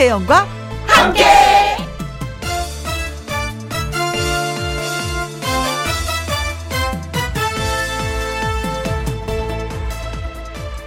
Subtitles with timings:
[0.00, 0.46] 김혜영과
[0.86, 1.24] 함께.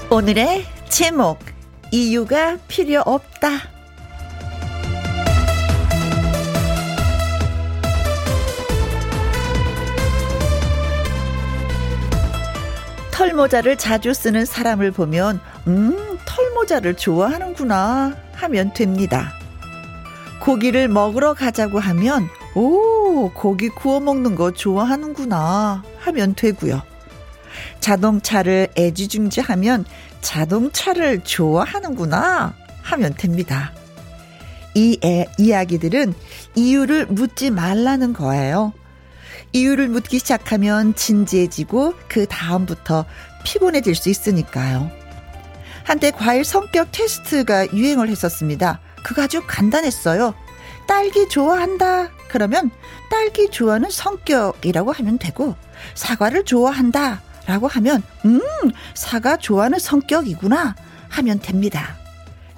[0.09, 1.37] 오늘의 제목
[1.91, 3.49] 이유가 필요 없다.
[13.11, 19.33] 털모자를 자주 쓰는 사람을 보면, 음, 털모자를 좋아하는구나 하면 됩니다.
[20.39, 26.81] 고기를 먹으러 가자고 하면, 오, 고기 구워 먹는 거 좋아하는구나 하면 되고요.
[27.79, 29.85] 자동차를 애지중지하면
[30.21, 33.71] 자동차를 좋아하는구나 하면 됩니다.
[34.73, 36.15] 이 애, 이야기들은
[36.55, 38.73] 이유를 묻지 말라는 거예요.
[39.51, 43.05] 이유를 묻기 시작하면 진지해지고 그 다음부터
[43.43, 45.02] 피곤해질 수 있으니까요.
[45.83, 48.79] 한때 과일 성격 테스트가 유행을 했었습니다.
[49.03, 50.33] 그거 아주 간단했어요.
[50.87, 52.09] 딸기 좋아한다.
[52.29, 52.71] 그러면
[53.09, 55.55] 딸기 좋아하는 성격이라고 하면 되고
[55.93, 57.21] 사과를 좋아한다.
[57.45, 58.41] 라고 하면 음,
[58.93, 60.75] 사과 좋아하는 성격이구나
[61.09, 61.97] 하면 됩니다.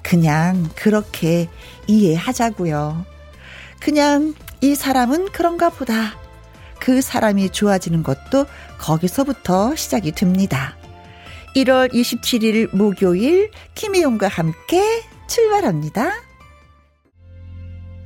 [0.03, 1.49] 그냥 그렇게
[1.87, 3.05] 이해하자고요.
[3.79, 6.13] 그냥 이 사람은 그런가 보다.
[6.79, 8.45] 그 사람이 좋아지는 것도
[8.77, 10.75] 거기서부터 시작이 됩니다.
[11.55, 16.11] 1월 27일 목요일 김혜용과 함께 출발합니다.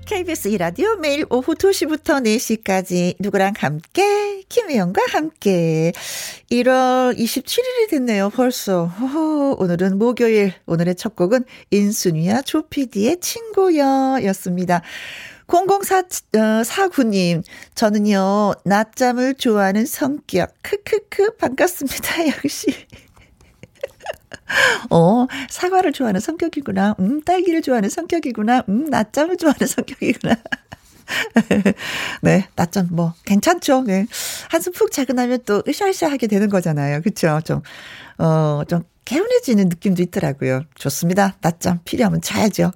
[0.06, 5.94] KBS 이라디오 매일 오후 2시부터 4시까지 누구랑 함께 김혜영과 함께
[6.52, 14.82] 1월 27일이 됐네요 벌써 호호, 오늘은 목요일 오늘의 첫 곡은 인순이와 조피디의 친구여 였습니다
[15.50, 20.54] 00449님, 어, 저는요, 낮잠을 좋아하는 성격.
[20.62, 22.68] 크크크, 반갑습니다, 역시.
[24.90, 26.96] 어, 사과를 좋아하는 성격이구나.
[27.00, 28.64] 음, 딸기를 좋아하는 성격이구나.
[28.70, 30.36] 음, 낮잠을 좋아하는 성격이구나.
[32.22, 33.84] 네, 낮잠 뭐 괜찮죠.
[33.84, 34.06] 네.
[34.50, 37.02] 한숨 푹 자고 나면 또 으쌰으쌰 하게 되는 거잖아요.
[37.02, 37.40] 그렇죠?
[37.44, 37.62] 좀
[38.18, 40.66] 어, 좀 개운해지는 느낌도 있더라고요.
[40.76, 41.36] 좋습니다.
[41.42, 42.72] 낮잠 필요하면 자야죠.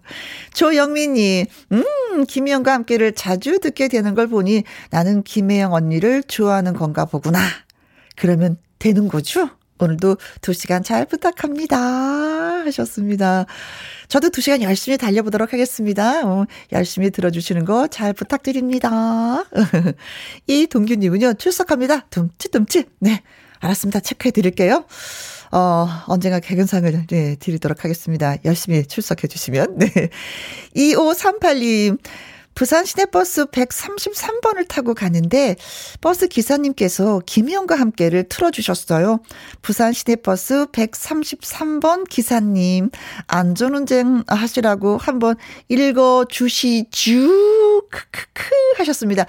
[0.55, 7.39] 조영민님, 음, 김혜영과 함께를 자주 듣게 되는 걸 보니 나는 김혜영 언니를 좋아하는 건가 보구나.
[8.15, 9.49] 그러면 되는 거죠?
[9.83, 11.77] 오늘도 두 시간 잘 부탁합니다.
[12.65, 13.45] 하셨습니다.
[14.07, 16.25] 저도 두 시간 열심히 달려보도록 하겠습니다.
[16.25, 19.43] 어, 열심히 들어주시는 거 잘 부탁드립니다.
[20.47, 22.07] 이 동규님은요, 출석합니다.
[22.09, 22.89] 둠칫둠칫.
[22.99, 23.21] 네.
[23.59, 23.99] 알았습니다.
[23.99, 24.85] 체크해 드릴게요.
[25.51, 28.35] 어, 언젠가 개근상을, 네, 드리도록 하겠습니다.
[28.43, 30.09] 열심히 출석해 주시면, 네.
[30.75, 31.99] 2538님,
[32.55, 35.55] 부산 시내버스 133번을 타고 가는데
[36.01, 39.19] 버스 기사님께서 김희영과 함께를 틀어주셨어요.
[39.61, 42.89] 부산 시내버스 133번 기사님
[43.27, 45.35] 안전운전 하시라고 한번
[45.69, 47.27] 읽어주시주
[47.89, 49.25] 크크크 하셨습니다.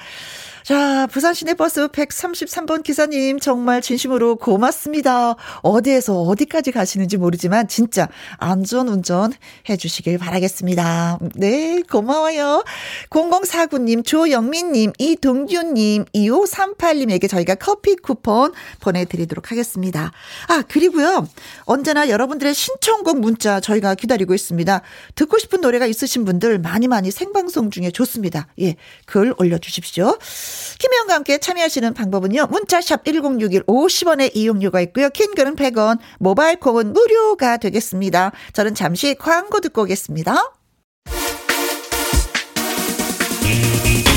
[0.65, 5.37] 자, 부산 시내버스 133번 기사님 정말 진심으로 고맙습니다.
[5.61, 8.09] 어디에서 어디까지 가시는지 모르지만 진짜
[8.39, 9.35] 안전 운전
[9.69, 11.19] 해 주시길 바라겠습니다.
[11.35, 12.65] 네, 고마워요.
[13.11, 20.13] 0049님, 조영민님, 이동규님, 2538님에게 저희가 커피 쿠폰 보내드리도록 하겠습니다.
[20.49, 21.29] 아, 그리고요.
[21.65, 24.81] 언제나 여러분들의 신청곡 문자 저희가 기다리고 있습니다.
[25.15, 28.49] 듣고 싶은 노래가 있으신 분들 많이 많이 생방송 중에 좋습니다.
[28.61, 30.17] 예, 글 올려주십시오.
[30.79, 32.47] 김혜영과 함께 참여하시는 방법은요.
[32.51, 35.11] 문자샵 1061 50원의 이용료가 있고요.
[35.11, 38.33] 킹글은 100원, 모바일 콩은 무료가 되겠습니다.
[38.53, 40.53] 저는 잠시 광고 듣고 오겠습니다.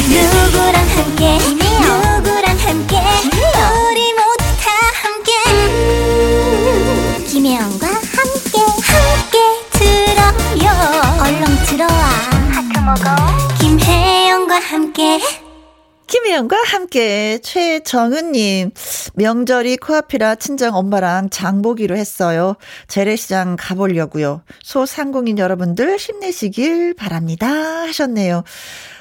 [0.10, 4.72] 누구랑 함께 누구랑 함께 우리 모두 다
[5.04, 9.38] 함께 음, 김혜영과 함께 함께
[9.74, 10.68] 들어요
[11.22, 12.04] 얼렁 들어와
[12.52, 13.06] 하트 먹어
[13.60, 15.20] 김혜영과 함께
[16.08, 18.72] 김혜영과 함께 최정은님
[19.16, 22.56] 명절이 코앞이라 친정 엄마랑 장 보기로 했어요.
[22.88, 24.42] 재래시장 가보려고요.
[24.64, 28.44] 소상공인 여러분들 힘내시길 바랍니다 하셨네요.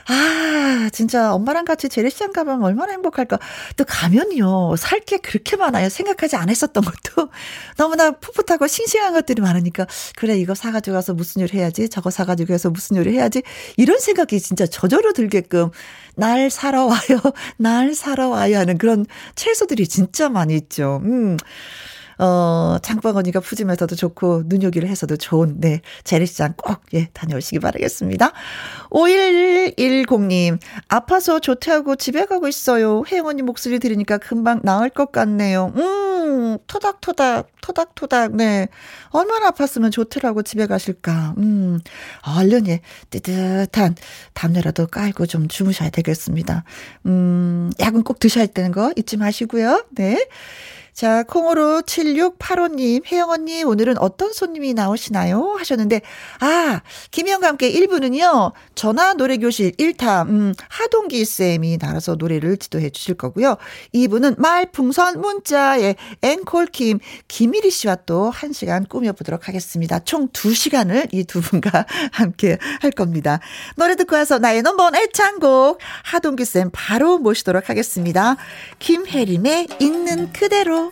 [0.08, 3.38] 아, 진짜 엄마랑 같이 재래시장 가면 얼마나 행복할까.
[3.76, 5.88] 또 가면요, 살 게 그렇게 많아요.
[5.88, 7.28] 생각하지 않았었던 것도.
[7.76, 9.86] 너무나 풋풋하고 싱싱한 것들이 많으니까,
[10.16, 13.42] 그래, 이거 사 가지고 가서 무슨 요리 해야지, 저거 사 가지고 가서 무슨 요리 해야지,
[13.76, 15.70] 이런 생각이 진짜 저절로 들게끔,
[16.16, 17.20] 날 사러 와요,
[17.56, 19.06] 날 사러 와요 하는 그런
[19.36, 21.00] 채소들이 진짜 많이 있죠.
[21.04, 21.36] 음.
[22.18, 28.32] 어, 장바구니가 푸짐해서도 좋고, 눈요기를 해서도 좋은, 네, 재래시장 꼭, 예, 다녀오시기 바라겠습니다.
[28.90, 30.58] 5110님,
[30.88, 33.02] 아파서 조퇴하고 집에 가고 있어요.
[33.24, 35.72] 언니 목소리 들으니까 금방 나을 것 같네요.
[35.76, 38.68] 음, 음, 토닥토닥, 토닥토닥, 네.
[39.10, 41.34] 얼마나 아팠으면 좋더라고, 집에 가실까.
[41.38, 41.80] 음,
[42.38, 42.80] 얼른, 예,
[43.10, 43.96] 뜨뜻한
[44.34, 46.64] 담요라도 깔고 좀 주무셔야 되겠습니다.
[47.06, 49.86] 음, 약은 꼭 드셔야 되는 거 잊지 마시고요.
[49.96, 50.28] 네.
[50.96, 55.56] 자, 콩으로 7685님, 혜영 언니, 오늘은 어떤 손님이 나오시나요?
[55.58, 56.00] 하셨는데,
[56.40, 63.58] 아, 김영과 함께 1부는요, 전화 노래교실 1타, 음, 하동기 쌤이 나와서 노래를 지도해 주실 거고요.
[63.94, 69.98] 2부는 말풍선 문자의 앵콜킴, 김일희 씨와 또 1시간 꾸며보도록 하겠습니다.
[69.98, 73.40] 총 2시간을 이 두 분과 함께 할 겁니다.
[73.76, 78.38] 노래 듣고 와서 나의 넘버원 애창곡, 하동기 쌤 바로 모시도록 하겠습니다.
[78.78, 80.85] 김혜림의 있는 그대로.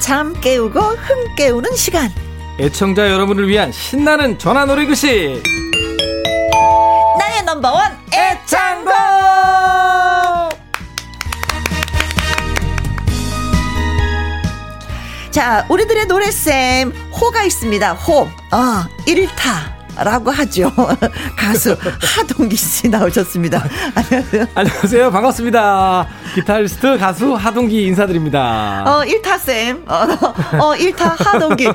[0.00, 2.10] 잠 깨우고 흥 깨우는 시간.
[2.60, 5.42] 애청자 여러분을 위한 신나는 전화 노래교실.
[7.18, 8.92] 나의 넘버원 애창곡!
[15.34, 17.92] 자, 우리들의 노래쌤, 호가 있습니다.
[17.94, 18.28] 호.
[18.52, 19.74] 아, 1타.
[19.96, 20.72] 라고 하죠.
[21.36, 21.76] 가수
[22.16, 23.62] 하동기 씨 나오셨습니다.
[23.94, 24.46] 안녕하세요.
[24.54, 25.10] 안녕하세요.
[25.10, 26.06] 반갑습니다.
[26.36, 28.84] 기타리스트 가수 하동기 인사드립니다.
[28.86, 29.88] 어, 1타쌤.
[29.88, 29.94] 어,
[30.58, 31.66] 어, 1타 하동기.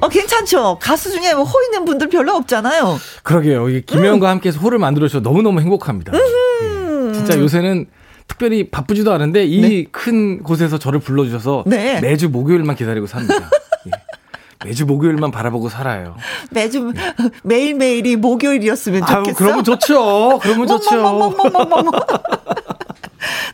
[0.00, 0.78] 어, 괜찮죠?
[0.80, 2.98] 가수 중에 뭐 호 있는 분들 별로 없잖아요.
[3.24, 3.66] 그러게요.
[3.86, 4.30] 김혜영과 음.
[4.32, 6.12] 함께해서 호를 만들어주셔서 너무너무 행복합니다.
[6.14, 7.12] 음.
[7.14, 7.86] 진짜 요새는
[8.32, 10.42] 특별히 바쁘지도 않은데 이큰 네.
[10.42, 12.00] 곳에서 저를 불러주셔서 네.
[12.00, 13.34] 매주 목요일만 기다리고 삽니다.
[13.86, 13.90] 예.
[14.64, 16.16] 매주 목요일만 바라보고 살아요.
[16.50, 16.92] 매주
[17.42, 19.16] 매일 매일이 목요일이었으면 좋겠어.
[19.16, 20.38] 아유, 그러면 좋죠.
[20.40, 21.34] 그러면 좋죠.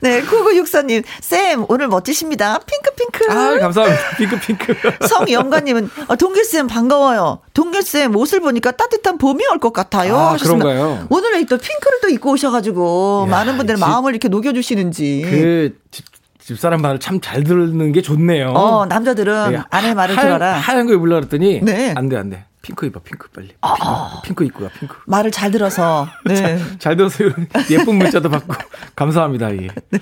[0.00, 2.58] 네, 9964님, 쌤, 오늘 멋지십니다.
[2.66, 3.30] 핑크핑크.
[3.32, 4.02] 아, 감사합니다.
[4.16, 4.74] 핑크핑크.
[5.08, 7.40] 성영관님은, 어, 동길쌤 반가워요.
[7.54, 10.16] 동길쌤 옷을 보니까 따뜻한 봄이 올 것 같아요.
[10.16, 11.06] 아, 그런가요?
[11.10, 15.22] 오늘 또 핑크를 또 입고 오셔가지고, 야, 많은 분들의 집, 마음을 이렇게 녹여주시는지.
[15.28, 16.04] 그, 집,
[16.38, 18.50] 집사람 말을 참 잘 듣는 게 좋네요.
[18.50, 20.52] 어, 남자들은 네, 아내 말을 하얀, 들어라.
[20.54, 21.92] 하얀 거 입으려 그랬더니, 네.
[21.96, 22.44] 안 돼, 안 돼.
[22.60, 23.48] 핑크 입어, 핑크 빨리.
[23.48, 24.20] 핑크, 아.
[24.24, 24.96] 핑크 입고 가, 핑크.
[25.06, 26.08] 말을 잘 들어서.
[26.24, 26.34] 네.
[26.34, 27.24] 잘, 잘 들어서
[27.70, 28.54] 예쁜 문자도 받고
[28.96, 29.52] 감사합니다.
[29.54, 29.68] 예.
[29.90, 29.98] 네.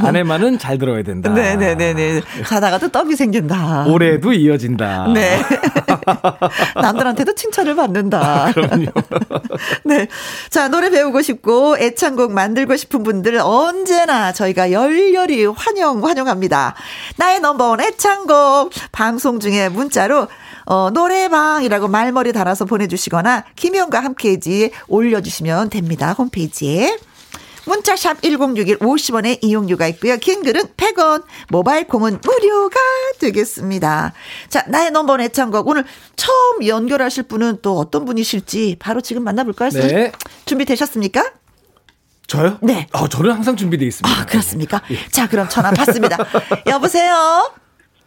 [0.00, 1.30] 아내만은 잘 들어야 된다.
[1.30, 1.94] 네네네네.
[1.94, 3.86] 네, 네, 자다가도 떡이 생긴다.
[3.88, 5.08] 올해도 이어진다.
[5.08, 5.42] 네.
[6.80, 8.46] 남들한테도 칭찬을 받는다.
[8.46, 8.86] 아, 그럼요.
[9.84, 10.06] 네.
[10.50, 16.74] 자, 노래 배우고 싶고 애창곡 만들고 싶은 분들 언제나 저희가 열렬히 환영, 환영합니다.
[17.16, 20.28] 나의 넘버원 애창곡 방송 중에 문자로
[20.68, 26.12] 어, 노래방이라고 말머리 달아서 보내주시거나 김희영과 함께지 올려주시면 됩니다.
[26.12, 26.98] 홈페이지에.
[27.64, 30.16] 문자샵 1061 50원의 이용료가 있고요.
[30.18, 32.76] 긴 글은 100원, 모바일 콩은 무료가
[33.18, 34.12] 되겠습니다.
[34.48, 35.68] 자, 나의 넘버원 애창곡.
[35.68, 35.84] 오늘
[36.16, 39.70] 처음 연결하실 분은 또 어떤 분이실지 바로 지금 만나볼까요?
[39.70, 40.12] 네.
[40.46, 41.32] 준비되셨습니까?
[42.26, 42.58] 저요?
[42.62, 42.86] 네.
[42.92, 44.20] 아, 저는 항상 준비되어 있습니다.
[44.20, 44.82] 아, 그렇습니까?
[44.90, 44.98] 예.
[45.10, 46.18] 자, 그럼 전화 받습니다.
[46.66, 47.52] 여보세요?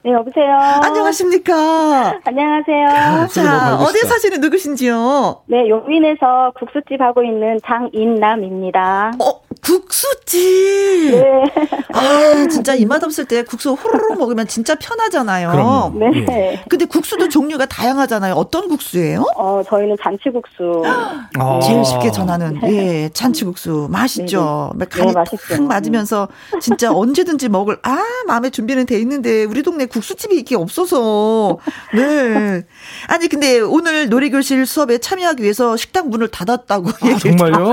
[0.04, 0.58] 네, 여보세요.
[0.84, 2.20] 안녕하십니까.
[2.26, 3.28] 안녕하세요.
[3.28, 5.44] 자, 어디에 사시는 누구신지요?
[5.46, 9.12] 네, 용인에서 국수집 하고 있는 장인남입니다.
[9.20, 11.12] 어, 국수집.
[11.12, 11.44] 네.
[11.94, 15.52] 아, 진짜 입맛 없을 때 국수 호로록 먹으면 진짜 편하잖아요.
[15.52, 16.00] 그럼요.
[16.00, 16.26] 네.
[16.32, 16.64] 예.
[16.68, 18.34] 근데 국수도 종류가 다양하잖아요.
[18.34, 19.24] 어떤 국수예요?
[19.36, 20.82] 어, 저희는 잔치국수.
[20.84, 21.60] 아.
[21.62, 24.72] 제일 쉽게 전하는 예, 잔치국수 맛있죠.
[24.76, 25.24] 네, 간이 네,
[25.56, 26.28] 탁 맞으면서
[26.60, 31.58] 진짜 언제든지 먹을 아 마음에 준비는 돼 있는데 우리 동네 국수집이 이게 없어서.
[31.94, 32.64] 네.
[33.08, 37.30] 아니, 근데 오늘 놀이교실 수업에 참여하기 위해서 식당 문을 닫았다고 아, 얘기했죠.
[37.38, 37.68] 정말요?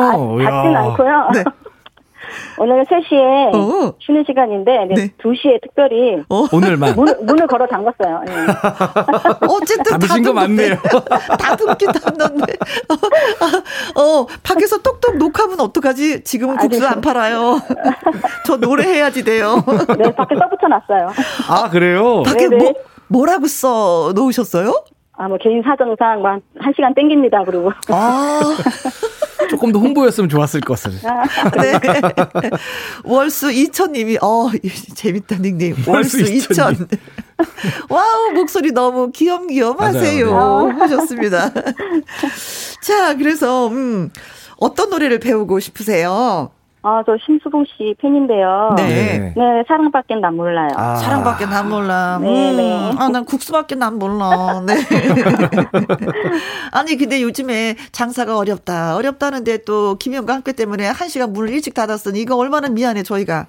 [0.47, 1.31] 아, 닫진 않고요.
[1.35, 1.45] 네.
[2.59, 3.95] 오늘은 3시에 어.
[4.01, 5.13] 쉬는 시간인데 네.
[5.19, 6.47] 2시에 특별히 어.
[6.53, 8.23] 오늘만 문, 문을 걸어 잠갔어요.
[8.27, 8.33] 네.
[9.49, 10.77] 어쨌든 닫으신 거 맞네요.
[11.39, 12.53] 닫긴 닫는데.
[13.97, 16.25] 어, 어, 밖에서 똑똑 노크하면 어떡하지?
[16.25, 17.61] 지금은 국수 안 팔아요.
[18.47, 19.63] 저 노래 해야지 돼요.
[19.99, 21.13] 네, 밖에 써붙여 놨어요.
[21.49, 22.23] 아, 그래요?
[22.23, 22.73] 밖에 뭐
[23.09, 24.85] 뭐라고 써 놓으셨어요?
[25.21, 27.73] 아, 뭐, 개인 사정상, 막, 한 시간 땡깁니다, 그리고.
[27.89, 28.41] 아.
[29.49, 30.93] 조금 더 홍보였으면 좋았을 것을.
[31.05, 31.25] 아,
[31.61, 31.81] 네.
[33.05, 34.51] 월수 이천님이, 어,
[34.95, 35.77] 재밌다, 닉네임.
[35.87, 36.89] 월수 이천.
[37.89, 40.69] wow, 목소리 너무 귀염귀염 하세요.
[40.79, 41.53] 하셨습니다.
[42.83, 44.11] 자, 그래서, 음,
[44.59, 46.51] 어떤 노래를 배우고 싶으세요?
[46.89, 48.75] 아, 저 심수봉 씨 팬인데요.
[48.79, 49.35] 네.
[49.37, 50.71] 네, 사랑밖에 난 몰라요.
[50.75, 50.97] 아.
[50.97, 52.19] 사랑밖에 난 몰라.
[52.19, 52.57] 네, 음.
[52.57, 52.93] 네.
[52.99, 54.63] 아, 난 국수밖에 난 몰라.
[54.67, 54.75] 네.
[56.73, 58.97] 아니, 근데 요즘에 장사가 어렵다.
[58.97, 63.49] 어렵다는데 또 김영과 함께 때문에 한 시간 문을 일찍 닫았으니 이거 얼마나 미안해, 저희가.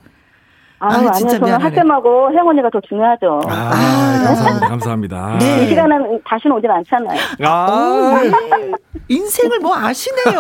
[0.80, 1.64] 아, 아 진짜 미안해.
[1.64, 3.42] 학생하고 혜영 언니가 더 중요하죠.
[3.48, 4.68] 아, 아 감사합니다.
[4.70, 5.38] 감사합니다.
[5.42, 5.64] 네.
[5.64, 7.20] 이 시간은 다시는 오진 않잖아요.
[7.44, 8.72] 아, 네.
[9.10, 10.40] 인생을 뭐 아시네요.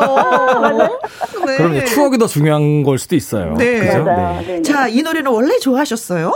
[1.45, 1.57] 네.
[1.57, 3.53] 그럼 추억이 더 중요한 걸 수도 있어요.
[3.55, 3.79] 네.
[3.79, 4.03] 그죠?
[4.03, 4.43] 네.
[4.47, 4.61] 네.
[4.61, 6.31] 자, 이 노래는 원래 좋아하셨어요?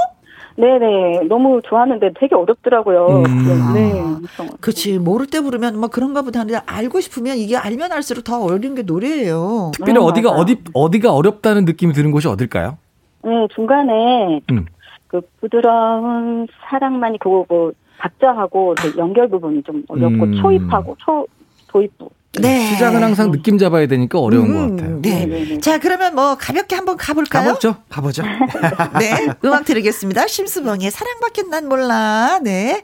[0.55, 3.24] 네네 너무 좋아하는데 되게 어렵더라고요.
[3.25, 3.74] 음.
[3.74, 3.91] 네.
[4.38, 8.39] 아, 그렇지 모를 때 부르면 뭐 그런가 보다 하는데 알고 싶으면 이게 알면 알수록 더
[8.43, 9.72] 어려운 게 노래예요.
[9.74, 10.41] 특별히 음, 어디가 맞아요.
[10.41, 12.77] 어디 어디가 어렵다는 느낌이 드는 곳이 어딜까요?
[13.24, 14.65] 네 중간에 음.
[15.08, 20.42] 그 부드러운 사랑만이 그거 뭐 박자하고 그 연결 부분이 좀 어렵고 음.
[20.42, 21.27] 초입하고 초
[21.68, 22.10] 도입부
[22.42, 22.65] 네.
[22.72, 25.01] 시작은 항상 느낌 잡아야 되니까 어려운 음, 것 같아요.
[25.01, 25.25] 네.
[25.25, 25.60] 네, 네.
[25.60, 27.50] 자, 그러면 뭐 가볍게 한번 가볼까요?
[27.50, 27.75] 가보죠.
[27.89, 28.24] 가보죠.
[29.00, 29.27] 네.
[29.46, 30.25] 음악 드리겠습니다.
[30.27, 32.39] 심수봉의 사랑밖에 난 몰라.
[32.42, 32.82] 네.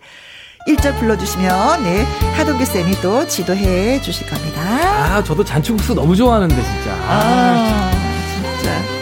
[0.68, 2.04] 1절 불러주시면, 네.
[2.38, 4.62] 하동규 쌤이 또 지도해 주실 겁니다.
[4.62, 6.92] 아, 저도 잔치국수 너무 좋아하는데, 진짜.
[7.08, 7.92] 아, 아
[8.62, 8.99] 진짜.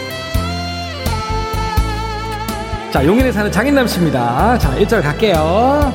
[2.90, 4.56] 자, 용인에 사는 장인남 씨입니다.
[4.58, 5.92] 자, 1절 갈게요.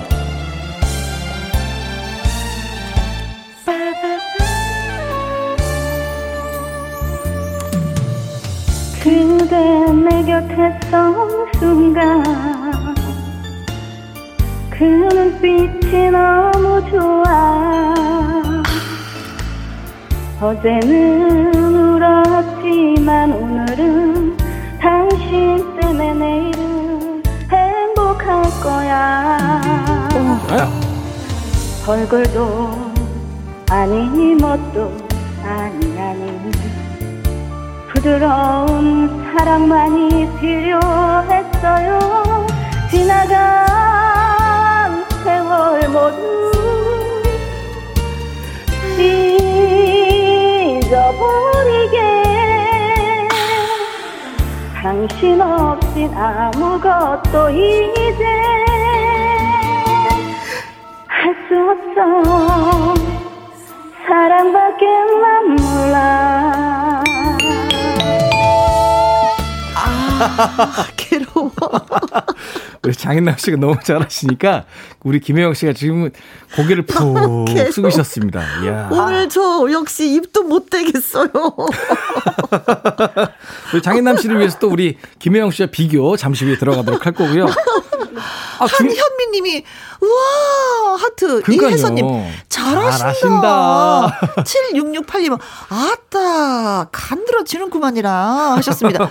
[9.01, 12.23] 그대 내 곁에 선 순간
[14.69, 17.93] 그 눈빛이 너무 좋아
[20.39, 24.22] 어제는 울었지만 오늘은
[28.63, 29.59] 거야.
[31.85, 32.93] 얼굴도
[33.69, 34.89] 아니 멋도
[35.43, 36.51] 아니 아니.
[37.91, 41.99] 부드러운 사랑만이 필요했어요.
[42.89, 43.33] 지나간
[45.25, 46.21] 세월 모두
[50.79, 52.02] 잊어버리게
[54.83, 58.25] 당신 없인 아무것도 이제
[61.07, 62.93] 할 수 없어.
[64.05, 64.85] 사랑밖에
[65.21, 67.02] 난 몰라
[70.95, 71.51] 괴로워.
[72.83, 74.65] 우리 장인남 씨가 너무 잘하시니까
[75.03, 76.11] 우리 김혜영 씨가 지금은
[76.55, 78.63] 고개를 푹 숙이셨습니다.
[78.63, 78.89] 이야.
[78.91, 81.29] 오늘 저 역시 입도 못 대겠어요.
[83.73, 87.45] 우리 장인남 씨를 위해서 또 우리 김혜영 씨와 비교 잠시 후에 들어가도록 할 거고요.
[88.59, 89.63] 아, 한현미 님이,
[90.03, 91.41] 우와, 하트.
[91.49, 92.05] 이혜선님,
[92.49, 94.19] 잘하신다.
[94.43, 98.11] 7668님, 아따, 간들어지는구만이라
[98.57, 99.09] 하셨습니다.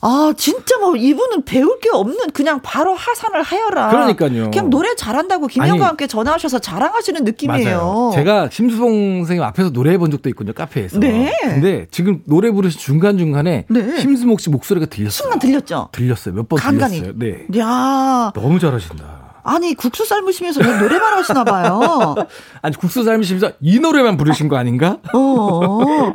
[0.00, 3.88] 아, 진짜 뭐, 이분은 배울 게 없는, 그냥 바로 하산을 하여라.
[3.88, 4.50] 그러니까요.
[4.50, 7.64] 그냥 노래 잘한다고 김영과 함께 전화하셔서 자랑하시는 느낌이에요.
[7.78, 8.10] 맞아요.
[8.14, 10.98] 제가 심수봉 선생님 앞에서 노래해 본 적도 있거든요, 카페에서.
[11.00, 11.34] 네.
[11.42, 13.98] 근데 지금 노래 부르신 중간 중간에 네.
[14.00, 15.10] 심수봉 씨 목소리가 들렸어요.
[15.10, 15.88] 순간 들렸죠?
[15.92, 16.34] 들렸어요.
[16.34, 17.12] 몇 번 들렸어요.
[17.16, 17.46] 네.
[17.58, 19.23] 야 너무 잘하신다.
[19.44, 22.14] 아니 국수 삶으시면서 왜 노래만 하시나 봐요.
[22.62, 24.98] 아니 국수 삶으시면서 이 노래만 부르신 거 아닌가?
[25.12, 26.12] 어.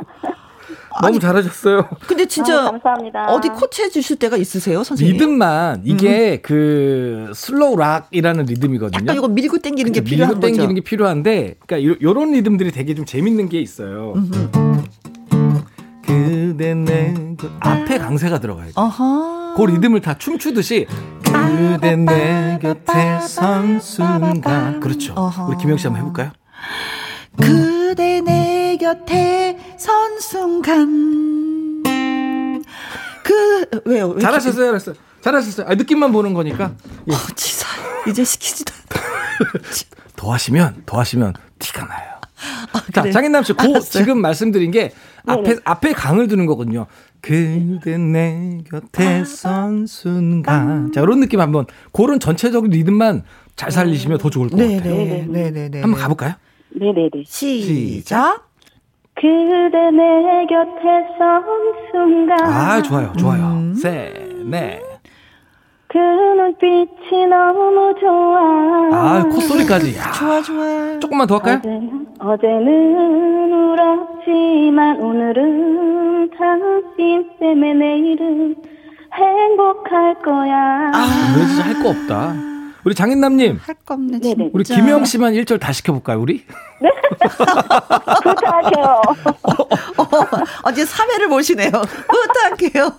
[1.00, 1.88] 너무 아니, 잘하셨어요.
[2.06, 3.26] 근데 진짜 아, 감사합니다.
[3.32, 5.14] 어디 코치해 주실 때가 있으세요, 선생님?
[5.14, 6.38] 리듬만 이게 음.
[6.42, 9.04] 그 slow rock이라는 리듬이거든요.
[9.04, 13.04] 약간 이거 밀고 당기는 게 필요한 밀고 당기는 게 필요한데, 그러니까 요런 리듬들이 되게 좀
[13.06, 14.14] 재밌는 게 있어요.
[16.04, 17.14] 그대 내
[17.60, 18.72] 앞에 강세가 들어가야 돼.
[18.74, 19.39] 어허.
[19.56, 20.86] 그 리듬을 다 춤추듯이
[21.24, 24.80] 그대 내 곁에 선 순간.
[24.80, 25.14] 그렇죠.
[25.14, 25.46] 어허.
[25.46, 26.32] 우리 김영 씨 한번 해볼까요?
[27.36, 31.82] 그대 내 곁에 선 순간.
[33.22, 34.08] 그, 왜요?
[34.08, 34.94] 왜 잘하셨어요, 잘하셨어요.
[35.20, 35.66] 잘하셨어요.
[35.68, 36.72] 아, 느낌만 보는 거니까.
[37.08, 37.14] 예.
[37.14, 37.66] 어, 지사.
[38.08, 38.72] 이제 시키지도
[40.16, 42.10] 더 하시면, 더 하시면 티가 나요.
[42.72, 43.12] 아, 자, 그래.
[43.12, 44.92] 장인남 씨, 고, 지금 말씀드린 게
[45.26, 46.86] 앞에, 앞에 강을 두는 거거든요.
[47.20, 50.90] 그대 내 곁에 선 순간.
[50.92, 53.24] 자, 이런 느낌 한번, 그런 전체적인 리듬만
[53.56, 54.94] 잘 살리시면 더 좋을 것 네네, 같아요.
[54.94, 55.50] 네네네.
[55.50, 56.34] 네, 네, 한번 가볼까요?
[56.70, 57.24] 네네네.
[57.26, 58.48] 시작.
[59.14, 61.44] 그대 내 곁에 선
[61.92, 62.38] 순간.
[62.42, 63.44] 아, 좋아요, 좋아요.
[63.44, 63.74] 음.
[63.74, 64.12] 세,
[64.46, 64.80] 네.
[65.92, 68.38] 그 눈빛이 너무 좋아.
[68.92, 69.96] 아, 콧소리까지.
[69.98, 70.12] 야.
[70.12, 70.98] 좋아, 좋아.
[71.00, 71.60] 조금만 더 할까요?
[72.20, 78.54] 어제, 는 울었지만 오늘은 당신 때문에 내일은
[79.12, 80.92] 행복할 거야.
[80.94, 82.34] 아, 왜 진짜 할 거 없다.
[82.84, 83.58] 우리 장인남님.
[83.62, 84.44] 할 거 없네, 진짜.
[84.52, 86.44] 우리 김영 씨만 1절 다 시켜볼까요, 우리?
[86.80, 86.90] 네?
[88.22, 89.02] 부탁해요.
[89.96, 90.02] 어,
[90.64, 91.70] 어, 제 3회를 보시네요.
[91.70, 92.90] 부탁해요.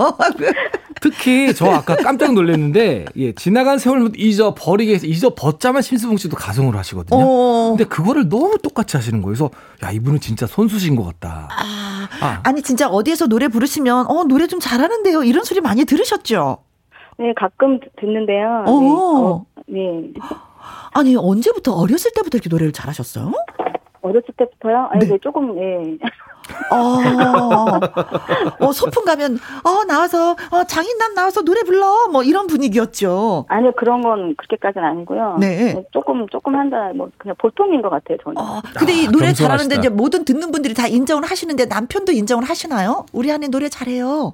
[1.02, 7.20] 특히 저 아까 깜짝 놀랐는데, 예, 지나간 세월 잊어버리게 해서 잊어벗자만 심수봉 씨도 가성으로 하시거든요.
[7.20, 7.70] 어.
[7.76, 9.34] 근데 그거를 너무 똑같이 하시는 거예요.
[9.34, 9.50] 그래서,
[9.84, 11.50] 야, 이분은 진짜 손수신 것 같다.
[11.52, 12.52] 아, 아.
[12.52, 15.24] 니 진짜 어디에서 노래 부르시면, 어, 노래 좀 잘하는데요.
[15.24, 16.60] 이런 소리 많이 들으셨죠?
[17.18, 18.64] 네, 가끔 듣는데요.
[18.66, 18.72] 네.
[18.72, 20.12] 어, 네.
[20.94, 23.32] 아니, 언제부터 어렸을 때부터 이렇게 노래를 잘하셨어요?
[24.02, 24.90] 어렸을 때부터요?
[24.92, 25.18] 아니, 네.
[25.20, 25.98] 조금, 예.
[26.72, 27.80] 어,
[28.60, 32.08] 어, 소풍 가면, 어, 나와서, 어, 장인남 나와서 노래 불러.
[32.12, 33.46] 뭐 이런 분위기였죠.
[33.48, 35.38] 아니요, 그런 건 그렇게까지는 아니고요.
[35.40, 35.74] 네.
[35.74, 38.38] 네 조금, 조금 한다, 뭐, 그냥 보통인 것 같아요, 저는.
[38.38, 42.44] 어, 근데 이 노래 아, 잘하는데 이제 모든 듣는 분들이 다 인정을 하시는데 남편도 인정을
[42.44, 43.06] 하시나요?
[43.14, 44.34] 우리 아내 노래 잘해요.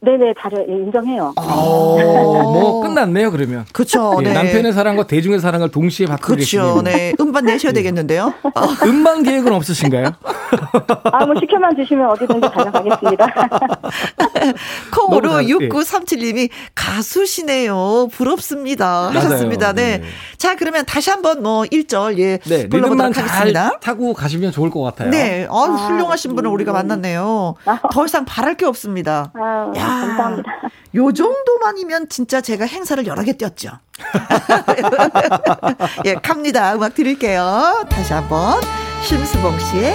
[0.00, 1.32] 네네, 잘해 예, 인정해요.
[1.36, 3.66] 아, 뭐 끝났네요 그러면.
[3.72, 4.16] 그렇죠.
[4.20, 4.32] 예, 네.
[4.32, 6.82] 남편의 사랑과 대중의 사랑을 동시에 받고 그렇죠.
[6.82, 7.80] 네, 음반 내셔야 네.
[7.80, 8.32] 되겠는데요.
[8.86, 10.04] 음반 계획은 없으신가요?
[11.12, 13.26] 아, 뭐 시켜만 주시면 어디든지 다녀가겠습니다.
[14.94, 18.08] 콩으로 6937님이 가수시네요.
[18.12, 19.10] 부럽습니다.
[19.10, 19.72] 하셨습니다.
[19.72, 19.98] 네.
[19.98, 20.04] 네.
[20.36, 23.78] 자, 그러면 다시 한번 뭐 1절 예 네, 불러보도록 하겠습니다.
[23.80, 25.10] 타고 가시면 좋을 것 같아요.
[25.10, 27.56] 네, 아, 훌륭하신 분을 우리가 만났네요.
[27.92, 29.32] 더 이상 바랄 게 없습니다.
[29.34, 30.50] 아, 야, 감사합니다.
[30.94, 33.70] 요 정도만이면 진짜 제가 행사를 여러 개 뛰었죠.
[36.06, 36.74] 예, 갑니다.
[36.74, 37.84] 음악 드릴게요.
[37.90, 38.60] 다시 한번
[39.04, 39.94] 심수봉 씨의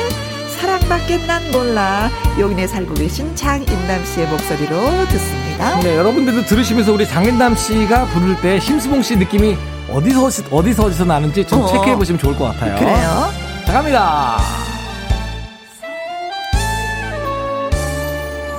[0.59, 2.09] 사랑밖에 난 몰라
[2.39, 5.79] 용인에 살고 계신 장인남 씨의 목소리로 듣습니다.
[5.81, 9.57] 네, 여러분들도 들으시면서 우리 장인남 씨가 부를 때 심수봉 씨 느낌이
[9.91, 11.67] 어디서 어디서 어디서 나는지 좀 어.
[11.67, 12.75] 체크해 보시면 좋을 것 같아요.
[12.77, 13.29] 그래요.
[13.65, 14.37] 자 갑니다.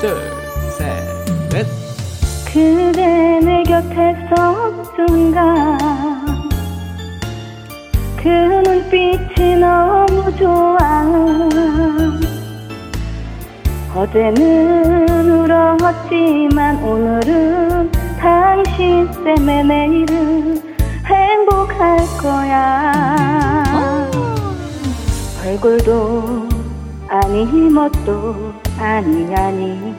[0.01, 0.33] 둘.
[0.77, 1.14] 셋.
[2.47, 5.79] 그대 내 곁에 서 순간
[8.17, 10.79] 그 눈빛이 너무 좋아.
[13.95, 20.61] 어제는 울었지만 오늘은 당신 때문에 내일은
[21.05, 23.31] 행복할 거야.
[25.47, 26.49] 얼굴도
[27.09, 28.35] 아니 멋도
[28.79, 29.95] 아니 아니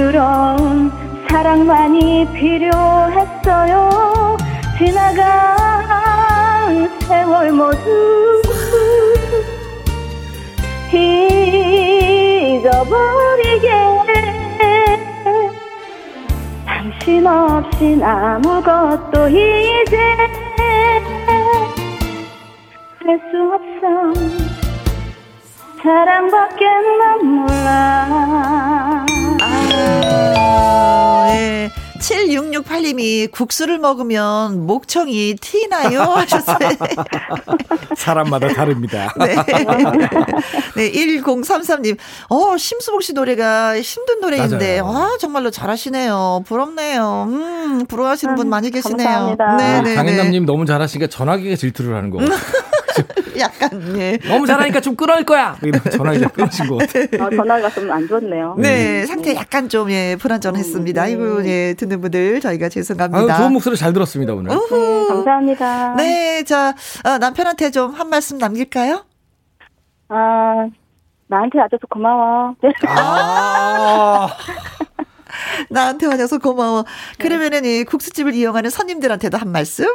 [0.00, 0.90] 부드러운
[1.28, 4.38] 사랑만이 필요했어요.
[4.78, 5.58] 지나간
[7.00, 8.40] 세월 모두
[12.50, 13.68] 잊어버리게.
[16.64, 19.98] 당신 없인 아무것도 이제
[23.04, 24.14] 할 수 없어.
[25.82, 26.64] 사랑밖에
[26.98, 28.59] 난 몰라
[32.50, 36.02] 7668님이 국수를 먹으면 목청이 티나요?
[36.20, 36.58] 하셨어요.
[37.96, 39.12] 사람마다 다릅니다.
[39.18, 39.34] 네.
[40.76, 41.96] 네, 1033님.
[42.28, 46.44] 어, 심수봉 씨 노래가 힘든 노래인데, 아, 정말로 잘하시네요.
[46.46, 47.26] 부럽네요.
[47.28, 48.96] 음, 부러워하시는 분 많이 계시네요.
[48.96, 49.56] 감사합니다.
[49.56, 49.94] 네, 네.
[49.94, 52.36] 강현남님 너무 잘하시니까 전화기가 질투를 하는 거 같아요.
[53.38, 54.18] 약간 예.
[54.28, 55.56] 너무 잘하니까 좀 끊을 거야.
[55.92, 57.24] 전화기가 끊으신 것 같아요.
[57.24, 58.54] 어, 전화가 좀 안 좋네요.
[58.58, 61.02] 네, 네, 상태 약간 좀 예, 불안전했습니다.
[61.02, 61.10] 음, 네.
[61.10, 63.34] 아이고 예, 듣는 분들 저희가 죄송합니다.
[63.34, 64.50] 아유, 좋은 목소리 잘 들었습니다 오늘.
[64.50, 65.94] 네, 감사합니다.
[65.96, 69.04] 네, 자 어, 남편한테 좀 한 말씀 남길까요?
[70.08, 70.66] 아
[71.28, 72.54] 나한테 와줘서 고마워.
[72.88, 74.28] 아.
[75.70, 76.84] 나한테 와줘서 고마워.
[77.18, 79.86] 그러면은 이 국수집을 이용하는 손님들한테도 한 말씀?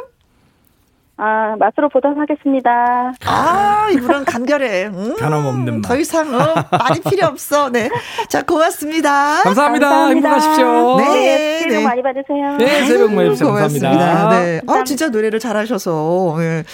[1.18, 3.14] 아, 맛으로 보도록 하겠습니다.
[3.24, 4.86] 아, 이분은 간결해.
[4.86, 5.88] 음, 변함없는 맛.
[5.88, 7.70] 더 이상, 어, 말이 필요 없어.
[7.70, 7.88] 네.
[8.28, 9.42] 자, 고맙습니다.
[9.42, 9.88] 감사합니다.
[9.88, 10.28] 감사합니다.
[10.28, 10.96] 행복하십시오.
[10.98, 11.04] 네.
[11.06, 11.84] 네 새해 복 네.
[11.84, 12.56] 많이 받으세요.
[12.58, 13.48] 네, 새해 복 많이 받으세요.
[13.50, 14.28] 감사합니다.
[14.30, 14.60] 네.
[14.66, 16.36] 아, 진짜 노래를 잘하셔서.
[16.38, 16.64] 네.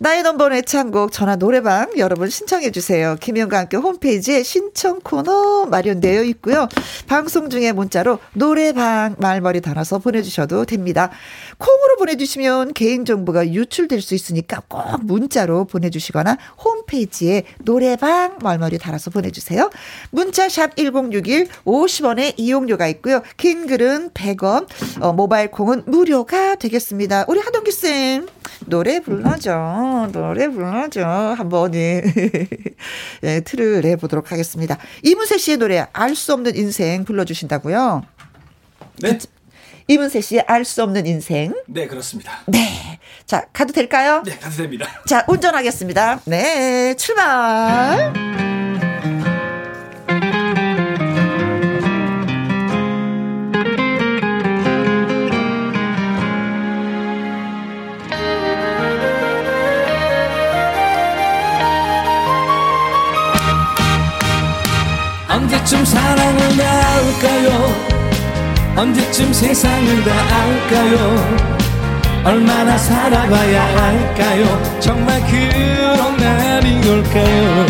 [0.00, 3.16] 나의 넘버원 애창곡 전화 노래방 여러분 신청해주세요.
[3.20, 6.68] 김현과 함께 홈페이지에 신청 코너 마련되어 있고요.
[7.06, 11.10] 방송 중에 문자로 노래방 말머리 달아서 보내주셔도 됩니다.
[11.58, 19.70] 콩으로 보내주시면 개인정보가 유출 될 수 있으니까 꼭 문자로 보내주시거나 홈페이지에 노래방 말머리 달아서 보내주세요.
[20.10, 23.22] 문자 샵 1061 50원의 이용료가 있고요.
[23.36, 24.66] 긴 글은 100원,
[25.00, 27.26] 어, 모바일 콩은 무료가 되겠습니다.
[27.28, 28.26] 우리 하동기 쌤
[28.66, 30.08] 노래 불러줘.
[30.12, 31.06] 노래 불러줘.
[31.36, 32.02] 한번 예.
[33.22, 34.78] 예, 틀을 내보도록 하겠습니다.
[35.02, 38.02] 이문세 씨의 노래 알 수 없는 인생 불러주신다고요?
[39.00, 39.18] 네.
[39.88, 41.52] 이문세 씨의 알 수 없는 인생.
[41.66, 42.40] 네, 그렇습니다.
[42.46, 42.98] 네.
[43.26, 44.22] 자, 가도 될까요?
[44.24, 44.86] 네, 가도 됩니다.
[45.06, 46.20] 자, 운전하겠습니다.
[46.26, 48.12] 네, 출발.
[65.28, 67.61] 언제쯤 사랑을 나올까요?
[68.76, 70.10] 언제쯤 세상을 다
[70.42, 71.62] 알까요?
[72.24, 74.80] 얼마나 살아봐야 할까요?
[74.80, 77.66] 정말 그런 날이 올까요?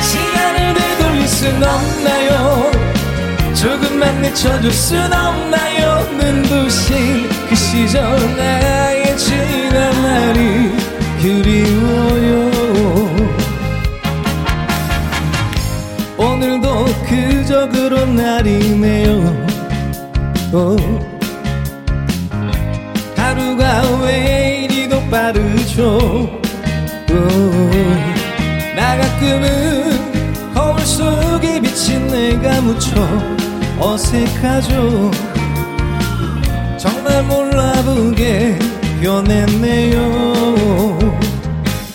[0.00, 2.70] 시간을 되돌릴 순 없나요?
[3.54, 8.02] 조금만 늦춰줄 순 없나요 눈부신 그 시절
[8.36, 10.72] 나의 지난 날이
[11.22, 12.50] 그리워요
[16.18, 19.43] 오늘도 그저 그런 날이네요
[20.54, 20.76] 오.
[23.16, 25.98] 하루가 왜 이리도 빠르죠?
[27.10, 27.14] 오.
[28.76, 32.96] 나 가끔은 거울 속에 비친 내가 무척
[33.80, 35.10] 어색하죠.
[36.78, 38.56] 정말 몰라보게
[39.02, 39.98] 변했네요.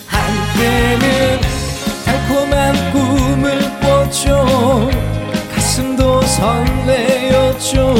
[0.06, 1.40] 한때는
[2.04, 4.90] 달콤한 꿈을 꿨죠.
[5.56, 7.96] 가슴도 설레었죠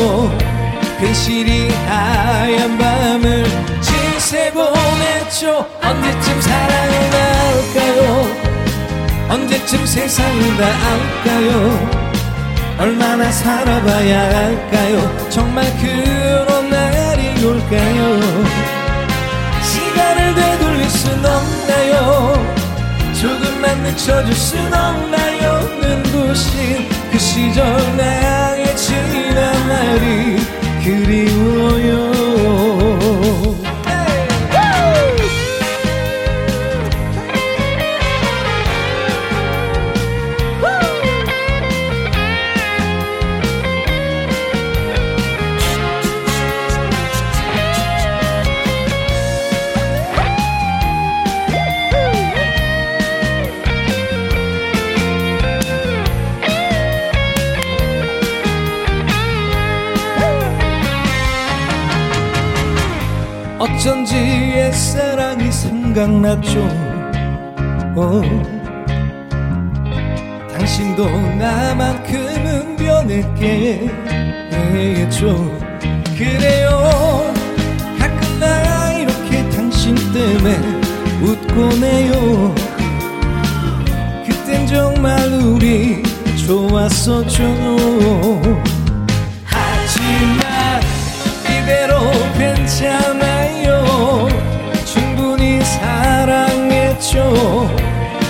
[1.00, 3.46] 괜시리 하얀 밤을
[3.82, 4.66] 지새고
[5.00, 5.66] 냈죠.
[5.82, 8.28] 언제쯤 사랑을 나올까요?
[9.30, 10.66] 언제쯤 세상을 다
[11.26, 12.10] 알까요?
[12.80, 15.30] 얼마나 살아봐야 할까요?
[15.30, 18.20] 정말 그런 날이 올까요?
[19.64, 22.56] 시간을 되돌릴 순 없나요?
[23.22, 25.62] 조금만 늦춰줄 순 없나요?
[25.82, 32.19] 눈부신 그 시절 나의 지난 날이 그리워요
[63.76, 66.60] 어쩐지 옛사랑이 생각났죠.
[67.96, 68.22] 어.
[70.54, 71.06] 당신도
[71.38, 73.90] 나만큼은 변했겠죠.
[76.18, 77.34] 그래요.
[77.98, 80.58] 가끔 나 이렇게 당신 때문에
[81.22, 82.54] 웃고 내요.
[84.26, 86.04] 그땐 정말 우리
[86.46, 87.44] 좋았었죠.
[89.46, 90.82] 하지만
[91.46, 93.49] 이대로 괜찮아요
[94.86, 97.16] 충분히 사랑했죠.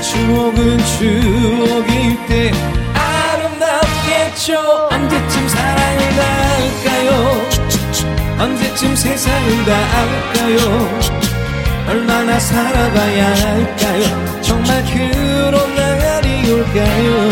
[0.01, 2.51] 추억은 추억일 때
[2.93, 4.87] 아름답겠죠.
[4.91, 7.09] 언제쯤 사랑을 다할까요?
[8.39, 10.57] 언제쯤 세상을 다 알까요?
[11.87, 14.41] 얼마나 살아봐야 할까요?
[14.41, 17.29] 정말 그런 날이 올까요?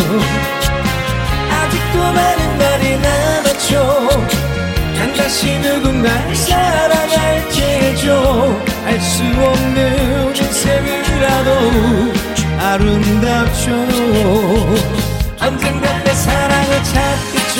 [1.51, 4.07] 아직도 많은 날이 남았죠.
[4.09, 4.36] 난
[5.17, 10.07] 다시 누군가를 사랑할 테죠 알수 없는
[10.67, 11.49] 인생이라도
[12.59, 13.71] 아름답죠.
[15.39, 17.57] 언젠가 내 사랑을 찾겠죠.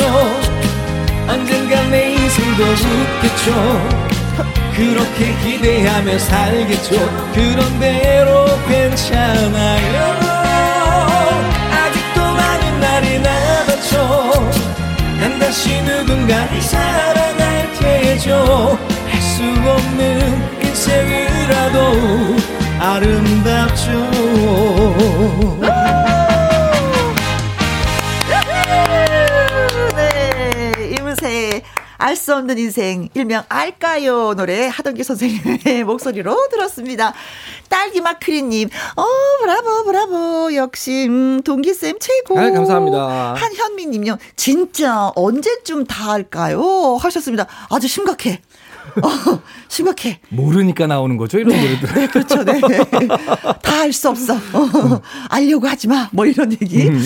[1.27, 3.47] 언젠가 내 인생도 웃겠죠.
[4.75, 6.95] 그렇게 기대하며 살겠죠.
[7.33, 10.19] 그런 대로 괜찮아요.
[11.71, 14.51] 아직도 많은 날이 남았죠.
[15.19, 17.46] 난 다시 누군가를 사랑
[17.81, 18.77] 할 테죠.
[19.07, 22.37] 할수 없는 인생이라도
[22.79, 23.91] 아름답죠
[32.07, 37.13] 알 수 없는 인생 일명 알까요 노래 하동기 선생님의 목소리로 들었습니다.
[37.67, 39.03] 딸기 마크리님, 어
[39.41, 42.39] 브라보 브라보 역시 음, 동기쌤 최고.
[42.39, 43.33] 네, 감사합니다.
[43.37, 46.95] 한현미님요, 진짜 언제쯤 다 할까요?
[47.01, 47.45] 하셨습니다.
[47.69, 48.39] 아주 심각해.
[49.03, 50.21] 어, 심각해.
[50.29, 51.93] 모르니까 나오는 거죠, 이런 네, 노래들.
[51.93, 52.43] 네, 그렇죠.
[52.45, 52.61] 네.
[53.61, 54.33] 다 알 수 없어.
[54.33, 56.07] 어, 알려고 하지 마.
[56.13, 56.87] 뭐 이런 얘기.
[56.87, 57.01] 음.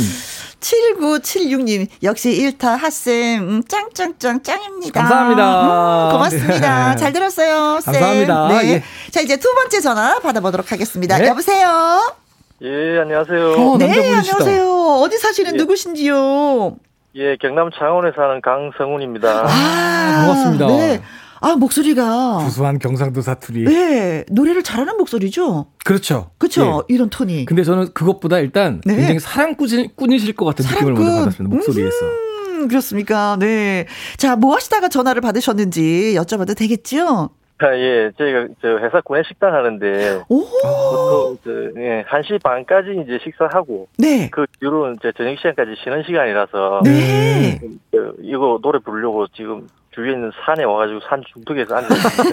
[0.62, 5.02] 7976님, 역시 1타 핫쌤, 음, 짱짱짱 짱입니다.
[5.02, 6.06] 감사합니다.
[6.08, 6.90] 음, 고맙습니다.
[6.92, 6.96] 네.
[6.96, 7.94] 잘 들었어요, 쌤.
[7.94, 8.48] 감사합니다.
[8.48, 8.70] 네.
[8.70, 8.84] 예.
[9.12, 11.18] 자, 이제 두 번째 전화 받아보도록 하겠습니다.
[11.18, 11.28] 네.
[11.28, 12.16] 여보세요?
[12.62, 13.54] 예, 안녕하세요.
[13.54, 14.70] 어, 네, 안녕하세요.
[15.02, 15.58] 어디 사시는 예.
[15.58, 16.76] 누구신지요?
[17.16, 19.46] 예, 경남 창원에 사는 강성훈입니다.
[19.48, 20.68] 아, 반갑습니다.
[20.68, 21.02] 네.
[21.42, 22.38] 아, 목소리가.
[22.44, 23.64] 구수한 경상도 사투리.
[23.66, 24.24] 네.
[24.32, 25.66] 노래를 잘하는 목소리죠?
[25.84, 26.30] 그렇죠.
[26.38, 26.84] 그렇죠.
[26.90, 26.94] 예.
[26.94, 27.46] 이런 톤이.
[27.46, 28.96] 근데 저는 그것보다 일단 네.
[28.96, 30.94] 굉장히 사랑꾼이실 것 같은 사랑꾼.
[30.94, 31.56] 느낌을 먼저 받았습니다.
[31.56, 32.06] 목소리에서.
[32.06, 33.38] 음, 그렇습니까?
[33.40, 33.88] 네.
[34.18, 37.32] 자, 뭐 하시다가 전화를 받으셨는지 여쭤봐도 되겠죠?
[37.64, 43.20] 아, 예, 저희가 저 회사 구내 식당 하는데 오, 보통 저, 예, 1시 반까지 이제
[43.24, 44.30] 식사하고 네.
[44.32, 47.60] 그 뒤로 이제 저녁 시간까지 쉬는 시간이라서 네.
[47.92, 52.32] 그, 이거 노래 부르려고 지금 주위에 있는 산에 와가지고 산 중턱에서 앉았어요.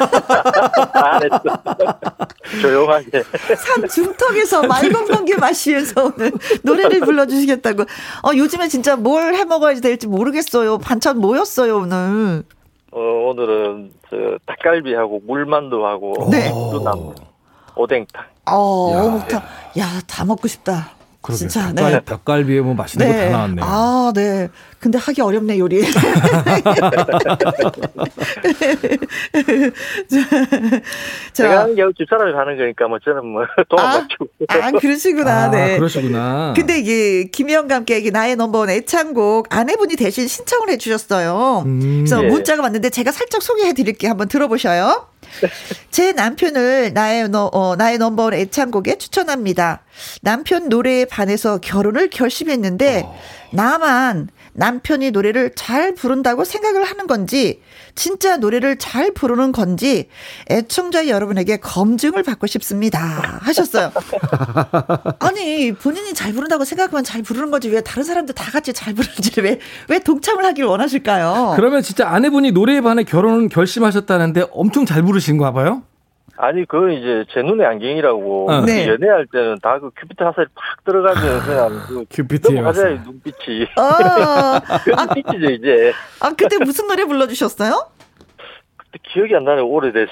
[0.94, 1.42] 안했어.
[2.62, 3.23] 조용하게.
[3.57, 6.31] 산 중턱에서 맑은 공기 마시면서 오늘
[6.62, 7.83] 노래를 불러주시겠다고.
[7.83, 10.79] 어, 요즘에 진짜 뭘 해 먹어야 될지 모르겠어요.
[10.79, 12.44] 반찬 뭐였어요, 오늘?
[12.92, 14.16] 어, 오늘은 저
[14.47, 16.51] 닭갈비하고 물만두하고 네.
[16.71, 17.14] 두나무
[17.75, 18.25] 오뎅탕.
[18.47, 19.40] 어, 어묵탕.
[19.79, 20.90] 야, 다 먹고 싶다.
[21.20, 21.38] 그러게.
[21.38, 22.00] 진짜 닭갈, 네.
[22.00, 23.16] 닭갈비에 뭐 맛있는 네.
[23.16, 23.64] 거다 나왔네요.
[23.64, 24.48] 아, 네.
[24.78, 25.83] 근데 하기 어렵네 요리.
[31.33, 34.26] 제가 하는 게 집사람이 하는 거니까 뭐 저는 뭐 도와가지고.
[34.48, 35.44] 아, 아, 그러시구나.
[35.44, 35.76] 아, 네.
[35.78, 36.52] 그러시구나.
[36.54, 41.64] 근데 이게 김희영과 함께 이게 나의 넘버원 애창곡 아내분이 대신 신청을 해주셨어요.
[41.66, 42.28] 음, 그래서 네.
[42.28, 44.11] 문자가 왔는데 제가 살짝 소개해드릴게요.
[44.11, 45.09] 한번 들어보셔요.
[45.90, 49.82] 제 남편을 나의, 어, 나의 넘버원 애창곡에 추천합니다.
[50.22, 53.18] 남편 노래에 반해서 결혼을 결심했는데, 어.
[53.52, 54.28] 나만
[54.59, 57.61] 남편이 노래를 잘 부른다고 생각을 하는 건지,
[57.94, 60.09] 진짜 노래를 잘 부르는 건지,
[60.51, 63.38] 애청자 여러분에게 검증을 받고 싶습니다.
[63.40, 63.92] 하셨어요.
[65.21, 69.40] 아니, 본인이 잘 부른다고 생각하면 잘 부르는 거지, 왜 다른 사람들 다 같이 잘 부르는지,
[69.40, 71.53] 왜, 왜 동참을 하길 원하실까요?
[71.55, 75.85] 그러면 진짜 아내분이 노래에 반해 결혼을 결심하셨다는데 엄청 잘 부르신가 봐요?
[76.40, 78.61] 아니 그 이제 제 눈의 안경이라고 어.
[78.64, 78.87] 네.
[78.87, 84.90] 연애할 때는 다 그 큐피트 화살이 팍 들어가면 그냥 그 큐피트 화살 눈빛이 아, 그
[84.90, 87.90] 눈빛이죠 이제 아 그때 무슨 노래 불러주셨어요?
[89.12, 90.11] 기억이 안 나네 오래돼서.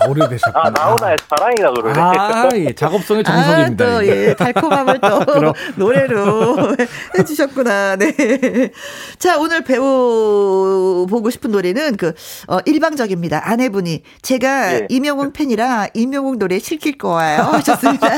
[0.00, 0.64] 아, 오래되셨구나.
[0.66, 2.00] 아, 나훈아의 사랑이라 그러네.
[2.00, 2.72] 아, 예.
[2.72, 3.84] 작업성의 정석입니다.
[3.84, 4.34] 아, 또, 예.
[4.34, 5.20] 달콤함을 또
[5.76, 6.76] 노래로
[7.18, 7.96] 해주셨구나.
[7.96, 8.70] 네.
[9.18, 12.14] 자, 오늘 배워보고 싶은 노래는 그,
[12.48, 13.50] 어, 일방적입니다.
[13.50, 14.02] 아내분이.
[14.22, 14.86] 제가 예.
[14.88, 17.42] 이명웅 팬이라 이명웅 노래 실킬 거예요.
[17.42, 18.08] 하셨습니다.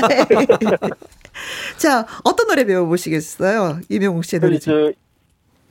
[1.77, 3.81] 자, 어떤 노래 배워보시겠어요?
[3.89, 4.93] 이명웅 씨의 노래 중.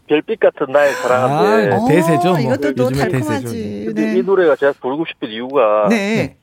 [0.08, 2.30] 별빛 같은 나의 사랑한데 아, 대세죠.
[2.30, 2.40] 뭐.
[2.40, 3.94] 이것도 또 달콤하지.
[3.96, 4.18] 네.
[4.18, 6.38] 이 노래가 제가 부르고 싶은 이유가 네.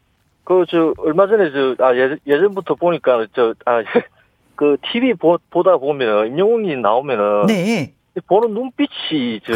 [0.44, 1.96] 그 저 얼마 전에 저아
[2.26, 7.94] 예전, 부터 보니까 저아그 TV 보, 보다 보면 임영웅이 나오면은 네.
[8.28, 9.52] 보는 눈빛이 저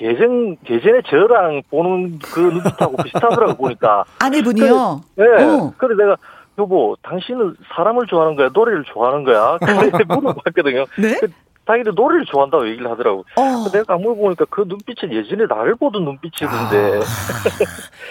[0.00, 5.00] 예전 예전에 저랑 보는 그 눈빛하고 비슷하더라고 보니까 아내분이요.
[5.16, 5.24] 네.
[5.44, 5.72] 어.
[5.76, 6.16] 그래 내가
[6.58, 9.56] 여보, 당신은 사람을 좋아하는 거야, 노래를 좋아하는 거야?
[9.60, 10.84] 그래 물어봤거든요.
[10.98, 11.18] 네?
[11.70, 13.24] 그 자기도 노래를 좋아한다고 얘기를 하더라고.
[13.36, 13.70] 어.
[13.72, 16.98] 내가 안무 보니까 그 눈빛은 예전에 나를 보던 눈빛이던데.
[16.98, 17.00] 아,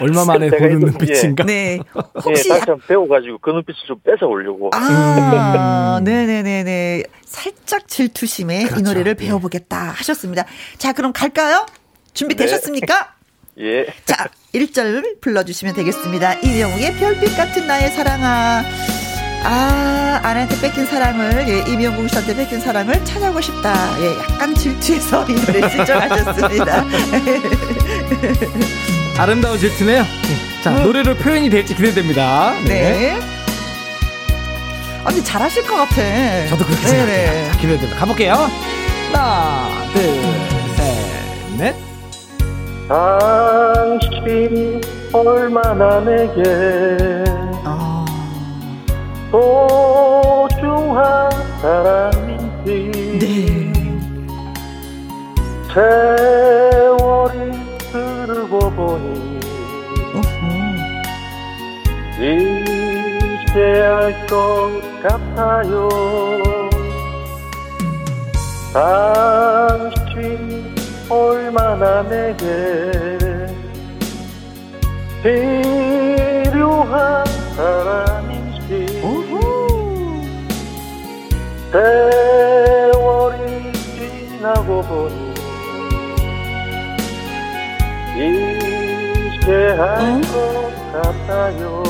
[0.00, 1.44] 얼마 만에 보는 눈빛인가?
[1.44, 1.78] 네.
[2.24, 4.70] 혹시 네, 다시 한번 배워가지고 그 눈빛을 좀 뺏어 오려고.
[4.72, 6.04] 아, 음.
[6.04, 7.02] 네네네네.
[7.24, 8.80] 살짝 질투심에 그렇죠.
[8.80, 9.26] 이 노래를 예.
[9.26, 10.44] 배워보겠다 하셨습니다.
[10.78, 11.66] 자, 그럼 갈까요?
[12.14, 13.14] 준비되셨습니까?
[13.56, 13.60] 네.
[13.62, 13.86] 예.
[14.06, 16.34] 자, 1절 불러주시면 되겠습니다.
[16.40, 18.62] 이영웅의 별빛 같은 나의 사랑아.
[19.42, 23.74] 아, 아내한테 뺏긴 사랑을, 예, 이명국 씨한테 뺏긴 사랑을 찾아오고 싶다.
[24.00, 26.84] 예, 약간 질투해서 이 노래 신청하셨습니다.
[29.18, 30.04] 아름다운 질투네요.
[30.62, 30.82] 자, 음.
[30.84, 32.52] 노래로 표현이 될지 기대됩니다.
[32.66, 32.68] 네.
[32.68, 33.18] 네.
[35.04, 35.96] 아니, 잘하실 것 같아.
[36.48, 37.52] 저도 그렇게 생각해요.
[37.52, 37.96] 기대됩니다.
[37.96, 38.50] 가볼게요.
[39.12, 40.02] 하나, 둘,
[40.76, 41.74] 셋, 넷.
[42.88, 44.80] 당신
[45.12, 46.42] 얼마나 내게
[47.30, 47.39] 어.
[49.30, 51.30] 소중한
[51.62, 52.90] 사람인지.
[53.20, 53.72] 네.
[55.72, 57.38] 세월이
[57.92, 59.40] 흐르고 보니.
[62.18, 64.70] 이제 알 것
[65.02, 65.88] 같아요.
[68.72, 70.74] 당신
[71.08, 72.46] 얼마나 내게
[75.22, 77.24] 필요한
[77.56, 78.29] 사람
[81.72, 83.72] 세월이
[84.28, 85.30] 지나고 보니
[88.16, 90.36] 이제 알것 어?
[90.92, 91.82] 같아요.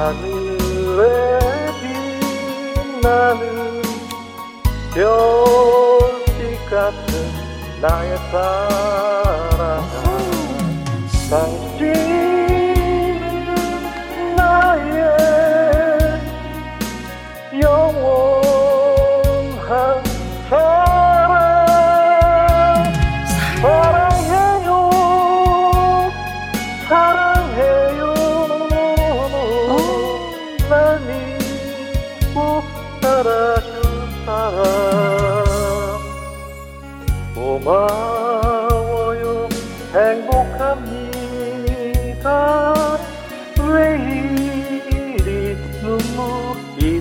[0.00, 1.02] 밤하늘에
[3.02, 3.82] 빛나는
[4.94, 7.10] 별빛 같은
[7.80, 9.82] 나의 사랑.
[11.28, 12.07] 당신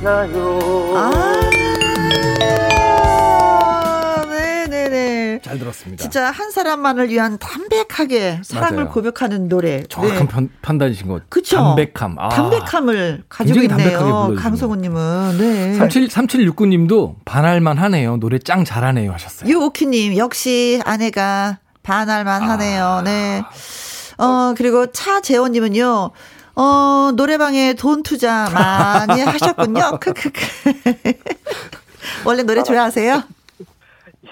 [0.08, 0.93] 있나요?
[0.96, 1.12] 아.
[5.43, 6.02] 잘 들었습니다.
[6.02, 8.89] 진짜 한 사람만을 위한 담백하게 사랑을 맞아요.
[8.89, 9.84] 고백하는 노래.
[9.84, 10.28] 정확한 네.
[10.28, 11.30] 편, 판단이신 것.
[11.30, 11.58] 그쵸.
[11.58, 12.17] 담백함.
[12.20, 12.30] 아.
[12.30, 14.36] 담백함을 가지고 있네요.
[14.38, 15.38] 강성우님은.
[15.38, 15.74] 네.
[15.76, 18.17] 37, 3769님도 반할만 하네요.
[18.17, 19.50] 노래 짱 잘하네요 하셨어요.
[19.50, 22.84] 유오키님 역시 아내가 반할만 하네요.
[22.86, 23.02] 아.
[23.04, 23.41] 네.
[24.17, 26.12] 어, 그리고 차재원님은요.
[26.60, 30.00] 어, 노래방에 돈 투자 많이 하셨군요.
[30.02, 30.41] 크크크.
[32.26, 33.24] 원래 노래 좋아하세요?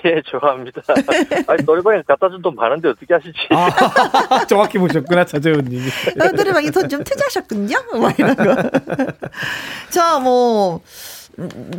[0.05, 0.81] 예, 좋아합니다.
[1.47, 3.33] 아니, 노래방에 갖다 준 돈 많은데 어떻게 하시지?
[3.51, 5.87] 아, 정확히 보셨구나, 차재훈님이.
[6.19, 7.77] 어, 노래방에 돈 좀 투자하셨군요?
[7.93, 8.55] 뭐 이런 거.
[9.89, 10.81] 자, 뭐.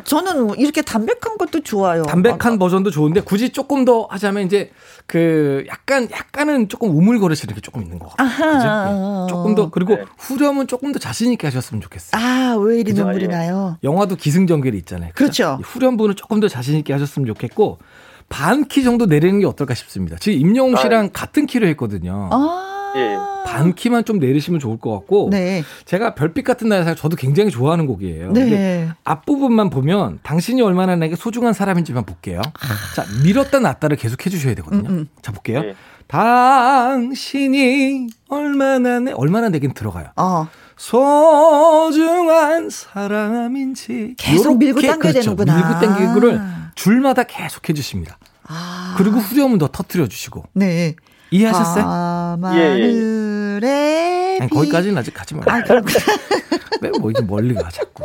[0.05, 2.03] 저는 이렇게 담백한 것도 좋아요.
[2.05, 4.71] 담백한 아, 버전도 좋은데 굳이 조금 더 하자면 이제
[5.07, 8.53] 그 약간 약간은 조금 우물거리시는 게 조금 있는 것 같아요.
[8.53, 9.27] 그죠?
[9.27, 9.27] 네.
[9.31, 10.05] 조금 더 그리고 네.
[10.19, 12.21] 후렴은 조금 더 자신 있게 하셨으면 좋겠어요.
[12.23, 13.79] 아, 왜 이리 눈물이 나요?
[13.83, 15.13] 영화도 기승전결이 있잖아요.
[15.15, 15.59] 그렇죠.
[15.63, 17.79] 후렴부는 조금 더 자신 있게 하셨으면 좋겠고
[18.29, 20.17] 반 키 정도 내리는 게 어떨까 싶습니다.
[20.19, 22.29] 지금 임영웅 씨랑 아, 같은 키로 했거든요.
[22.33, 22.73] 아.
[22.97, 23.17] 예.
[23.47, 25.63] 반 키만 좀 내리시면 좋을 것 같고 네.
[25.85, 28.33] 제가 별빛 같은 날에서 저도 굉장히 좋아하는 곡이에요.
[28.33, 28.89] 네.
[29.05, 32.41] 앞부분만 보면 당신이 얼마나 내게 소중한 사람인지만 볼게요.
[32.43, 32.95] 아.
[32.95, 34.89] 자 밀었다 놨다를 계속 해주셔야 되거든요.
[34.91, 35.09] 음, 음.
[35.23, 35.63] 자 볼게요.
[35.65, 35.75] 예.
[36.09, 40.09] 당신이 얼마나 내 얼마나 내긴 들어가요.
[40.17, 40.49] 어.
[40.77, 45.35] 소중한 사람인지 계속 밀고 당겨야 그렇죠.
[45.35, 45.57] 되는구나.
[45.57, 46.41] 밀고 당기고를
[46.75, 48.19] 줄마다 계속 해주십니다.
[48.47, 48.95] 아.
[48.99, 50.45] 그리고 후렴은 더 터트려 주시고.
[50.53, 50.95] 네.
[51.31, 52.39] 이해하셨어요?
[52.55, 54.39] 예, 예.
[54.41, 55.51] 아니, 거기까지는 아직 가지 말고.
[55.51, 55.99] 아, 그렇구나.
[57.01, 58.05] 뭐 이게 멀리 가 자꾸.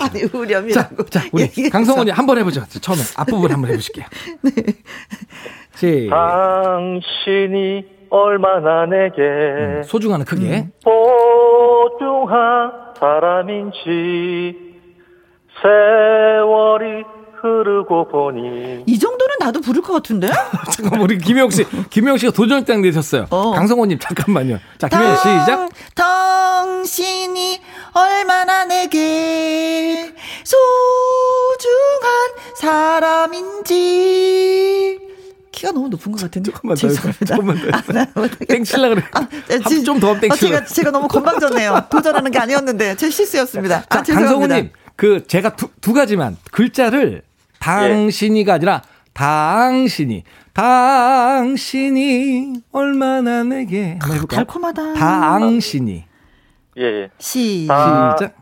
[0.00, 1.04] 아니, 후렴이라고.
[1.06, 2.64] 자, 자 우리 강성원이 한 번 해보죠.
[2.80, 4.04] 처음에 앞부분 한번 해보실게요.
[4.42, 4.50] 네.
[5.76, 6.08] 시.
[6.10, 10.72] 당신이 얼마나 내게 음, 소중한 크게 음.
[10.82, 14.56] 소중한 사람인지
[15.62, 17.04] 세월이
[17.42, 20.28] 흐르고 보니 이 정도는 나도 부를 것 같은데?
[20.72, 23.26] 잠깐 우리 김영 씨, 김영 씨가 도전장 내셨어요.
[23.30, 23.52] 어.
[23.52, 24.58] 강성호님 잠깐만요.
[24.78, 25.68] 자 김영 씨 시작.
[25.94, 27.60] 당신이
[27.92, 30.12] 얼마나 내게
[30.44, 30.58] 소중한
[33.68, 34.98] 사람인지
[35.58, 36.52] 키가 너무 높은 것 같은데.
[36.52, 36.88] 조금만 더.
[36.88, 37.76] 조금만 더.
[37.76, 37.82] 아,
[38.46, 39.02] 땡칠라 그래.
[39.12, 39.26] 아,
[39.84, 40.32] 좀더 땡칠라.
[40.32, 41.86] 아, 제가, 제가 너무 건방졌네요.
[41.90, 42.94] 도전하는 게 아니었는데.
[42.94, 43.84] 제 실수였습니다.
[43.88, 47.22] 아, 자, 강성우님, 그, 제가 두, 두 가지만 글자를
[47.60, 54.26] 당신이가 아니라 당신이 당신이 얼마나 내게 해볼까요?
[54.26, 54.94] 달콤하다.
[54.94, 56.04] 당신이
[56.78, 57.10] 예, 예.
[57.18, 58.34] 시작.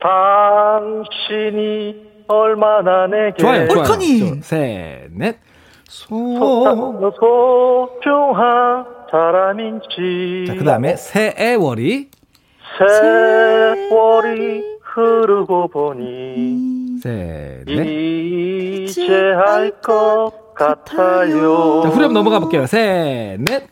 [0.00, 3.68] 당신이 얼마나 내게 좋아요.
[3.70, 4.40] 옳거니.
[4.42, 5.38] 셋, 넷.
[5.88, 6.14] 소,
[7.18, 10.44] 소중한 사람인지.
[10.46, 12.10] 자, 그 다음에 세월이.
[12.78, 16.79] 세월이 흐르고 보니.
[17.02, 17.86] 셋, 넷.
[18.84, 21.80] 이제 알것 같아요.
[21.84, 22.66] 자, 후렴 넘어가 볼게요.
[22.66, 23.66] 셋, 넷.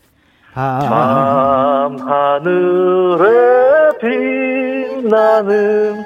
[0.54, 6.02] 밤 하늘에 빛나는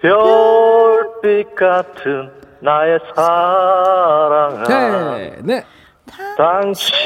[0.00, 4.64] 별빛 같은 나의 사랑아.
[4.68, 5.64] 네, 네.
[6.36, 7.00] 당신은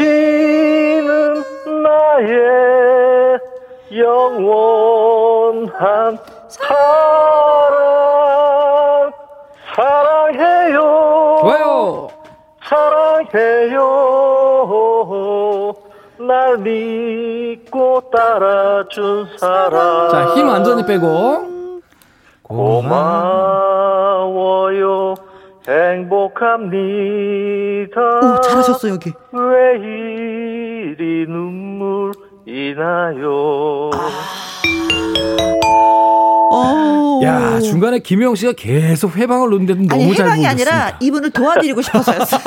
[1.82, 3.38] 나의
[3.96, 4.98] 영원한
[6.48, 7.94] 사랑.
[9.74, 11.38] 사랑해요.
[11.40, 12.08] 좋아요.
[12.62, 13.84] 사랑해요.
[16.18, 20.08] 날 믿고 따라준 사랑.
[20.10, 21.80] 자, 힘 완전히 빼고.
[22.42, 22.94] 고마워요.
[25.66, 26.90] 행복합니다.
[28.00, 29.12] 오, 잘하셨어, 여기.
[29.32, 32.12] 왜 이리 눈물
[32.46, 33.90] 이 나요.
[36.52, 37.20] 아.
[37.24, 42.38] 야 중간에 김영 씨가 계속 해방을 놓는데도 너무 아니, 잘 해방이 아니라 이분을 도와드리고 싶어서였어.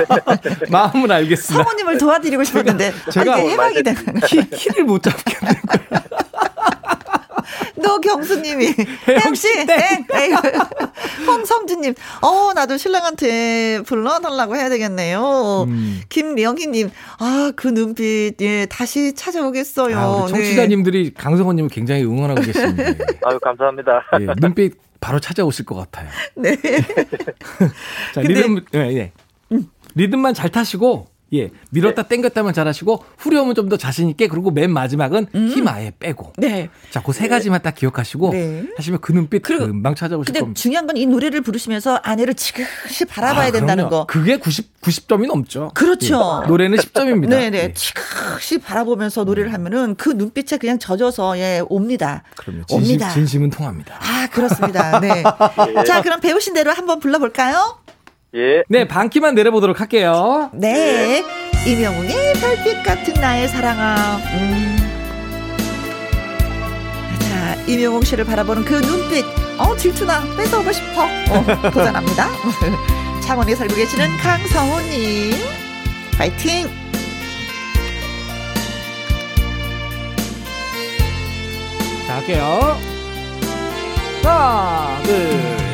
[0.70, 1.62] 마음은 알겠습니다.
[1.62, 6.02] 사모님을 도와드리고 싶었는데 제가, 제가 해방이 되는 키, 키를 못 잡겠는 거야.
[7.76, 8.74] 노경수님이.
[9.08, 10.06] 혜영씨 땡
[11.26, 15.64] 홍성진님 어 나도 신랑한테 불러달라고 해야 되겠네요.
[15.68, 16.00] 음.
[16.08, 19.96] 김명희님 아 그 눈빛 예 다시 찾아오겠어요.
[19.96, 21.10] 아, 청취자님들이 네.
[21.16, 22.82] 강성원님을 굉장히 응원하고 계십니다.
[23.24, 24.02] 아유 감사합니다.
[24.20, 26.08] 예, 눈빛 바로 찾아오실 것 같아요.
[26.36, 26.56] 네.
[28.14, 29.12] 자 근데, 리듬 네, 네.
[29.52, 29.68] 음.
[29.94, 31.50] 리듬만 잘 타시고 예.
[31.70, 32.08] 밀었다 네.
[32.08, 35.48] 당겼다면 잘하시고 후려면 좀더 자신 있게 그리고 맨 마지막은 음.
[35.48, 36.32] 힘 아예 빼고.
[36.38, 36.68] 네.
[36.90, 38.64] 자, 그 세 가지만 딱 기억하시고 네.
[38.76, 40.60] 하시면 그 눈빛 금방 찾아오실 근데 겁니다.
[40.60, 44.06] 중요한 건 이 노래를 부르시면서 아내를 지그시 바라봐야 아, 된다는 거.
[44.06, 45.70] 그게 90 90점이 넘죠.
[45.74, 46.42] 그렇죠.
[46.44, 46.46] 예.
[46.48, 47.28] 노래는 10점입니다.
[47.30, 47.72] 네, 네.
[47.72, 52.22] 지그시 바라보면서 노래를 하면은 그 눈빛에 그냥 젖어서 예, 옵니다.
[52.36, 52.64] 그럼요.
[52.66, 53.10] 진심, 옵니다.
[53.10, 53.98] 진심은 통합니다.
[54.00, 55.00] 아, 그렇습니다.
[55.00, 55.24] 네.
[55.78, 55.82] 예.
[55.84, 57.78] 자, 그럼 배우신 대로 한번 불러 볼까요?
[58.34, 58.64] 예.
[58.68, 60.50] 네, 반키만 내려보도록 할게요.
[60.52, 61.22] 네.
[61.64, 61.70] 예.
[61.70, 64.16] 이명웅의 별빛 같은 나의 사랑아.
[64.16, 64.76] 음.
[67.20, 69.24] 자, 이명웅 씨를 바라보는 그 눈빛.
[69.58, 71.04] 어, 질투나 뺏어오고 싶어.
[71.04, 72.28] 어, 도전합니다.
[73.22, 75.32] 창원에 살고 계시는 강성호님.
[76.18, 76.68] 파이팅!
[82.06, 82.78] 자, 할게요.
[84.22, 85.73] 하나, 둘.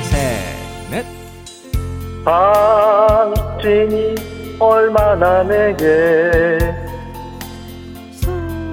[2.31, 4.14] 당신이
[4.61, 6.59] 얼마나 내게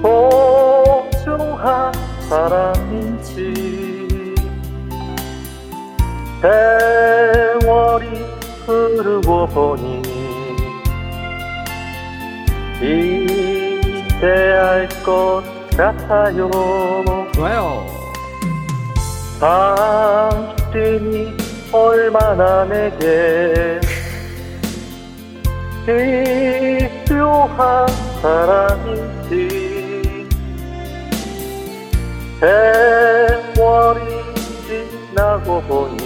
[0.00, 1.92] 소중한
[2.28, 3.52] 사람인지.
[6.40, 8.06] 세월이
[8.64, 10.02] 흐르고 보니
[12.80, 15.42] 이제 알 것
[15.76, 16.48] 같아요.
[17.34, 17.84] 좋아요.
[19.40, 23.80] 당신이 얼마나 내게
[25.84, 27.86] 필요한
[28.22, 29.68] 사람인지.
[32.40, 34.00] 세월이
[34.66, 35.98] 지나고 보니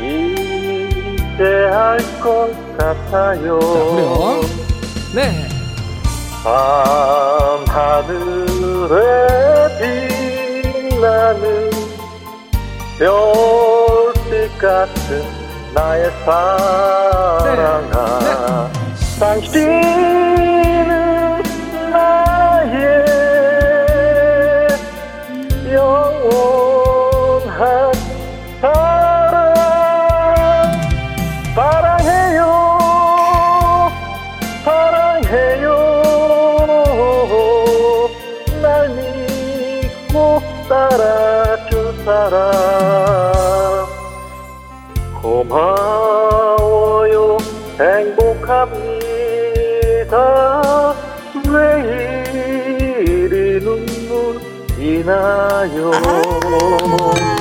[0.00, 3.58] 이제 알 것 같아요.
[3.60, 4.40] 자,
[5.14, 5.48] 네.
[6.44, 8.98] 밤 하늘에
[10.92, 11.70] 빛나는
[13.02, 15.24] 별빛 같은
[15.74, 17.40] 나의 사랑아
[18.20, 18.24] 네.
[18.24, 19.18] 네.
[19.18, 20.71] 당신
[55.02, 57.31] 눈물이 나요 아, 네.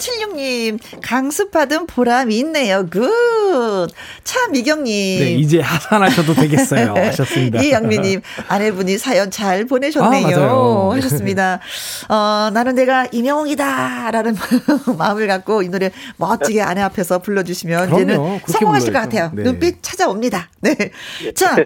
[0.00, 2.86] 7976님, 강습받은 보람이 있네요.
[2.90, 3.88] good.
[4.24, 5.20] 차미경님.
[5.20, 6.94] 네, 이제 하산하셔도 되겠어요.
[6.96, 7.60] 하셨습니다.
[7.62, 10.90] 이영미님, 아내분이 사연 잘 보내셨네요.
[10.92, 11.60] 아, 하셨습니다.
[12.08, 14.10] 어, 나는 내가 임영웅이다.
[14.10, 14.36] 라는
[14.98, 19.30] 마음을 갖고 이 노래 멋지게 아내 앞에서 불러주시면 그럼요, 이제는 성공하실 것 같아요.
[19.34, 19.42] 네.
[19.42, 20.48] 눈빛 찾아옵니다.
[20.60, 20.76] 네.
[21.34, 21.56] 자,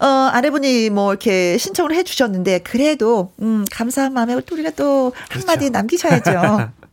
[0.00, 5.72] 어, 아내분이 뭐 이렇게 신청을 해주셨는데, 그래도, 음, 감사한 마음에 우리가 또 한마디 그렇죠.
[5.72, 6.83] 남기셔야죠.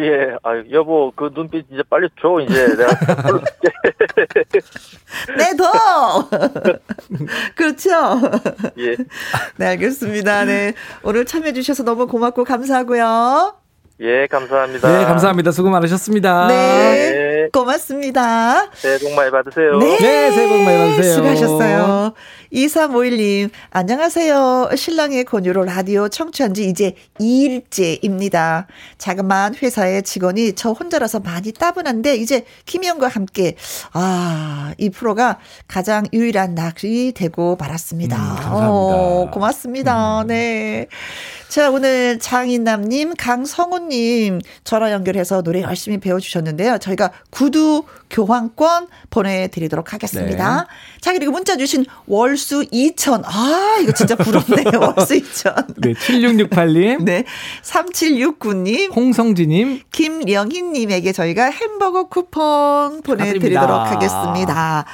[0.00, 2.88] 예, 아 여보 그 눈빛 이제 빨리 줘 이제 내가
[5.36, 6.28] 네 더.
[7.54, 7.90] 그렇죠.
[8.78, 8.96] 예.
[9.58, 10.44] 네 알겠습니다.
[10.46, 10.72] 네
[11.02, 13.59] 오늘 참여해 주셔서 너무 고맙고 감사하고요.
[14.02, 14.88] 예, 감사합니다.
[14.88, 15.52] 네, 감사합니다.
[15.52, 16.46] 수고 많으셨습니다.
[16.46, 17.48] 네, 네.
[17.52, 18.70] 고맙습니다.
[18.72, 19.76] 새해 복 많이 받으세요.
[19.76, 21.14] 네, 네 새해 복 많이 받으세요.
[21.14, 22.14] 수고하셨어요.
[22.50, 24.70] 2351님, 안녕하세요.
[24.74, 28.66] 신랑의 권유로 라디오 청취한 지 이제 2일째입니다.
[28.96, 33.54] 자그마한 회사의 직원이 저 혼자라서 많이 따분한데, 이제 김희영과 함께,
[33.92, 35.38] 아, 이 프로가
[35.68, 38.16] 가장 유일한 낚시 되고 말았습니다.
[38.16, 38.70] 음, 감사합니다.
[38.70, 40.22] 오, 고맙습니다.
[40.22, 40.26] 음.
[40.28, 40.86] 네.
[41.50, 46.78] 자, 오늘 장인남님, 강성우님 전화 연결해서 노래 열심히 배워주셨는데요.
[46.78, 50.60] 저희가 구두 교환권 보내드리도록 하겠습니다.
[50.60, 51.00] 네.
[51.00, 53.22] 자, 그리고 문자 주신 월수 2천.
[53.24, 54.70] 아, 이거 진짜 부럽네요.
[54.96, 55.74] 월수 2천.
[55.78, 57.02] 네, 7668님.
[57.02, 57.24] 네,
[57.64, 58.94] 3769님.
[58.94, 59.80] 홍성지님.
[59.90, 64.84] 김령희님에게 저희가 햄버거 쿠폰 보내드리도록 하겠습니다.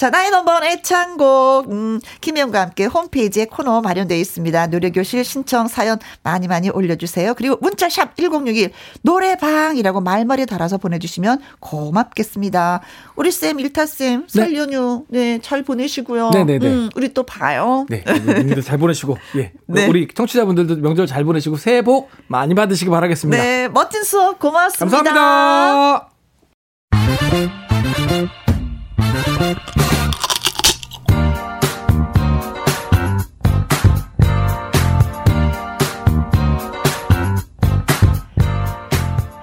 [0.00, 4.68] 자, 나의 넘버원 애창곡, 음, 김혜영과 함께 홈페이지에 코너 마련되어 있습니다.
[4.68, 7.34] 노래교실 신청 사연 많이 많이 올려주세요.
[7.34, 8.70] 그리고 문자샵 1061
[9.02, 12.80] 노래방이라고 말머리 달아서 보내주시면 고맙겠습니다.
[13.14, 14.26] 우리 쌤, 일타쌤, 네.
[14.26, 16.30] 설 연휴, 네, 잘 보내시고요.
[16.30, 16.58] 네네네.
[16.60, 16.74] 네, 네.
[16.74, 17.84] 음, 우리 또 봐요.
[17.90, 19.52] 네, 님들 잘 보내시고, 예.
[19.68, 19.86] 네.
[19.86, 23.42] 우리 청취자분들도 명절 잘 보내시고, 새해 복 많이 받으시기 바라겠습니다.
[23.42, 25.02] 네, 멋진 수업 고맙습니다.
[25.02, 26.08] 감사합니다.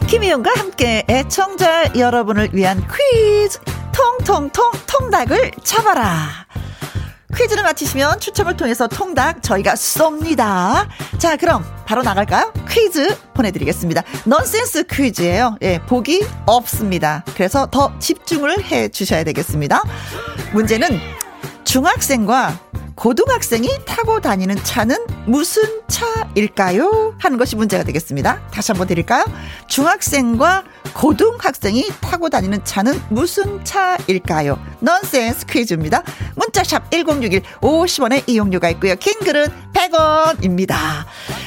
[0.07, 3.59] 김희영과 함께 애청자 여러분을 위한 퀴즈
[3.91, 6.45] 통통통 통닭을 잡아라.
[7.35, 10.87] 퀴즈를 맞히시면 추첨을 통해서 통닭 저희가 쏩니다.
[11.17, 12.53] 자, 그럼 바로 나갈까요?
[12.69, 14.03] 퀴즈 보내드리겠습니다.
[14.25, 15.57] 넌센스 퀴즈예요.
[15.61, 17.23] 예, 보기 없습니다.
[17.35, 19.83] 그래서 더 집중을 해 주셔야 되겠습니다.
[20.53, 20.99] 문제는
[21.65, 22.57] 중학생과
[22.97, 27.13] 고등학생이 타고 다니는 차는 무슨 차일까요?
[27.19, 28.41] 하는 것이 문제가 되겠습니다.
[28.49, 29.23] 다시 한번 드릴까요?
[29.67, 30.63] 중학생과
[30.95, 34.59] 고등학생이 타고 다니는 차는 무슨 차일까요?
[34.79, 36.01] 넌센스 퀴즈입니다.
[36.35, 38.95] 문자샵 1061 50원의 이용료가 있고요.
[38.95, 40.75] 킹글은 100원입니다.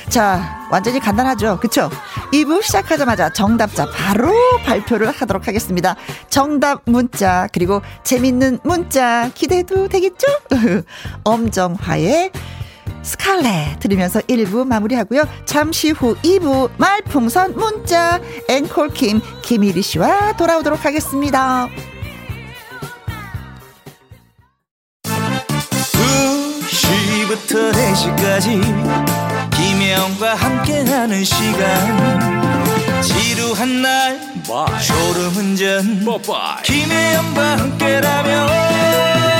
[0.09, 1.59] 자, 완전히 간단하죠?
[1.61, 1.91] 그쵸?
[2.33, 4.33] 2부 시작하자마자 정답자 바로
[4.65, 5.97] 발표를 하도록 하겠습니다.
[6.29, 10.27] 정답 문자, 그리고 재밌는 문자 기대도 되겠죠?
[11.41, 12.31] 엄정화의
[13.03, 15.25] 스칼렛 들으면서 1부 마무리하고요.
[15.47, 21.67] 잠시 후 2부 말풍선 문자 앵콜킴 김일희 씨와 돌아오도록 하겠습니다.
[26.73, 34.83] 2시부터 4시까지 김혜영과 함께하는 시간 지루한 날 Bye.
[34.83, 36.05] 졸음운전
[36.65, 39.40] 김혜영과 함께라면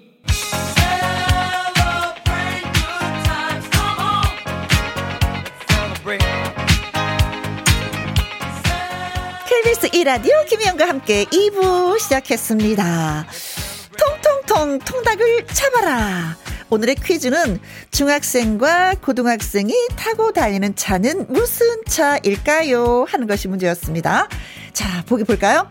[10.01, 13.27] 1라디오 김희영과 함께 2부 시작했습니다.
[13.99, 16.35] 통통통 통닭을 잡아라.
[16.71, 17.59] 오늘의 퀴즈는
[17.91, 23.05] 중학생과 고등학생이 타고 다니는 차는 무슨 차일까요?
[23.07, 24.27] 하는 것이 문제였습니다.
[24.73, 25.69] 자, 보기 볼까요?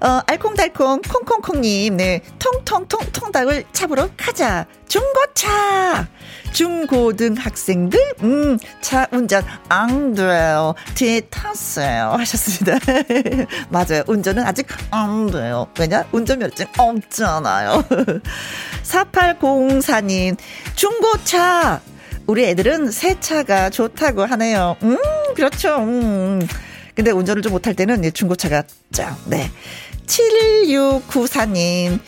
[0.00, 4.66] 어, 알콩달콩 콩콩콩님, 네, 통통통 통닭을 잡으러 가자.
[4.86, 6.08] 중고차.
[6.52, 10.74] 중고등 학생들, 음, 차 운전 안 돼요.
[10.94, 12.14] 뒤에 탔어요.
[12.18, 12.78] 하셨습니다.
[13.68, 14.02] 맞아요.
[14.06, 15.68] 운전은 아직 안 돼요.
[15.78, 16.04] 왜냐?
[16.10, 17.84] 운전면허증 없잖아요.
[18.82, 20.36] 4804님,
[20.74, 21.80] 중고차.
[22.26, 24.76] 우리 애들은 새 차가 좋다고 하네요.
[24.82, 24.98] 음,
[25.34, 25.76] 그렇죠.
[25.78, 26.46] 음.
[26.94, 29.16] 근데 운전을 좀 못할 때는 중고차가 짱.
[29.26, 29.50] 네.
[30.08, 32.00] 7694님,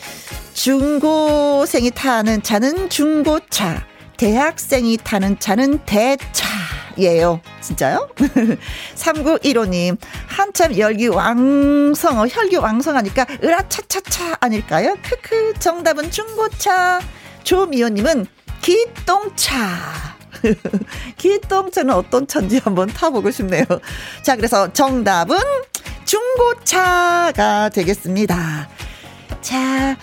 [0.53, 3.85] 중고생이 타는 차는 중고차.
[4.17, 6.47] 대학생이 타는 차는 대차
[6.99, 7.39] 예요.
[7.61, 8.09] 진짜요?
[8.95, 9.97] 3915님,
[10.27, 14.95] 한참 열기 왕성어, 혈기 왕성하니까 으라차차차 아닐까요?
[15.03, 16.99] 크크, 정답은 중고차.
[17.43, 18.27] 조미호님은
[18.61, 19.57] 기똥차.
[21.17, 23.63] 기똥차는 어떤 차인지 한번 타보고 싶네요.
[24.23, 25.37] 자, 그래서 정답은
[26.31, 28.69] 중고차가 되겠습니다.
[29.41, 29.97] 자,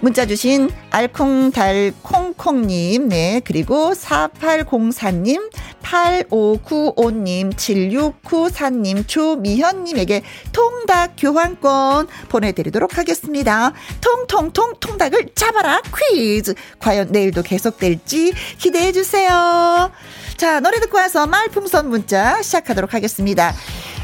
[0.00, 5.50] 문자 주신 알콩달콩콩님, 네, 그리고 4804님,
[5.82, 10.22] 8595님, 7694님, 조미현님에게
[10.52, 13.72] 통닭 교환권 보내드리도록 하겠습니다.
[14.00, 15.80] 통통통 통닭을 잡아라
[16.10, 16.54] 퀴즈.
[16.78, 19.90] 과연 내일도 계속될지 기대해주세요.
[20.36, 23.54] 자, 노래 듣고 와서 말풍선 문자 시작하도록 하겠습니다.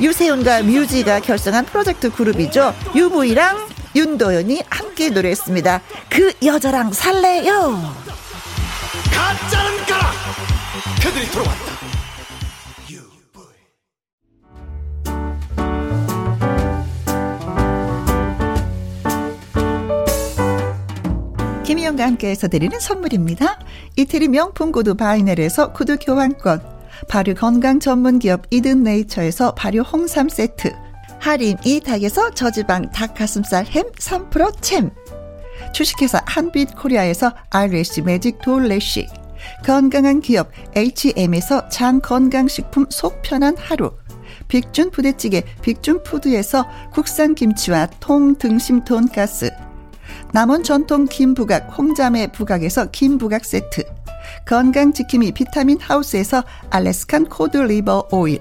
[0.01, 2.75] 유세윤과 뮤지가 결성한 프로젝트 그룹이죠.
[2.95, 5.81] 유부이랑 윤도현이 함께 노래했습니다.
[6.09, 7.79] 그 여자랑 살래요.
[9.13, 10.11] 가짜는 가라.
[11.03, 11.73] 그들이 들어왔다.
[21.65, 23.59] 김희영과 함께해서 드리는 선물입니다.
[23.97, 26.61] 이태리 명품 구두 바이넬에서 구두 교환권,
[27.09, 30.73] 발효 건강 전문 기업 이든 네이처에서 발효 홍삼 세트,
[31.23, 34.91] 할인 이 닭에서 저지방 닭가슴살 햄 3% 챔.
[35.73, 39.07] 주식회사 한빛 코리아에서 eyelash Magic Doll Lash.
[39.65, 43.93] 건강한 기업 H&M에서 장 건강식품 속 편한 하루.
[44.49, 49.53] 빅준 부대찌개 빅준푸드에서 국산 김치와 통 등심 돈가스.
[50.33, 53.85] 남원 전통 김부각 홍자매 부각에서 김부각 세트.
[54.45, 58.41] 건강지킴이 비타민 하우스에서 Alaskan cod liver oil.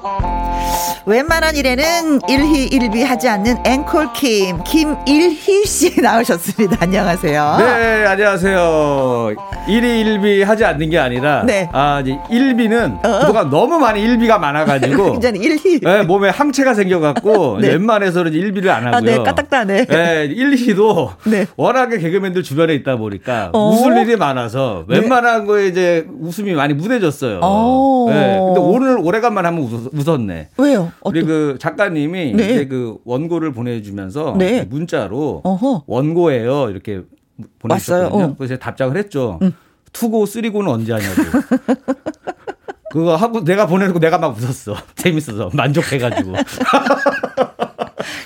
[1.06, 6.76] 웬만한 일에는 일희일비 하지 않는 앵콜 킴 김일희 씨 나오셨습니다.
[6.80, 7.56] 안녕하세요.
[7.58, 9.30] 네, 안녕하세요.
[9.66, 11.68] 일희일비 하지 않는 게 아니라 네.
[11.72, 13.26] 아 이제 일비는 어.
[13.26, 17.68] 누가 너무 많이 일비가 많아 가지고 이제 일희 네, 몸에 항체가 생겨 갖고 네.
[17.68, 18.96] 웬만해서는 일비를 안 하고요.
[18.96, 19.86] 아, 네, 까딱다네.
[19.86, 21.46] 네, 일희도 네.
[21.56, 23.70] 워낙에 개그맨들 주변에 있다 보니까 어.
[23.70, 24.98] 웃을 일이 많아서 네.
[24.98, 27.40] 웬만한 거에 이제 웃음이 많이 무뎌졌어요.
[27.42, 28.06] 어.
[28.10, 30.89] 네, 근데 오늘 오래간만에 한번 웃, 었 네 왜요?
[31.02, 32.44] 우리 그 작가님이 네.
[32.44, 34.64] 이제 그 원고를 보내주면서 네.
[34.64, 35.84] 문자로 어허.
[35.86, 37.02] 원고예요 이렇게
[37.58, 38.24] 보내주셨거든요.
[38.24, 38.34] 어.
[38.36, 39.38] 그래서 답장을 했죠.
[39.42, 39.52] 음.
[39.92, 41.14] 투고 쓰리고는 언제 하냐고.
[42.90, 44.74] 그거 하고 내가 보내놓고 내가 막 웃었어.
[44.96, 46.34] 재밌어서 만족해가지고.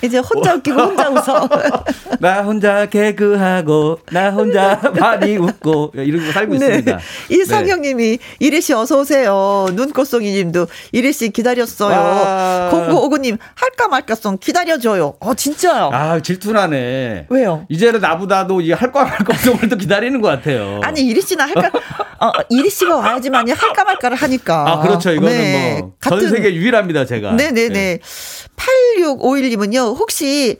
[0.03, 1.49] 이제 혼자 웃기고 혼자 웃어.
[2.20, 6.66] 나 혼자 개그하고 나 혼자 많이 웃고 이런 거 살고 네.
[6.66, 6.99] 있습니다.
[7.31, 8.18] 이성경님이 네.
[8.39, 9.66] 이리 씨 어서 오세요.
[9.72, 11.95] 눈꽃송이님도 이리 씨 기다렸어요.
[11.97, 12.68] 아.
[12.70, 15.14] 공구오구님 할까 말까송 기다려줘요.
[15.20, 15.91] 어 진짜요?
[15.93, 17.27] 아 질투나네.
[17.29, 17.66] 왜요?
[17.68, 20.81] 이제는 나보다도 이 할까 말까송을 더 기다리는 것 같아요.
[20.83, 21.70] 아니 이리 씨는 할까
[22.20, 24.64] 어, 이리 씨가 와야지만이 할까 말까를 하니까.
[24.66, 25.10] 아 그렇죠.
[25.10, 25.82] 이거는 네.
[25.82, 27.32] 뭐전 세계 유일합니다 제가.
[27.32, 27.68] 네네네.
[27.68, 27.98] 네.
[28.56, 30.58] 8651님은요, 혹시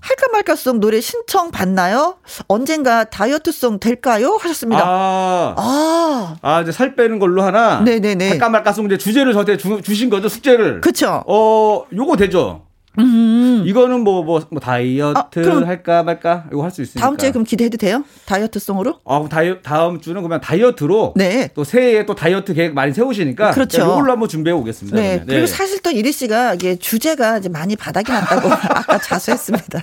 [0.00, 2.16] 할까 말까송 노래 신청 받나요?
[2.46, 4.38] 언젠가 다이어트송 될까요?
[4.40, 4.82] 하셨습니다.
[4.84, 7.80] 아, 아, 아 이제 살 빼는 걸로 하나.
[7.80, 8.30] 네네네.
[8.30, 10.80] 할까 말까송 이제 주제를 저한테 주, 신 거죠, 숙제를.
[10.80, 11.24] 그쵸.
[11.26, 12.67] 어, 요거 되죠.
[12.98, 13.62] 음.
[13.66, 16.46] 이거는 뭐, 뭐, 뭐 다이어트 아, 할까 말까?
[16.52, 17.00] 이거 할 수 있으니까.
[17.00, 18.04] 다음 주에 그럼 기대해도 돼요?
[18.26, 19.00] 다이어트 송으로?
[19.04, 21.14] 아, 다이, 다음 주는 그러면 다이어트로.
[21.16, 21.48] 네.
[21.54, 23.52] 또 새해에 또 다이어트 계획 많이 세우시니까.
[23.52, 23.78] 그렇죠.
[23.82, 24.96] 이걸로 한번 준비해 오겠습니다.
[24.96, 25.18] 네.
[25.18, 25.24] 네.
[25.26, 29.82] 그리고 사실 또 이리 씨가 이게 주제가 이제 많이 바닥이 났다고 아까 자수했습니다.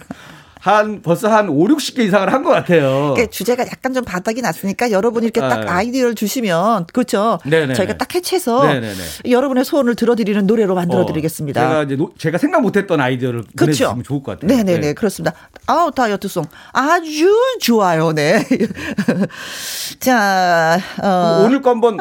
[0.65, 3.11] 한 벌써 한 5, 60개 이상을 한 것 같아요.
[3.13, 5.75] 그러니까 주제가 약간 좀 바닥이 났으니까 여러분이 이렇게 딱 아.
[5.77, 7.37] 아이디어를 주시면 그렇죠.
[7.45, 8.93] 네네 저희가 딱 해체해서 네네네.
[9.29, 11.61] 여러분의 소원을 들어드리는 노래로 만들어 드리겠습니다.
[11.63, 13.85] 어, 제가 이제 노, 제가 생각 못했던 아이디어를 그렇죠.
[13.89, 14.57] 보내주시면 좋을 것 같아요.
[14.57, 14.93] 네네네 네.
[14.93, 15.35] 그렇습니다.
[15.67, 18.11] 아우 다이어트송 아주 좋아요.
[18.13, 18.43] 네.
[19.99, 21.43] 자 어.
[21.45, 21.99] 오늘 거 한번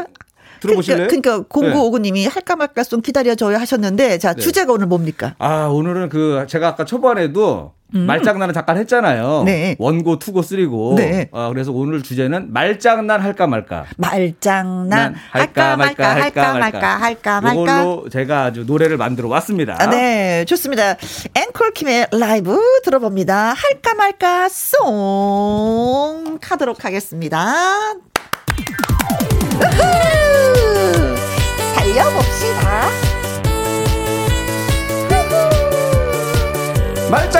[0.68, 1.06] 들어보실래요?
[1.08, 2.28] 그러니까, 그러니까 공구오구님이 네.
[2.28, 4.40] 할까 말까송 기다려줘요 하셨는데 자 네.
[4.40, 5.34] 주제가 오늘 뭡니까?
[5.38, 8.06] 아 오늘은 그 제가 아까 초반에도 음.
[8.06, 9.44] 말장난을 잠깐 했잖아요.
[9.44, 9.76] 네.
[9.78, 10.94] 원고, 투고, 쓰리고.
[10.96, 11.28] 네.
[11.30, 13.84] 어, 그래서 오늘 주제는 말장난 할까 말까.
[13.96, 17.62] 말장난 할까 말까 할까 말까 할까 말까.
[17.62, 19.76] 이걸로 제가 아주 노래를 만들어 왔습니다.
[19.78, 20.96] 아, 네, 좋습니다.
[21.34, 23.54] 앵콜킴의 라이브 들어봅니다.
[23.56, 27.54] 할까 말까 송 하도록 하겠습니다.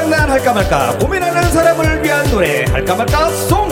[0.05, 3.71] 장난 할까 말까 고민하는 사람을 위한 노래 할까 말까 송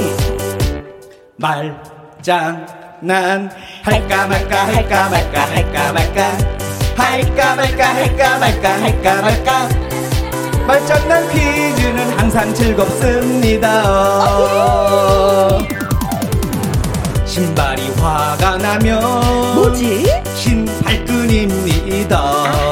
[1.36, 3.50] 말장난
[3.82, 6.38] 할까 말까 할까 말까 할까 말까
[6.96, 9.68] 할까 말까 할까 말까 할까 말까
[10.66, 13.82] 말장난 퀴즈는 항상 즐겁습니다
[17.26, 19.02] 신발이 화가 나면
[19.54, 20.06] 뭐지?
[20.34, 22.71] 신발끈입니다 아.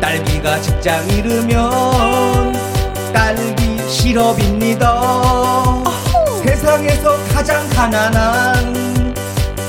[0.00, 2.52] 딸기가 직장 잃으면
[3.12, 5.00] 딸기 시럽입니다.
[6.42, 9.14] 세상에서 가장 가난한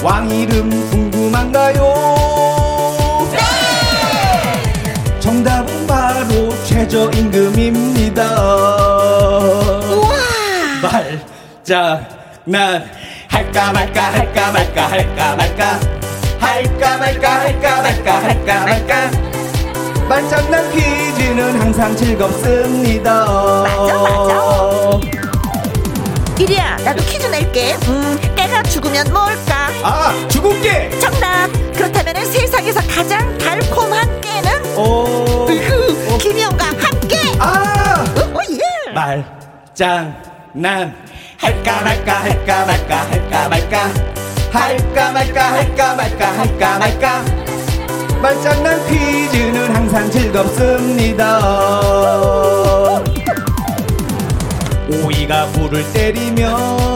[0.01, 1.83] 왕 이름 궁금한가요?
[3.31, 3.37] 네!
[5.19, 8.23] 정답은 바로 최저임금입니다.
[10.81, 12.89] 말장난
[13.27, 15.79] 할까 말까 할까 말까 할까 말까
[16.39, 19.30] 할까 말까 할까 말까 할까 말까 말
[20.19, 23.25] 장난 퀴즈는 항상 즐겁습니다.
[23.63, 24.99] 맞아, 맞아.
[26.37, 27.75] 이리야, 나도 퀴즈 낼게.
[27.87, 29.69] 음, 깨가 죽으면 뭘까?
[29.83, 30.89] 아, 죽은 깨!
[30.99, 31.47] 정답!
[31.73, 34.77] 그렇다면 세상에서 가장 달콤한 깨는?
[34.77, 35.47] 오.
[35.49, 37.17] 으흐, 김희영과 함께!
[37.39, 38.03] 아!
[38.17, 38.91] 오, 어, 예!
[38.91, 40.93] 말장난.
[41.37, 43.89] 할까 말까 할까 말까 할까 말까
[44.51, 47.50] 할까 말까 할까 말까 할까 말까 말
[48.21, 51.39] 장난 퀴즈는 항상 즐겁습니다.
[55.03, 56.51] 오이가 불을 때리면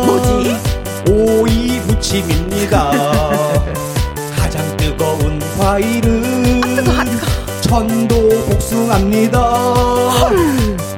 [0.06, 0.56] 뭐지?
[1.10, 2.90] 오이 무침입니다.
[4.38, 7.06] 가장 뜨거운 과일은 아,
[7.62, 9.40] 천도 복숭아입니다.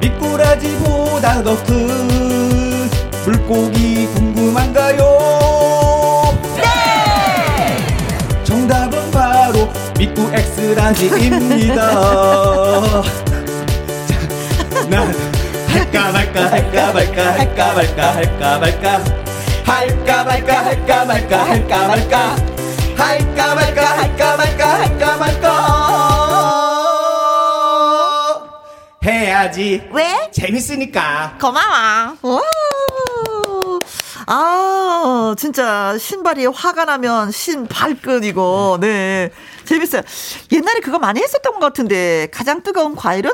[0.00, 2.88] 미꾸라지보다 더 큰
[3.24, 5.47] 물고기 궁금한가요?
[10.38, 11.74] 엑스라지입니다.
[14.88, 15.12] 난
[15.68, 19.00] 할까 말까 할까 말까 할까 말까 할까 말까
[19.64, 22.36] 할까 말까 할까 말까 할까 말까
[22.96, 25.48] 할까 말까 할까 말까 할까 말까
[29.04, 29.88] 해야지.
[29.92, 30.30] 왜?
[30.32, 31.38] 재밌으니까.
[31.40, 32.42] 고마워.
[34.28, 34.30] 오.
[34.30, 39.30] 아, 진짜 신발이 화가 나면 신발끈이고, 네.
[39.64, 40.02] 재밌어요.
[40.52, 43.30] 옛날에 그거 많이 했었던 것 같은데, 가장 뜨거운 과일은?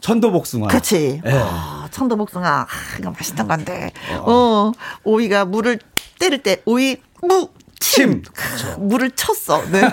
[0.00, 0.68] 천도복숭아.
[0.68, 1.20] 그치.
[1.24, 1.32] 네.
[1.42, 2.46] 아, 천도복숭아.
[2.48, 2.66] 아,
[2.98, 3.92] 이거 맛있던 건데.
[4.18, 4.24] 어.
[4.26, 4.72] 어,
[5.04, 5.78] 오이가 물을
[6.18, 7.48] 때릴 때, 오이, 무,
[7.78, 8.22] 침.
[8.56, 8.88] 침.
[8.88, 9.62] 물을 쳤어.
[9.70, 9.80] 네.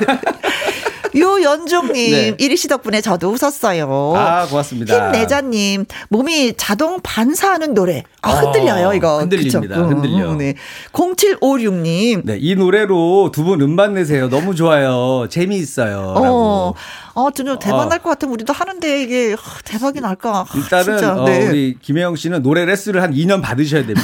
[1.16, 2.36] 요연종님, 네.
[2.38, 4.14] 이리 씨 덕분에 저도 웃었어요.
[4.16, 5.06] 아, 고맙습니다.
[5.08, 8.04] 힘내자님, 몸이 자동 반사하는 노래.
[8.22, 9.20] 아, 흔들려요, 이거.
[9.20, 9.60] 흔들립니다.
[9.76, 9.88] 그쵸?
[9.88, 10.34] 흔들려.
[10.36, 10.56] 네.
[10.92, 12.22] 0756님.
[12.26, 14.28] 네, 이 노래로 두 분 음반 내세요.
[14.30, 15.28] 너무 좋아요.
[15.30, 16.14] 재미있어요.
[16.18, 16.74] 어.
[17.14, 17.86] 어, 전혀 대박 어.
[17.86, 20.46] 날것 같으면 우리도 하는데 이게 대박이 날까.
[20.56, 21.48] 일단은 아, 어, 네.
[21.48, 24.02] 우리 김혜영 씨는 노래 레슨을 한 2년 받으셔야 됩니다.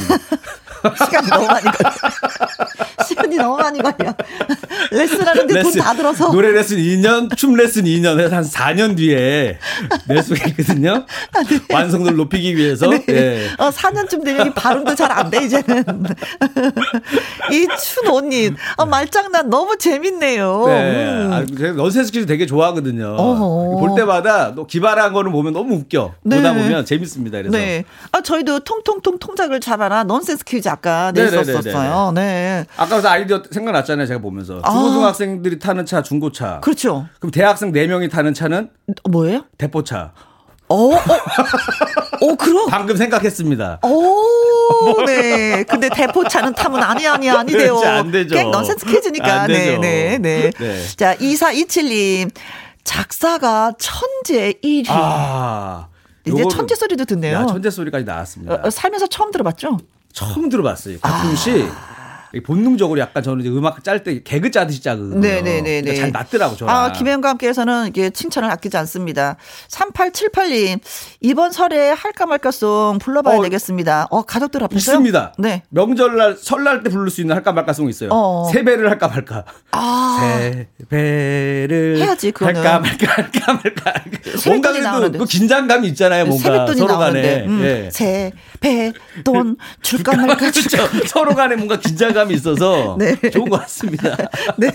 [1.06, 1.92] 시간이 너무 많이 걸려.
[3.24, 4.14] 시간이 너무 많이 걸려.
[4.92, 6.32] 레슨하는데 돈다 들어서.
[6.32, 9.58] 노래 레슨 2년, 춤 레슨 2년 해서 한 4년 뒤에
[10.08, 11.06] 낼 수가 있거든요.
[11.34, 11.60] 아, 네.
[11.74, 12.88] 완성도를 높이기 위해서.
[12.88, 13.04] 네.
[13.06, 13.50] 네.
[13.58, 15.84] 어, 4년쯤 되면 이 발음도 잘 안 돼, 이제는.
[17.52, 20.64] 이춘호님, 어, 말장난 너무 재밌네요.
[20.66, 21.06] 네.
[21.06, 21.30] 음.
[21.32, 23.16] 아, 제가 넌센스 퀴즈 되게 좋아하거든요.
[23.16, 23.80] 어허.
[23.80, 26.14] 볼 때마다 또 기발한 거를 보면 너무 웃겨.
[26.24, 26.38] 네.
[26.38, 27.38] 보다 보면 재밌습니다.
[27.40, 27.56] 그래서.
[27.56, 27.84] 네.
[28.12, 30.04] 아, 저희도 통통통 통작을 잡아라.
[30.04, 32.12] 넌센스 퀴즈 아까 냈었었어요.
[32.16, 32.66] 네.
[32.76, 34.08] 아까 아이디어 생각났잖아요.
[34.08, 34.60] 제가 보면서.
[34.64, 34.72] 아.
[34.72, 36.60] 중고등학생들이 타는 차 중고차.
[36.62, 37.08] 그렇죠.
[37.20, 38.70] 그럼 대학생 4 명이 타는 차는
[39.10, 39.46] 뭐예요?
[39.58, 40.14] 대포차.
[40.70, 40.98] 어, 어,
[42.22, 42.68] 어, 그럼.
[42.70, 43.82] 방금 생각했습니다.
[43.84, 45.64] 오, 네.
[45.66, 47.78] 근데 대포차는 타면 아니, 아니, 아니 돼요.
[47.80, 48.34] 안 되죠.
[48.34, 49.46] 깽 넌센스 퀴즈니까.
[49.48, 50.88] 네, 네, 네, 네.
[50.96, 52.32] 자, 2427님.
[52.84, 54.88] 작사가 천재 1위.
[54.90, 55.88] 아.
[56.26, 57.38] 이제 천재 소리도 듣네요.
[57.38, 58.62] 야, 천재 소리까지 나왔습니다.
[58.64, 59.78] 어, 살면서 처음 들어봤죠?
[60.12, 61.00] 처음 들어봤어요.
[61.02, 61.93] 가끔씩 아.
[62.42, 65.20] 본능적으로 약간 저는 이제 음악 짤 때 개그 짜듯이 짜거든요.
[65.20, 65.82] 네네네.
[65.82, 66.74] 그러니까 잘 맞더라고 저는.
[66.74, 69.38] 아 김혜영과 함께해서는 이게 칭찬을 아끼지 않습니다.
[69.70, 70.80] 3878님
[71.22, 74.08] 이번 설에 할까 말까송 불러봐야 어, 되겠습니다.
[74.10, 75.34] 어 가족들 앞에서 있습니다.
[75.38, 75.64] 네.
[75.70, 78.10] 명절날 설날 때 부를 수 있는 할까 말까송이 있어요.
[78.12, 78.50] 어.
[78.52, 79.44] 세배를 할까 말까.
[79.72, 80.20] 아
[80.80, 82.56] 세배를 해야지 그거는.
[82.56, 83.94] 할까 말까 할까 말까.
[84.48, 86.26] 뭔가 그래도 그 긴장감이 있잖아요.
[86.26, 87.62] 뭔가 서로 간에 음.
[87.64, 87.90] 예.
[87.92, 88.32] 세
[88.64, 88.94] 배
[89.24, 90.36] 돈 줄까 말까.
[90.38, 90.78] 그렇죠.
[91.08, 93.16] 서로 간에 뭔가 긴장감 감이 있어서 네.
[93.32, 94.16] 좋은 것 같습니다.
[94.58, 94.72] 네.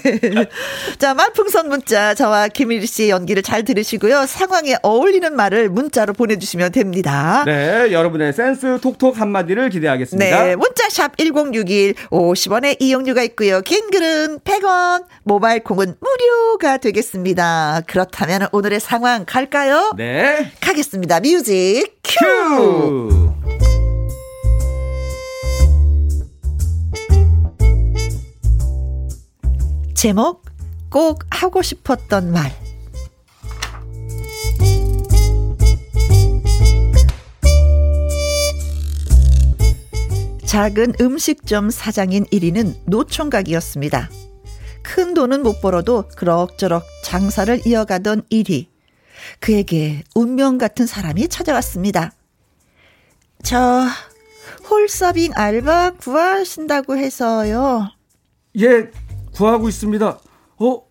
[0.99, 4.27] 자, 말풍선 문자 저와 김일 씨의 연기를 잘 들으시고요.
[4.27, 7.43] 상황에 어울리는 말을 문자로 보내주시면 됩니다.
[7.47, 10.45] 네, 여러분의 센스 톡톡 한마디를 기대하겠습니다.
[10.45, 13.61] 네, 문자샵 1061 50원의 이용료가 있고요.
[13.63, 17.83] 긴 글은 100원, 모바일 콩은 무료가 되겠습니다.
[17.87, 19.93] 그렇다면 오늘의 상황 갈까요?
[19.97, 20.53] 네.
[20.61, 21.21] 가겠습니다.
[21.21, 22.19] 뮤직 큐!
[22.27, 23.38] 큐!
[30.01, 30.45] 제목
[30.91, 32.53] 꼭 하고 싶었던 말
[40.47, 44.09] 작은 음식점 사장인 1위는 노총각이었습니다.
[44.85, 48.69] 큰 돈은 못 벌어도 그럭저럭 장사를 이어가던 1위.
[49.41, 52.13] 그에게 운명 같은 사람이 찾아왔습니다.
[53.43, 53.85] 저
[54.71, 57.91] 홀서빙 알바 구하신다고 해서요.
[58.61, 58.93] 예,
[59.39, 60.19] 구하고 있습니다.
[60.59, 60.83] 어?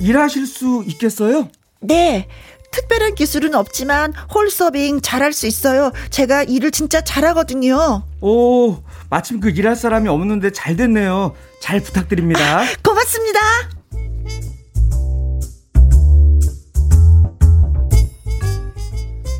[0.00, 1.48] 일하실 수 있겠어요?
[1.80, 2.26] 네.
[2.70, 5.92] 특별한 기술은 없지만 홀서빙 잘할 수 있어요.
[6.08, 8.02] 제가 일을 진짜 잘하거든요.
[8.22, 8.78] 오,
[9.10, 11.34] 마침 그 일할 사람이 없는데 잘 됐네요.
[11.60, 12.60] 잘 부탁드립니다.
[12.60, 13.40] 아, 고맙습니다.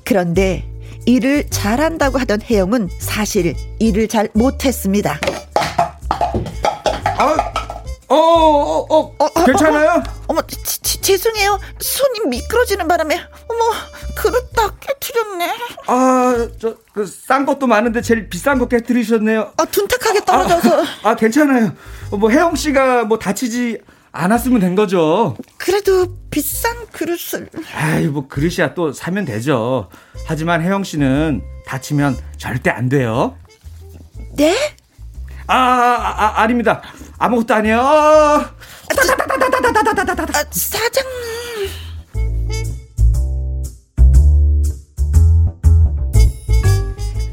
[0.05, 0.69] 그런데
[1.07, 5.19] 일을 잘한다고 하던 혜영은 사실 일을 잘 못했습니다.
[8.13, 10.03] 아, 어, 어, 어, 어, 어 괜찮아요?
[10.27, 10.43] 어, 머
[11.03, 11.59] 죄송해요.
[11.81, 13.17] 손이 미끄러지는 바람에,
[13.49, 13.65] 어머,
[14.15, 15.53] 그릇 다 깨트렸네.
[15.87, 19.53] 아, 저, 그, 싼 것도 많은데 제일 비싼 거 깨트리셨네요.
[19.57, 20.83] 아, 둔탁하게 떨어져서.
[20.83, 21.73] 아, 아, 괜찮아요.
[22.11, 23.79] 뭐, 혜영 씨가 뭐 다치지
[24.13, 25.37] 않았으면 된 거죠.
[25.57, 27.49] 그래도 비싼 그릇을.
[27.75, 29.89] 아이, 뭐, 그릇이야 또 사면 되죠.
[30.27, 33.37] 하지만 혜영 씨는 다치면 절대 안 돼요.
[34.37, 34.55] 네?
[35.53, 36.81] 아, 아, 아 아닙니다.
[37.19, 37.79] 아무것도 아니에요.
[37.81, 38.55] 아,
[40.51, 41.13] 사장님.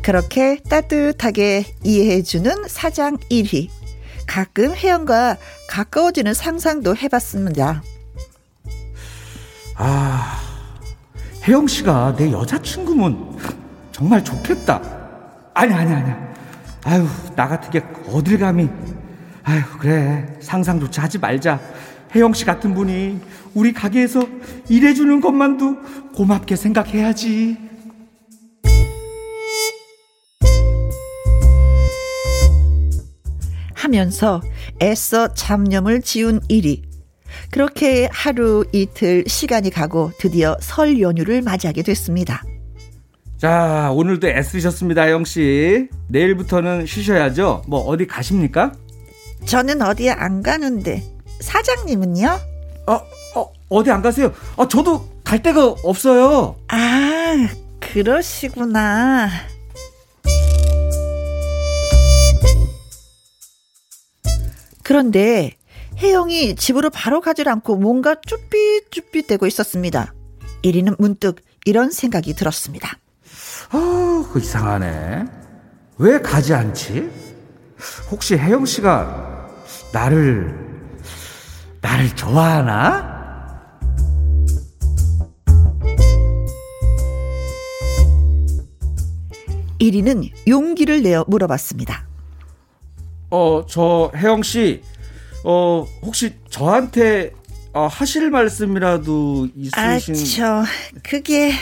[0.01, 3.69] 그렇게 따뜻하게 이해해주는 사장 1위.
[4.27, 5.37] 가끔 혜영과
[5.69, 7.81] 가까워지는 상상도 해봤습니다.
[9.75, 10.41] 아,
[11.47, 13.37] 혜영 씨가 내 여자친구면
[13.93, 14.81] 정말 좋겠다.
[15.53, 16.28] 아니, 아니, 아니.
[16.89, 18.67] 아유, 나 같은 게 어딜 감히.
[19.43, 20.25] 아유, 그래.
[20.39, 21.59] 상상조차 하지 말자.
[22.15, 23.21] 혜영 씨 같은 분이
[23.53, 24.27] 우리 가게에서
[24.69, 25.77] 일해주는 것만도
[26.15, 27.57] 고맙게 생각해야지.
[33.75, 34.41] 하면서
[34.81, 36.81] 애써 잡념을 지운 일이
[37.51, 42.41] 그렇게 하루 이틀 시간이 가고 드디어 설 연휴를 맞이하게 됐습니다.
[43.39, 45.87] 자, 오늘도 애쓰셨습니다, 혜영 씨.
[46.09, 47.63] 내일부터는 쉬셔야죠.
[47.67, 48.73] 뭐 어디 가십니까?
[49.45, 51.01] 저는 어디 안 가는데
[51.39, 52.37] 사장님은요?
[52.87, 52.93] 어,
[53.35, 54.33] 어 어디 안 가세요?
[54.57, 56.57] 어, 저도 갈 데가 없어요.
[56.67, 57.47] 아,
[57.79, 59.29] 그러시구나.
[64.83, 65.55] 그런데
[65.97, 70.13] 혜영이 집으로 바로 가질 않고 뭔가 쭈삣쭈삣대고 있었습니다.
[70.61, 72.97] 1위는 문득 이런 생각이 들었습니다.
[73.71, 75.25] 어, 그 이상하네.
[75.97, 77.09] 왜 가지 않지?
[78.11, 79.47] 혹시 혜영 씨가
[79.93, 80.57] 나를
[81.81, 83.19] 나를 좋아하나?
[89.79, 92.05] 1위는 용기를 내어 물어봤습니다.
[93.31, 94.81] 어, 저 혜영 씨,
[95.45, 97.31] 어, 혹시 저한테
[97.73, 100.45] 어, 하실 말씀이라도 있으신?
[100.49, 101.53] 아, 저 그게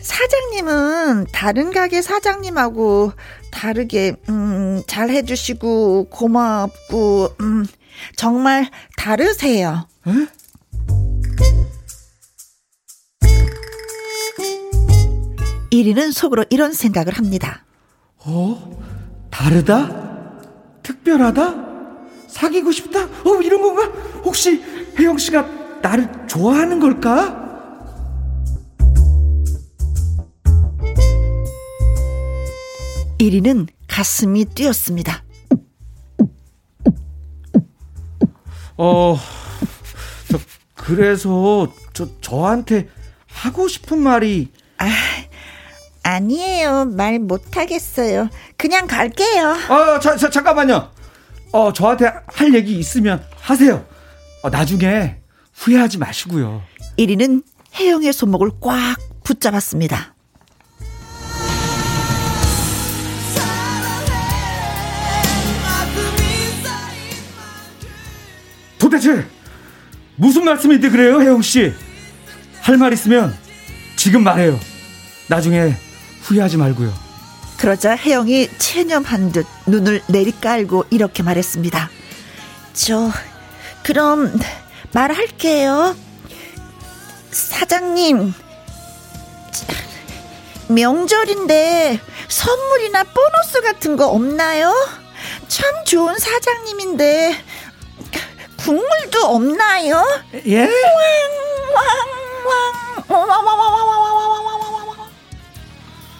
[0.00, 3.12] 사장님은 다른 가게 사장님하고
[3.50, 7.66] 다르게 음, 잘 해주시고 고맙고 음,
[8.16, 9.86] 정말 다르세요.
[10.06, 10.10] 에?
[15.72, 17.64] 1위는 속으로 이런 생각을 합니다.
[18.18, 18.80] 어?
[19.30, 20.10] 다르다?
[20.82, 21.70] 특별하다?
[22.28, 23.04] 사귀고 싶다?
[23.04, 23.84] 어, 이런 건가?
[24.24, 24.62] 혹시
[24.98, 25.46] 혜영 씨가
[25.82, 27.39] 나를 좋아하는 걸까?
[33.20, 35.22] 1위는 가슴이 뛰었습니다.
[38.78, 39.18] 어,
[40.30, 40.38] 저,
[40.74, 42.88] 그래서 저, 저한테
[43.26, 44.48] 하고 싶은 말이.
[44.78, 44.88] 아,
[46.02, 46.86] 아니에요.
[46.86, 48.30] 말 못하겠어요.
[48.56, 49.50] 그냥 갈게요.
[49.68, 50.90] 어, 자, 자, 잠깐만요.
[51.52, 53.84] 어, 저한테 할 얘기 있으면 하세요.
[54.42, 55.16] 어, 나중에
[55.52, 56.62] 후회하지 마시고요.
[56.98, 57.42] 1위는
[57.74, 60.14] 혜영의 손목을 꽉 붙잡았습니다.
[68.80, 69.24] 도대체
[70.16, 71.72] 무슨 말씀인데 그래요, 혜영 씨?
[72.62, 73.36] 할 말 있으면
[73.96, 74.58] 지금 말해요.
[75.28, 75.74] 나중에
[76.22, 76.92] 후회하지 말고요.
[77.58, 81.90] 그러자 혜영이 체념한 듯 눈을 내리깔고 이렇게 말했습니다.
[82.74, 83.10] 저
[83.82, 84.32] 그럼
[84.92, 85.94] 말할게요.
[87.30, 88.32] 사장님
[90.68, 94.72] 명절인데 선물이나 보너스 같은 거 없나요?
[95.48, 97.36] 참 좋은 사장님인데
[98.60, 100.04] 국물도 없나요?
[100.46, 100.68] 예?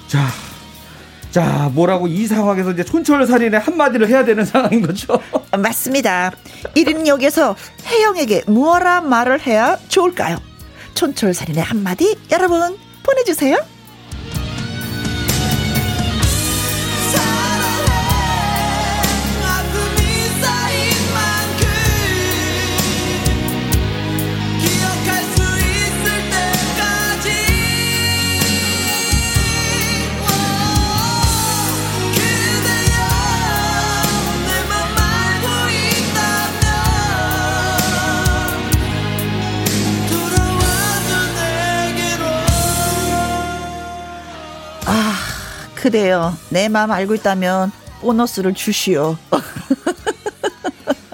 [0.09, 0.27] 자,
[1.31, 5.21] 자, 뭐라고 이 상황에서 이제 촌철살인의 한마디를 해야 되는 상황인 거죠?
[5.57, 6.33] 맞습니다.
[6.75, 7.55] 이른 역에서
[7.87, 10.39] 혜영에게 무엇라 말을 해야 좋을까요?
[10.95, 13.57] 촌철살인의 한마디 여러분 보내주세요.
[45.81, 46.35] 그래요.
[46.51, 49.17] 내 마음 알고 있다면 보너스를 주시오.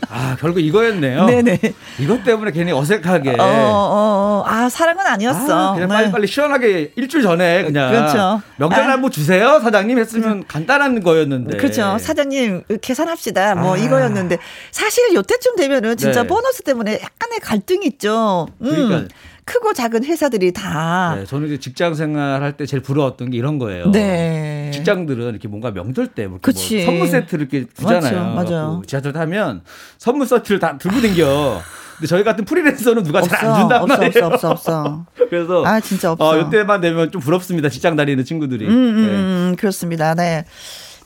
[0.08, 1.26] 아, 결국 이거였네요.
[1.26, 1.60] 네네.
[2.00, 3.32] 이것 때문에 괜히 어색하게.
[3.32, 4.44] 어, 어, 어.
[4.46, 5.72] 아, 사랑은 아니었어.
[5.72, 5.94] 아, 그냥 네.
[5.94, 7.90] 빨리빨리 시원하게 일주일 전에 그냥.
[7.90, 8.40] 그렇죠.
[8.56, 11.58] 명절 날뭐 주세요, 사장님 했으면 간단한 거였는데.
[11.58, 11.98] 그렇죠.
[12.00, 13.56] 사장님, 계산합시다.
[13.56, 13.76] 뭐 아.
[13.76, 14.38] 이거였는데.
[14.70, 16.28] 사실 요때쯤 되면은 진짜 네.
[16.28, 18.48] 보너스 때문에 약간의 갈등이 있죠.
[18.62, 18.70] 음.
[18.70, 19.14] 그러니까.
[19.46, 21.14] 크고 작은 회사들이 다.
[21.16, 23.90] 네, 저는 이제 직장 생활할 때 제일 부러웠던 게 이런 거예요.
[23.92, 24.70] 네.
[24.74, 28.34] 직장들은 이렇게 뭔가 명절 때뭐 뭐 선물 세트를 이렇게 주잖아요.
[28.34, 28.52] 맞죠.
[28.52, 28.80] 맞아.
[28.86, 29.62] 지하철 타면
[29.98, 31.60] 선물 세트를 다 들고 댕겨.
[31.96, 34.26] 근데 저희 같은 프리랜서는 누가 잘 안 준단 없어, 말이에요.
[34.26, 35.06] 없어, 없어, 없어.
[35.30, 36.28] 그래서 아 진짜 없어.
[36.28, 37.68] 어, 이때만 되면 좀 부럽습니다.
[37.68, 38.66] 직장 다니는 친구들이.
[38.66, 39.12] 음, 음, 네.
[39.12, 40.14] 음, 그렇습니다.
[40.14, 40.44] 네.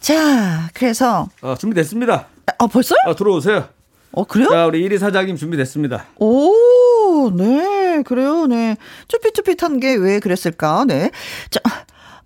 [0.01, 2.27] 자, 그래서 어, 준비됐습니다.
[2.59, 2.95] 아, 벌써?
[3.07, 3.69] 어, 들어오세요.
[4.13, 4.49] 어, 그래요?
[4.49, 6.07] 자, 우리 1위 사장님 준비됐습니다.
[6.17, 7.81] 오, 네.
[7.97, 8.47] 네, 그래요.
[8.47, 8.77] 네.
[9.09, 10.85] 쭈삣쭈삣한 게 왜 그랬을까?
[10.87, 11.11] 네.
[11.51, 11.61] 자,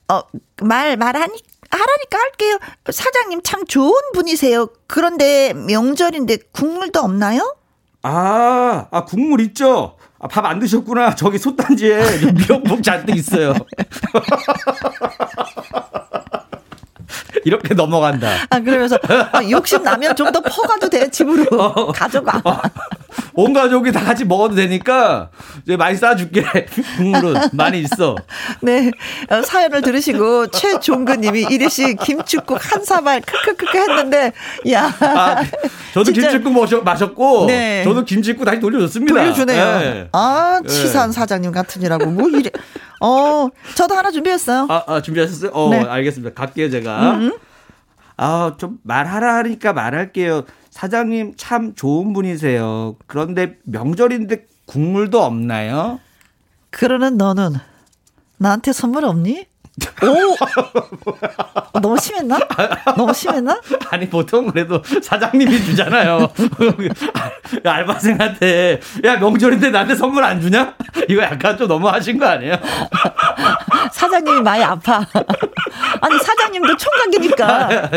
[0.09, 0.20] 어,
[0.62, 1.32] 말, 말하니,
[1.70, 2.59] 하라니까 할게요.
[2.91, 4.68] 사장님 참 좋은 분이세요.
[4.87, 7.57] 그런데 명절인데 국물도 없나요?
[8.03, 9.97] 아, 아, 국물 있죠?
[10.18, 11.14] 아, 밥 안 드셨구나.
[11.16, 12.03] 저기 솥단지에
[12.37, 13.55] 미역국 잔뜩 있어요.
[17.45, 18.28] 이렇게 넘어간다.
[18.51, 18.99] 아, 그러면서
[19.32, 21.09] 아, 욕심 나면 좀 더 퍼가도 돼.
[21.11, 22.42] 집으로 어, 가져가.
[23.34, 25.30] 어, 온 가족이 다 같이 먹어도 되니까
[25.62, 26.44] 이제 많이 싸줄게.
[26.96, 28.16] 국물은 많이 있어.
[28.62, 28.90] 네.
[29.30, 34.32] 어, 사연을 들으시고 최종근 님이 이리 씨 김치국 한 사발 크크크크 했는데
[34.70, 34.94] 야.
[35.00, 35.42] 아,
[35.92, 37.82] 저도 김치국 마셨, 마셨고 네.
[37.84, 39.14] 저도 김치국 다시 돌려줬습니다.
[39.14, 39.78] 돌려주네요.
[39.78, 40.08] 네.
[40.12, 42.50] 아 치산 사장님 같으니라고 뭐 이래.
[43.00, 44.66] 어 저도 하나 준비했어요.
[44.70, 45.50] 아, 아 준비하셨어요?
[45.52, 45.84] 어 네.
[45.84, 46.34] 알겠습니다.
[46.34, 47.12] 갈게요 제가.
[47.12, 47.32] 음.
[48.16, 50.44] 아, 좀 말하라 하니까 말할게요.
[50.75, 52.97] 사장님 참 좋은 분이세요.
[53.07, 56.01] 그런데 명절인데 국물도 없나요?
[56.70, 57.53] 그러는 너는
[58.39, 59.47] 나한테 선물 없니?
[60.03, 60.37] 오!
[61.81, 62.39] 너무 심했나?
[62.97, 63.61] 너무 심했나?
[63.91, 66.31] 아니, 보통 그래도 사장님이 주잖아요.
[67.64, 70.75] 알바생한테, 야, 명절인데 나한테 선물 안 주냐?
[71.09, 72.57] 이거 약간 좀 너무 하신 거 아니에요?
[73.93, 75.05] 사장님이 많이 아파.
[76.01, 77.91] 아니, 사장님도 총각이니까.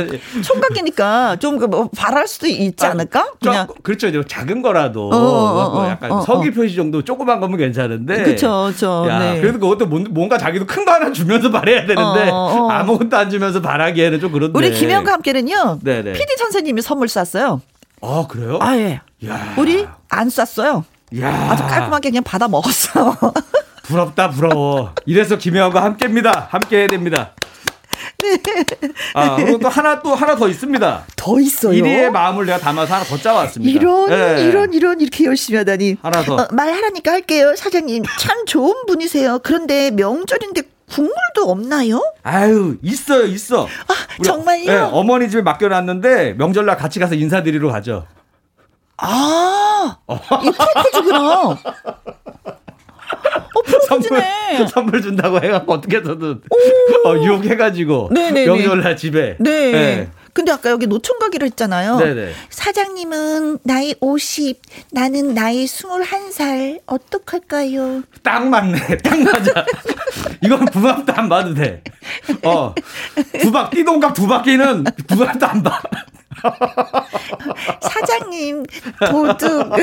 [0.44, 3.34] 총각이니까 좀뭐 바랄 수도 있지 않을까?
[3.42, 3.68] 그냥.
[3.84, 4.24] 그렇죠.
[4.26, 5.10] 작은 거라도.
[5.10, 6.52] 어, 어, 뭐 어, 약간 어, 서기 어.
[6.52, 8.24] 표시 정도 조그만 거면 괜찮은데.
[8.24, 8.72] 그렇죠.
[8.76, 9.40] 저, 네.
[9.40, 12.72] 그래도 그것도 뭔가 자기도 큰 거 하나 주면서 말 잘해야 되는데 어, 어, 어.
[12.72, 14.58] 아무것도 안 주면서 바라기에는 좀 그런데.
[14.58, 15.80] 우리 김영과 함께는요.
[15.84, 16.14] 네네.
[16.14, 17.62] PD 선생님이 선물 쐈어요.
[18.02, 18.60] 아 그래요?
[18.62, 19.02] 아 예.
[19.28, 19.54] 야.
[19.58, 20.86] 우리 안 쐈어요.
[21.20, 21.50] 야.
[21.52, 23.16] 아주 깔끔하게 그냥 받아 먹었어.
[23.84, 24.94] 부럽다 부러워.
[25.06, 26.48] 이래서 김혜영과 함께입니다.
[26.52, 27.32] 함께해야 됩니다.
[28.22, 28.38] 네.
[29.14, 31.06] 아, 그리고 또 하나 또 하나 더 있습니다.
[31.16, 31.82] 더 있어요.
[31.82, 33.72] 1위의 마음을 내가 담아서 하나 더 짜왔습니다.
[33.72, 34.44] 이런 네.
[34.46, 35.98] 이런 이런 이렇게 열심히 하다니.
[36.02, 36.36] 하나 더.
[36.36, 37.56] 어, 말하라니까 할게요.
[37.56, 39.40] 사장님 참 좋은 분이세요.
[39.44, 42.02] 그런데 명절인데 국물도 없나요?
[42.24, 43.66] 아유, 있어요, 있어.
[43.66, 44.66] 아, 정말요?
[44.66, 48.06] 네, 어머니 집에 맡겨놨는데 명절날 같이 가서 인사드리러 가죠.
[48.98, 50.16] 아, 어.
[50.44, 51.42] 이 프로포즈구나.
[53.56, 54.22] 어, 프로포즈네.
[54.58, 56.42] 선물, 선물 준다고 해갖고 어떻게 해서든
[57.06, 58.46] 어, 유혹해가지고 네네네.
[58.48, 59.36] 명절날 집에.
[59.40, 59.72] 네.
[59.72, 60.10] 네.
[60.38, 61.98] 근데 아까 여기 노총각이라 했잖아요.
[61.98, 62.32] 네네.
[62.52, 64.62] 사장님은 나이 50,
[64.92, 66.80] 나는 나이 21살.
[66.86, 68.04] 어떡할까요?
[68.22, 68.98] 딱 맞네.
[69.04, 69.66] 딱 맞아.
[70.44, 71.82] 이건 부합도 안 봐도 돼.
[72.44, 72.76] 어.
[73.42, 75.82] 두 바, 띠동갑 두 바퀴는 부합도 안 봐.
[77.82, 78.66] 사장님
[79.00, 79.74] 도둑.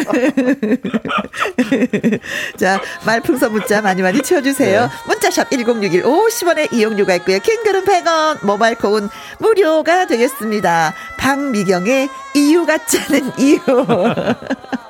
[2.59, 4.83] 자 말풍선 문자 많이 많이 채워주세요.
[4.83, 4.89] 네.
[5.07, 7.39] 문자샵 1061 50원의 이용료가 있고요.
[7.39, 10.95] 킹글은 100원 모바일 콩은 무료가 되겠습니다.
[11.19, 13.61] 박미경의 이유 같지 않은 이유.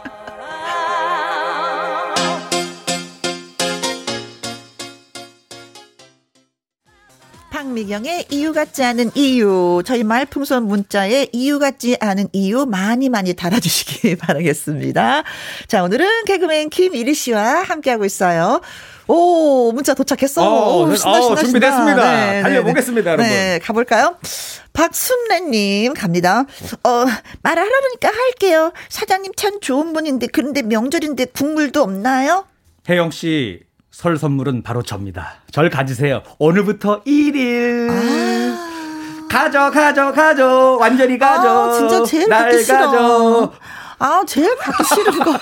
[7.74, 9.82] 박미경의 이유 같지 않은 이유.
[9.84, 15.24] 저희 말풍선 문자에 이유 같지 않은 이유 많이 많이 달아주시기 바라겠습니다.
[15.66, 18.60] 자, 오늘은 개그맨 김이리 씨와 함께하고 있어요.
[19.08, 20.42] 오, 문자 도착했어.
[20.42, 22.12] 어, 오, 신나, 신나, 어, 준비됐습니다.
[22.12, 23.28] 네, 네 달려보겠습니다, 네, 여러분.
[23.28, 24.18] 네, 가볼까요?
[24.72, 26.44] 박순래님 갑니다.
[26.84, 27.04] 어,
[27.42, 28.72] 말하라니까 할게요.
[28.88, 32.46] 사장님 참 좋은 분인데, 그런데 명절인데 국물도 없나요?
[32.88, 33.60] 혜영 씨,
[33.94, 35.34] 설 선물은 바로 접니다.
[35.52, 36.22] 절 가지세요.
[36.40, 37.88] 오늘부터 1일.
[37.90, 39.28] 아.
[39.30, 40.76] 가져, 가져, 가져.
[40.80, 41.68] 완전히 가져.
[41.68, 42.50] 아, 진짜 제일 날.
[42.50, 43.52] 가져.
[44.00, 45.38] 아, 제일 갖기 싫은 거.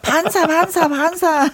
[0.00, 1.50] 반사, 반사, 반사.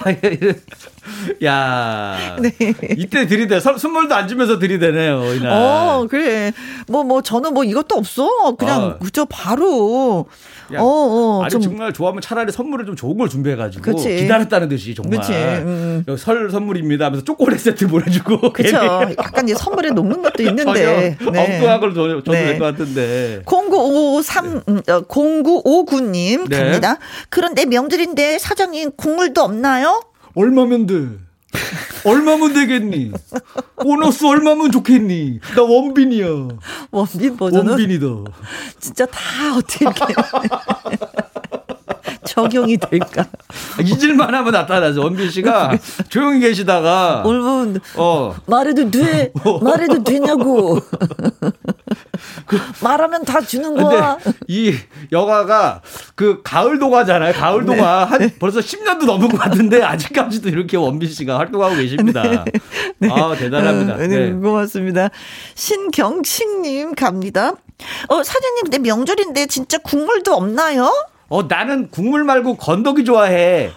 [1.44, 2.36] 야.
[2.40, 2.50] 네.
[2.96, 3.60] 이때 들이대.
[3.60, 5.52] 선물도 안 주면서 들이대네요, 이날.
[5.52, 6.52] 어, 그래.
[6.88, 8.56] 뭐, 뭐, 저는 뭐 이것도 없어.
[8.58, 8.98] 그냥, 어.
[8.98, 10.26] 그저 바로.
[10.78, 11.60] 어, 어, 아니 좀.
[11.60, 14.16] 정말 좋아하면 차라리 선물을 좀 좋은 걸 준비해가지고 그치.
[14.16, 15.20] 기다렸다는 듯이 정말
[15.64, 16.04] 음.
[16.18, 18.76] 설 선물입니다 하면서 초콜릿 세트 보내주고 그렇죠.
[19.18, 21.26] 약간 이제 선물에 녹는 것도 있는데 네.
[21.26, 22.46] 엉뚱한 걸 줘도 네.
[22.46, 24.62] 될것 같은데 0953
[25.08, 26.58] 0959님 네.
[26.58, 26.98] 갑니다.
[27.28, 30.02] 그런데 명절인데 사장님 국물도 없나요?
[30.34, 30.94] 얼마면 돼?
[32.04, 33.12] 얼마면 되겠니?
[33.76, 35.40] 보너스 얼마면 좋겠니?
[35.54, 36.26] 나 원빈이야.
[36.90, 38.06] 원빈 버전은 원빈이다.
[38.78, 39.18] 진짜 다
[39.56, 39.84] 어떻게
[42.30, 43.26] 적용이 될까?
[43.82, 45.02] 잊을만 하면 나타나죠.
[45.02, 45.76] 원빈 씨가
[46.08, 48.36] 조용히 계시다가 얼른 어.
[48.46, 49.32] 말해도 돼.
[49.44, 49.58] 어.
[49.64, 50.80] 말해도 되냐고.
[52.46, 54.16] 그, 말하면 다 주는 거야.
[54.46, 54.72] 이
[55.10, 55.82] 영화가
[56.14, 57.32] 그 가을 동화잖아요.
[57.34, 58.10] 가을 동화 네.
[58.10, 58.34] 한 네.
[58.38, 62.22] 벌써 10년도 넘은 것 같은데 아직까지도 이렇게 원빈 씨가 활동하고 계십니다.
[62.22, 62.44] 네.
[62.98, 63.08] 네.
[63.10, 63.94] 아 대단합니다.
[63.94, 64.32] 어, 네, 네.
[64.32, 65.08] 고맙습니다.
[65.56, 67.54] 신경식님 갑니다.
[68.08, 70.92] 어 사장님 근데 명절인데 진짜 국물도 없나요?
[71.30, 73.70] 어, 나는 국물 말고 건더기 좋아해.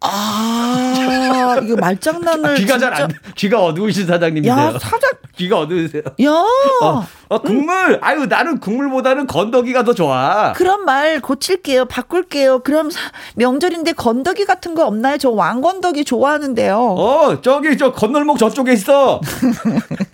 [0.00, 2.56] 아, 이거 말장난을.
[2.56, 4.54] 귀가 잘 안, 귀가 어두우신 사장님이세요.
[4.54, 5.10] 야, 사장.
[5.36, 6.02] 귀가 어두우세요.
[6.22, 6.30] 야.
[6.30, 7.74] 어, 어 국물.
[7.94, 7.98] 음.
[8.00, 10.52] 아유, 나는 국물보다는 건더기가 더 좋아.
[10.54, 11.86] 그런 말 고칠게요.
[11.86, 12.60] 바꿀게요.
[12.60, 12.90] 그럼
[13.34, 15.18] 명절인데 건더기 같은 거 없나요?
[15.18, 16.76] 저 왕건더기 좋아하는데요.
[16.78, 19.20] 어, 저기, 저 건널목 저쪽에 있어.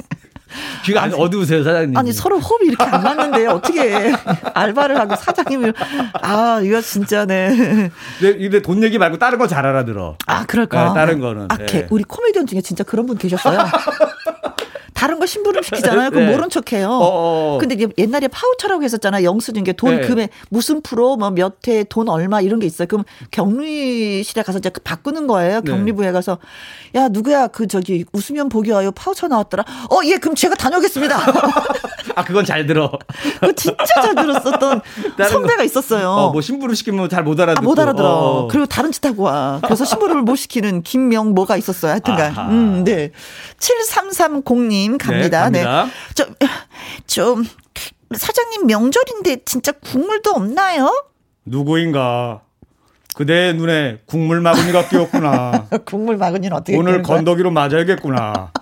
[0.84, 1.96] 귀가 아니, 어두우세요, 사장님.
[1.96, 4.12] 아니, 서로 호흡이 이렇게 안 맞는데, 어떻게
[4.55, 5.74] 알바를 하고 사장님을.
[6.22, 7.90] 아, 이거 진짜네.
[8.20, 10.16] 근데, 근데 돈 얘기 말고 다른 거 잘 알아들어.
[10.26, 10.88] 아, 그럴까?
[10.88, 11.46] 네, 다른 거는.
[11.51, 11.86] 아, 네.
[11.90, 13.59] 우리 코미디언 중에 진짜 그런 분 계셨어요.
[15.01, 16.11] 다른 거 심부름 시키잖아요.
[16.11, 16.32] 그럼 네.
[16.36, 16.88] 모른 척해요.
[16.90, 17.59] 어, 어, 어.
[17.59, 19.22] 근데 옛날에 파우처라고 했었잖아.
[19.22, 20.07] 영수증 게돈 네.
[20.07, 22.86] 금액 무슨 프로 뭐 몇 회 돈 얼마 이런 게 있어요.
[22.86, 25.62] 그럼 격리실에 가서 이제 그 바꾸는 거예요.
[25.62, 25.70] 네.
[25.72, 26.38] 격리부에 가서
[26.94, 29.64] 야 누구야 그 저기 웃으면 보기 와요 파우처 나왔더라.
[29.90, 31.16] 어 예 그럼 제가 다녀오겠습니다.
[32.16, 32.90] 아 그건 잘 들어.
[33.40, 34.80] 그 진짜 잘 들었었던
[35.30, 35.64] 선배가 거.
[35.64, 36.09] 있었어요.
[36.11, 37.64] 어 뭐 심부름 시키면 잘 못 알아듣고.
[37.64, 38.09] 아, 못 알아들어.
[38.09, 38.48] 어.
[38.48, 39.61] 그리고 다른 짓 하고 와.
[39.64, 41.92] 그래서 심부름을 못 시키는 김명모가 있었어요.
[41.92, 42.51] 하여튼간.
[42.51, 43.11] 음 네.
[43.59, 45.51] 7330님 사장님 갑니다.
[45.51, 45.62] 네.
[45.62, 45.84] 갑니다.
[45.84, 45.93] 네.
[46.14, 46.26] 저,
[47.07, 47.45] 좀,
[48.14, 51.05] 사장님 명절인데 진짜 국물도 없나요?
[51.45, 52.43] 누구인가?
[53.14, 55.66] 그대 눈에 국물 마구니가 끼었구나.
[55.84, 58.53] 국물 마구니는 어떻게 오늘 건더기로 맞아야겠구나.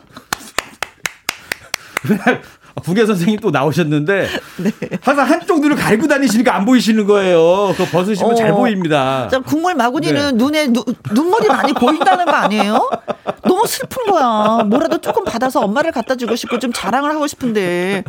[2.80, 4.70] 국외 선생님 또 나오셨는데 네.
[5.00, 7.74] 항상 한쪽 눈을 가리고 다니시니까 안 보이시는 거예요.
[7.76, 8.34] 그거 벗으시면 어.
[8.34, 9.28] 잘 보입니다.
[9.46, 10.44] 국물 마구니는 네.
[10.44, 12.90] 눈에 누, 눈물이 많이 보인다는 거 아니에요?
[13.44, 14.64] 너무 슬픈 거야.
[14.66, 18.04] 뭐라도 조금 받아서 엄마를 갖다 주고 싶고 좀 자랑을 하고 싶은데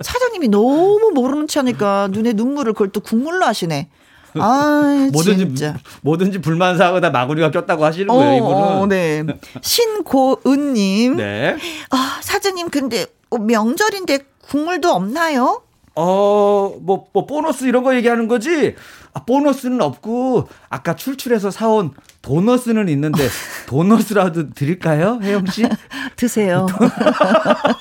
[0.00, 3.88] 사장님이 너무 모르는 체하니까 눈에 눈물을 그걸 또 국물로 하시네.
[4.34, 5.76] 아, 뭐든지 진짜.
[6.02, 8.62] 뭐든지 불만 사고다 마구니가 꼈다고 하시는 거예요, 어, 이분은.
[8.62, 9.24] 어, 네.
[9.62, 11.16] 신고은 님.
[11.16, 11.56] 네.
[11.90, 15.62] 아, 사장님 근데 어, 명절인데 국물도 없나요?
[16.00, 18.76] 어, 뭐, 뭐, 보너스 이런 거 얘기하는 거지?
[19.14, 21.90] 아, 보너스는 없고, 아까 출출해서 사온
[22.22, 23.26] 도너스는 있는데,
[23.66, 25.18] 도너스라도 드릴까요?
[25.20, 25.68] 혜영씨?
[26.14, 26.66] 드세요.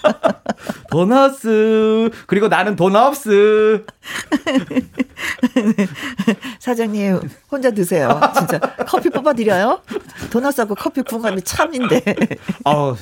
[0.90, 2.10] 도너스.
[2.26, 3.86] 그리고 나는 도너스.
[6.60, 7.20] 사장님,
[7.52, 8.20] 혼자 드세요.
[8.36, 8.58] 진짜.
[8.88, 9.82] 커피 뽑아드려요?
[10.32, 12.04] 도너스하고 커피 궁합이 참인데.
[12.66, 12.96] 아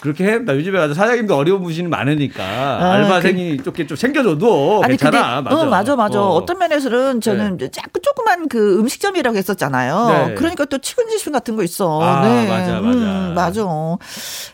[0.00, 0.38] 그렇게 해.
[0.38, 5.36] 나 요즘에 가서 사장님도 어려운 분이 많으니까 아, 알바생이 그, 좀 챙겨줘도 아니, 괜찮아.
[5.42, 5.60] 근데, 맞아.
[5.60, 6.22] 어, 맞아, 맞아.
[6.22, 6.44] 어.
[6.46, 7.70] 떤 면에서는 저는 네.
[7.70, 10.26] 자꾸 조그만 그 음식점이라고 했었잖아요.
[10.28, 10.34] 네.
[10.34, 12.00] 그러니까 또 치근지순 같은 거 있어.
[12.02, 12.48] 아, 네.
[12.48, 12.98] 맞아, 맞아.
[12.98, 13.62] 음, 맞아.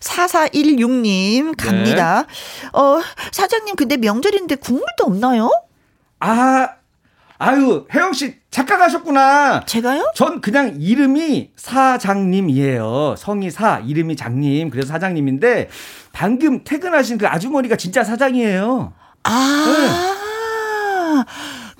[0.00, 2.26] 4416님 갑니다.
[2.26, 2.68] 네.
[2.78, 3.00] 어,
[3.32, 5.50] 사장님 근데 명절인데 국물도 없나요?
[6.20, 6.68] 아,
[7.38, 9.64] 아유, 혜영 씨 착각하셨구나.
[9.66, 10.10] 제가요?
[10.14, 13.16] 전 그냥 이름이 사장님이에요.
[13.18, 14.70] 성이 사, 이름이 장님.
[14.70, 15.68] 그래서 사장님인데
[16.12, 18.94] 방금 퇴근하신 그 아주머니가 진짜 사장이에요.
[19.24, 19.64] 아.
[19.66, 21.24] 네.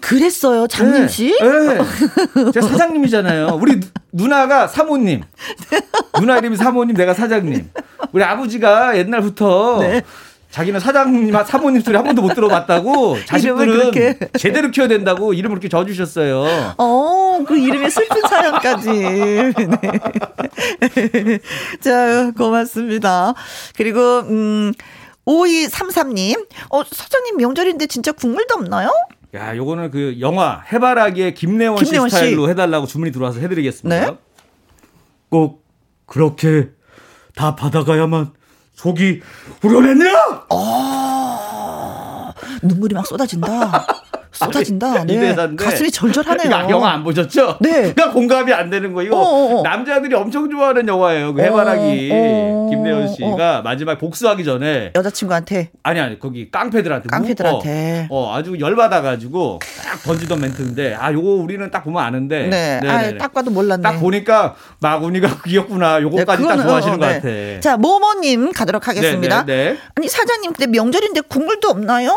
[0.03, 1.37] 그랬어요, 장님 씨?
[1.41, 2.53] 네, 네.
[2.53, 3.59] 제가 사장님이잖아요.
[3.61, 3.81] 우리
[4.12, 5.22] 누나가 사모님.
[6.20, 7.70] 누나 이름이 사모님, 내가 사장님.
[8.12, 10.03] 우리 아버지가 옛날부터 네.
[10.57, 13.92] 자기는 사장님, 사모님 소리 한 번도 못 들어봤다고 자식들은
[14.38, 16.74] 제대로 키워야 된다고 이름을 그렇게 져주셨어요.
[16.78, 18.88] 어, 그 이름의 슬픈 사연까지.
[19.52, 19.52] 네.
[21.82, 23.34] 자, 고맙습니다.
[23.76, 24.72] 그리고, 음,
[25.26, 28.90] 5233님, 어, 사장님 명절인데 진짜 국물도 없나요?
[29.34, 32.50] 야, 요거는 그 영화 해바라기의 김래원, 김래원 씨 스타일로 씨.
[32.52, 34.11] 해달라고 주문이 들어와서 해드리겠습니다.
[34.11, 34.16] 네?
[35.28, 35.66] 꼭
[36.07, 36.70] 그렇게
[37.34, 38.32] 다 받아가야만
[38.77, 39.22] 속이
[39.62, 40.45] 후련했냐?
[40.51, 43.87] 아, 눈물이 막 쏟아진다.
[44.37, 45.05] 쏟아진다.
[45.05, 45.34] 네.
[45.57, 46.51] 가슴이 절절하네요.
[46.51, 47.59] 야, 영화 안 보셨죠?
[47.61, 47.93] 네.
[47.93, 49.03] 그러니까 공감이 안 되는 거.
[49.03, 49.59] 이거 어어어.
[49.59, 49.62] 어.
[49.62, 51.34] 남자들이 엄청 좋아하는 영화예요.
[51.34, 52.68] 그 해바라기 어어.
[52.70, 59.02] 김대현 씨가 마지막 복수하기 전에 여자친구한테 아니 아니 거기 깡패들한테 깡패들한테 어, 어 아주 열받아
[59.02, 62.81] 가지고 딱 던지던 멘트인데 아 요거 우리는 딱 보면 아는데 네.
[62.85, 63.82] 아, 딱 봐도 몰랐네.
[63.82, 66.02] 딱 보니까 마구니가 귀엽구나.
[66.02, 67.55] 요거까지 네, 딱 좋아하시는 어, 것 네.
[67.55, 67.60] 같아.
[67.60, 69.44] 자 모모님 가도록 하겠습니다.
[69.44, 69.78] 네, 네.
[69.94, 72.16] 아니 사장님 근데 명절인데 국물도 없나요?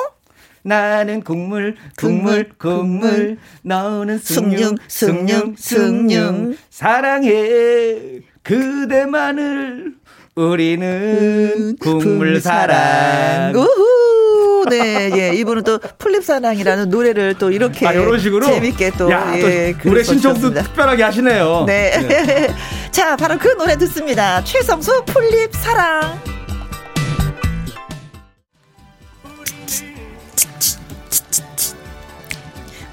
[0.63, 3.37] 나는 국물, 국물, 국물.
[3.63, 6.57] 너는 숭늉, 숭늉, 숭늉.
[6.69, 9.93] 사랑해 그대만을.
[10.35, 13.53] 우리는 국물 사랑.
[13.55, 14.65] 우후.
[14.69, 15.33] 네, 예.
[15.35, 20.53] 이분은 또 풀잎사랑이라는 노래를 또 이렇게 아, 이런 식으로 재밌게 또 야, 예, 노래 신청도
[20.53, 21.63] 특별하게 하시네요.
[21.65, 21.97] 네.
[22.07, 22.47] 네.
[22.91, 24.43] 자, 바로 그 노래 듣습니다.
[24.43, 26.38] 최성수 풀잎사랑.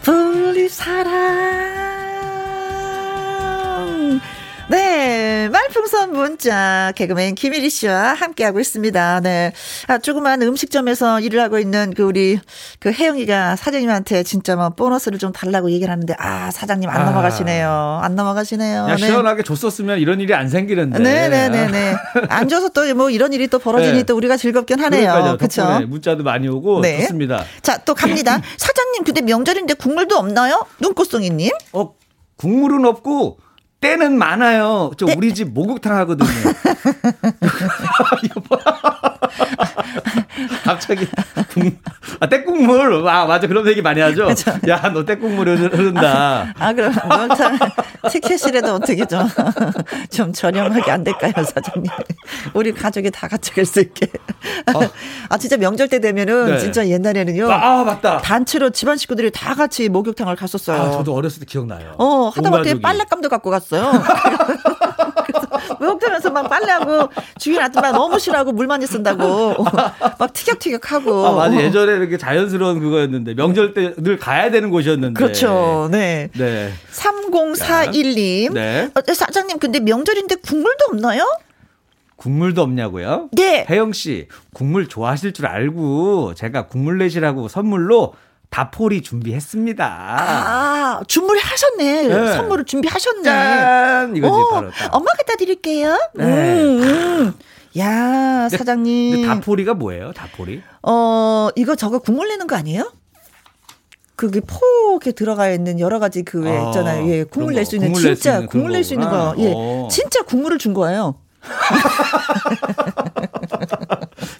[0.06, 1.76] 분리 사랑
[4.68, 9.20] 네, 말풍선 문자 개그맨 김일희 씨와 함께하고 있습니다.
[9.20, 9.52] 네,
[9.86, 12.40] 아, 조그만 음식점에서 일을 하고 있는 그 우리
[12.80, 17.04] 그 혜영이가 사장님한테 진짜 뭐 보너스를 좀 달라고 얘기를 하는데 아 사장님 안 아.
[17.04, 18.00] 넘어가시네요.
[18.02, 18.86] 안 넘어가시네요.
[18.88, 18.96] 네.
[18.96, 20.98] 시원하게 줬었으면 이런 일이 안 생기는데.
[20.98, 21.48] 네네네네.
[21.48, 21.96] 네, 네, 네.
[22.28, 24.02] 안 줘서 또 뭐 이런 일이 또 벌어지니 네.
[24.04, 25.36] 또 우리가 즐겁긴 하네요.
[25.38, 25.80] 그렇죠.
[25.86, 27.00] 문자도 많이 오고 네.
[27.02, 27.44] 좋습니다.
[27.62, 28.40] 자, 또 갑니다.
[28.56, 30.64] 사 장님 근데 명절인데 국물도 없나요?
[30.81, 31.51] 눈꽃송이님.
[31.73, 31.94] 어,
[32.36, 33.39] 국물은 없고
[33.81, 34.93] 때는 많아요.
[34.97, 35.14] 저 네.
[35.16, 36.28] 우리 집 목욕탕 하거든요.
[40.38, 40.60] 이거 봐.
[40.64, 41.06] 갑자기
[42.20, 44.28] 아 떼국물 아 맞아 그런 얘기 많이 하죠.
[44.66, 46.52] 야너 떼국물 흐른다.
[46.58, 47.58] 아, 아 그럼 목욕탕
[48.10, 49.26] 티켓이라도 어떻게 좀
[50.10, 51.90] 좀 저렴하게 안 될까요 사장님?
[52.54, 54.06] 우리 가족이 다 같이 갈 수 있게.
[54.74, 54.80] 어.
[55.28, 56.58] 아 진짜 명절 때 되면은 네.
[56.58, 57.50] 진짜 옛날에는요.
[57.50, 58.18] 아, 아, 맞다.
[58.18, 60.80] 단체로 집안 식구들이 다 같이 목욕탕을 갔었어요.
[60.80, 61.94] 아, 저도 어렸을 때 기억나요.
[61.98, 63.90] 어 하다못해 빨랫감도 갖고 갔어요.
[65.80, 67.08] 목욕탕에서 막 빨래하고
[67.38, 69.64] 주인 아줌마 너무 싫어하고 물 많이 쓴다고
[70.18, 71.26] 막 티격태격하고.
[71.26, 75.18] 아 맞아 예전에 이렇게 자연스러운 그거였는데 명절 때 늘 가야 되는 곳이었는데.
[75.18, 75.88] 그렇죠.
[75.90, 76.28] 네.
[76.34, 76.70] 네.
[76.92, 78.52] 3041님.
[78.52, 78.90] 네.
[78.94, 81.24] 어, 사장님 근데 명절인데 국물도 없나요?
[82.16, 83.28] 국물도 없냐고요?
[83.32, 83.66] 네.
[83.68, 88.14] 혜영 씨, 국물 좋아하실 줄 알고 제가 국물 내시라고 선물로
[88.51, 89.85] 다포리 준비했습니다.
[89.86, 92.09] 아, 주문하셨네.
[92.09, 92.32] 네.
[92.36, 93.23] 선물을 준비하셨네.
[93.23, 94.16] 짠!
[94.16, 94.94] 이거지, 오, 바로 딱.
[94.94, 95.98] 엄마 갖다 드릴게요.
[96.14, 96.24] 네.
[96.24, 97.35] 음, 음.
[97.78, 99.27] 야, 사장님.
[99.27, 100.62] 다포리가 뭐예요, 다포리?
[100.82, 102.90] 어, 이거 저거 국물 내는 거 아니에요?
[104.14, 107.06] 그게 포에 들어가 있는 여러 가지 그왜 아, 있잖아요.
[107.10, 109.35] 예, 국물 낼 수 있는 진짜 국물 낼 수 있는 거.
[109.39, 109.52] 예.
[109.55, 109.89] 어.
[109.90, 111.20] 진짜 국물을 준 거예요.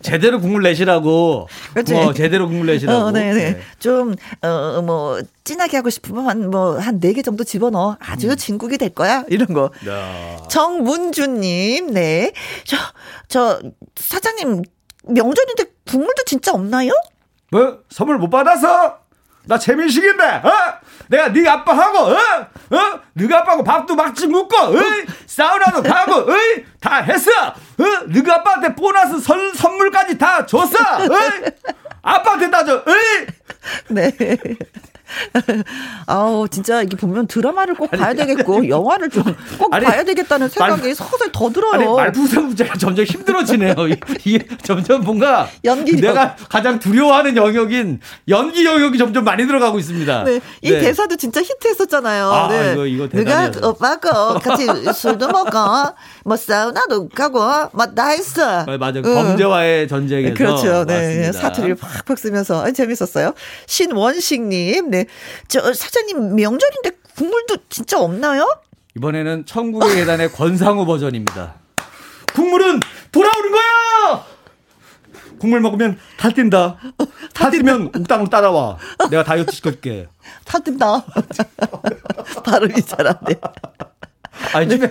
[0.03, 1.49] 제대로 국물 내시라고.
[1.73, 1.93] 그렇지.
[1.95, 2.99] 뭐 제대로 국물 내시라고.
[3.07, 3.35] 어, 네네.
[3.53, 3.61] 네.
[3.79, 7.97] 좀, 어, 뭐, 진하게 하고 싶으면 한, 뭐, 한 네 개 정도 집어넣어.
[8.01, 8.37] 아주 음.
[8.37, 9.25] 진국이 될 거야.
[9.29, 9.71] 이런 거.
[9.89, 10.37] 야.
[10.49, 12.33] 정문주님, 네.
[12.65, 12.77] 저,
[13.29, 13.61] 저,
[13.97, 14.63] 사장님,
[15.09, 16.93] 명절인데 국물도 진짜 없나요?
[17.51, 18.99] 뭐, 선물 못 받아서?
[19.45, 20.51] 나 재민식인데, 어?
[21.09, 22.15] 내가 네 아빠하고, 어?
[22.15, 23.01] 어?
[23.15, 24.81] 네 아빠하고 밥도 막지 묻고, 어?
[25.27, 26.37] 사우나도 가고, 어?
[26.81, 27.31] 다 했어!
[27.49, 27.85] 어?
[28.09, 30.79] 네 아빠한테 보너스 선, 선물까지 다 줬어!
[30.79, 31.19] 어?
[32.03, 32.85] 아빠한테 따져, 어?
[33.89, 34.13] 네.
[36.07, 40.83] 아우 진짜 이게 보면 드라마를 꼭 아니, 봐야 되겠고 영화를 좀 꼭 봐야 되겠다는 생각이
[40.83, 41.73] 말, 서서히 더 들어요.
[41.73, 43.75] 아니, 말풍선 문제가 점점 힘들어지네요.
[44.25, 50.25] 이게 점점 뭔가 연기 내가 가장 두려워하는 영역인 연기 영역이 점점 많이 들어가고 있습니다.
[50.25, 50.81] 네, 이 네.
[50.81, 52.31] 대사도 진짜 히트했었잖아요.
[52.31, 52.73] 아, 네.
[52.73, 55.95] 이거 이거 누가 오빠가 같이 술도 먹어,
[56.27, 57.39] 뭐 사우나도 가고,
[57.73, 58.65] 뭐다 했어.
[58.79, 59.03] 맞아, 응.
[59.03, 60.85] 범죄와의 전쟁에서 그렇죠.
[60.85, 63.33] 네, 사투리를 팍팍 쓰면서 아, 재밌었어요.
[63.67, 65.07] 신원식님, 네.
[65.47, 68.59] 저 사장님 명절인데 국물도 진짜 없나요?
[68.97, 71.55] 이번에는 천국의 계단의 권상우 버전입니다.
[72.35, 72.81] 국물은
[73.13, 74.25] 돌아오는 거야!
[75.39, 76.79] 국물 먹으면 다 뛴다.
[77.35, 78.79] 다 뛰면 옥당으로 따라와.
[79.11, 80.09] 내가 다이어트 시켜줄게.
[80.45, 81.05] 다 뛴다.
[82.45, 83.39] 발음이 잘안 돼.
[84.53, 84.91] 아, 요즘에,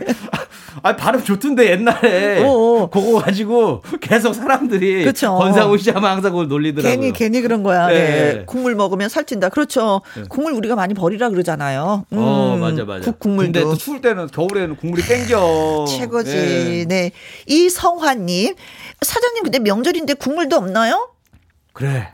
[0.81, 2.43] 아, 발음 좋던데, 옛날에.
[2.43, 2.83] 어어.
[2.83, 2.89] 어.
[2.89, 5.05] 그거 가지고 계속 사람들이.
[5.05, 5.35] 그쵸.
[5.35, 6.99] 권상우 씨 하면 항상 그걸 놀리더라고요.
[6.99, 7.87] 괜히, 괜히 그런 거야.
[7.87, 7.93] 네.
[7.93, 8.43] 네.
[8.45, 9.49] 국물 먹으면 살찐다.
[9.49, 10.01] 그렇죠.
[10.15, 10.23] 네.
[10.29, 12.05] 국물 우리가 많이 버리라 그러잖아요.
[12.11, 13.05] 음, 어, 맞아, 맞아.
[13.05, 13.51] 국, 국물도.
[13.51, 15.85] 근데 또 추울 때는, 겨울에는 국물이 땡겨.
[15.89, 16.31] 최고지.
[16.31, 16.85] 네.
[16.87, 17.11] 네.
[17.47, 18.55] 이성환님.
[19.01, 21.09] 사장님, 근데 명절인데 국물도 없나요?
[21.73, 22.09] 그래.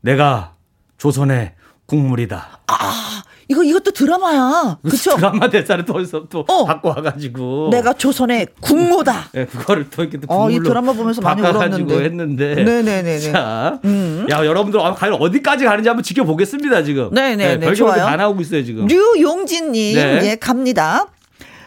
[0.00, 0.54] 내가
[0.98, 1.52] 조선의
[1.86, 2.60] 국물이다.
[2.66, 4.78] 아, 이거 이것도 드라마야.
[4.82, 5.16] 그쵸?
[5.16, 6.64] 드라마 대사를 또 어디서 또 어.
[6.64, 9.28] 갖고 와가지고 내가 조선의 국모다.
[9.32, 12.54] 네, 그거를 또 이렇게 또 어, 이 드라마 보면서 많이 울었는데 했는데.
[12.54, 13.18] 네네네.
[13.20, 14.26] 자, 음.
[14.30, 17.10] 야 여러분들 과연 어디까지 가는지 한번 지켜보겠습니다 지금.
[17.12, 17.56] 네네네.
[17.58, 18.04] 네, 좋아요.
[18.04, 18.86] 다 나오고 있어요 지금.
[18.86, 20.20] 류용진님, 네.
[20.24, 21.06] 예 갑니다.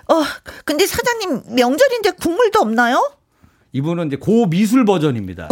[0.10, 0.24] 어,
[0.66, 3.12] 근데 사장님 명절인데 국물도 없나요?
[3.74, 5.50] 이분은 이제 고미술 버전입니다.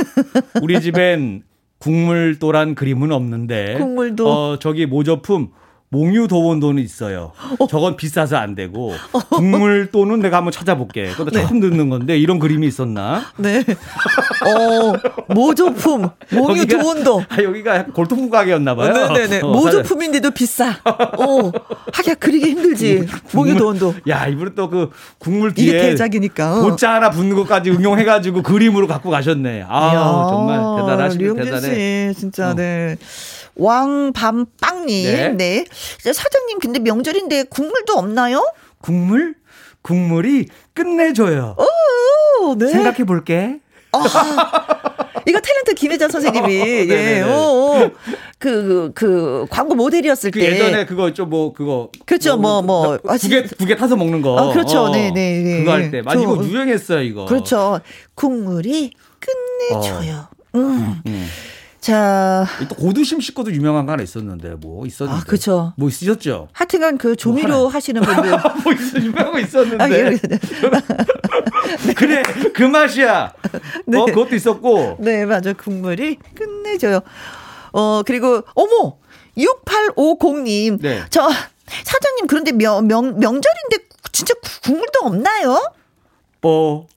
[0.62, 1.42] 우리 집엔
[1.78, 5.50] 국물도란 그림은 없는데 국물도 어 저기 모조품
[5.90, 7.32] 몽유 도원도는 있어요.
[7.58, 7.66] 어.
[7.68, 8.92] 저건 비싸서 안 되고
[9.30, 11.10] 국물도는 내가 한번 찾아볼게.
[11.12, 11.42] 그것도 네.
[11.46, 13.22] 처음 듣는 건데 이런 그림이 있었나?
[13.36, 13.60] 네.
[13.60, 14.92] 어
[15.32, 17.22] 모조품 몽유 도원도.
[17.28, 18.92] 아, 여기가 골동품 가게였나 봐요.
[19.12, 19.40] 네네네.
[19.42, 20.70] 어, 모조품인데도 비싸.
[20.84, 21.52] 어
[21.92, 23.06] 하기야 그리기 힘들지.
[23.32, 23.94] 몽유 도원도.
[24.08, 26.60] 야 이분은 또 그 국물 뒤에 이게 대작이니까.
[26.62, 29.64] 고자 하나 붙는 것까지 응용해가지고 그림으로 갖고 가셨네.
[29.68, 31.34] 아 정말 대단하시네.
[31.44, 32.12] 대단해.
[32.12, 32.54] 씨, 진짜 어.
[32.54, 32.96] 네.
[33.56, 35.36] 왕밤빵님.
[35.36, 35.64] 네.
[36.02, 36.12] 네.
[36.12, 38.44] 사장님, 근데 명절인데 국물도 없나요?
[38.80, 39.34] 국물?
[39.82, 41.56] 국물이 끝내줘요.
[41.58, 42.68] 오, 네.
[42.68, 43.60] 생각해 볼게.
[43.92, 43.98] 아,
[45.26, 46.54] 이거 탤런트 김혜자 선생님이
[46.90, 47.90] 예, 오, 오.
[48.38, 50.52] 그, 그, 광고 모델이었을 그 때.
[50.52, 51.90] 예전에 그거 좀 뭐, 그거.
[52.04, 52.98] 그렇죠, 뭐, 뭐.
[53.02, 54.38] 뭐 국에, 국에 타서 먹는 거.
[54.38, 55.58] 아, 그렇죠, 어, 네, 네, 네.
[55.60, 56.02] 그거 할 때.
[56.02, 57.24] 맞아, 이거 유행했어요, 이거.
[57.24, 57.80] 그렇죠.
[58.14, 58.92] 국물이
[59.70, 60.28] 끝내줘요.
[60.52, 60.58] 어.
[60.58, 61.00] 음.
[61.06, 61.26] 음.
[61.86, 62.44] 자.
[62.68, 65.20] 또 고두심 씻고도 유명한 거 하나 있었는데, 뭐, 있었는데.
[65.20, 65.72] 아, 그죠.
[65.76, 66.48] 뭐 있었죠?
[66.52, 68.30] 하여튼간 그 조미료 뭐 하시는 분들.
[68.64, 69.84] 뭐 있어, 유명한 거 있었는데.
[69.84, 70.10] 아, 예.
[70.10, 70.38] 네.
[71.94, 73.34] 그래, 그 맛이야.
[73.86, 73.98] 네.
[73.98, 74.96] 어, 그것도 있었고.
[74.98, 75.52] 네, 맞아.
[75.52, 77.02] 국물이 끝내줘요.
[77.72, 78.96] 어, 그리고, 어머!
[79.38, 80.82] 6850님.
[80.82, 81.04] 네.
[81.10, 81.30] 저,
[81.84, 83.78] 사장님, 그런데 명, 명, 명절인데
[84.10, 84.34] 진짜
[84.64, 85.72] 국물도 없나요?
[86.40, 86.88] 뽀,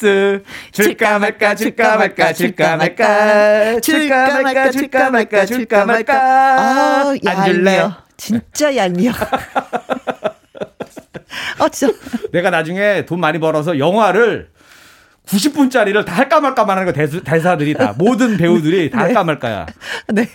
[0.00, 7.44] 스 줄까 말까 줄까 말까 줄까 말까 줄까 말까 줄까 말까 줄까 말까 아, 안
[7.44, 9.12] 줄래 진짜 얄미워
[11.60, 11.94] 어 진짜
[12.32, 14.48] 내가 나중에 돈 많이 벌어서 영화를
[15.26, 19.04] 90분짜리를 다 할까 말까만 하는 거 대수, 대사들이 다 모든 배우들이 다 네.
[19.04, 19.66] 할까 말까야.
[20.08, 20.26] 네.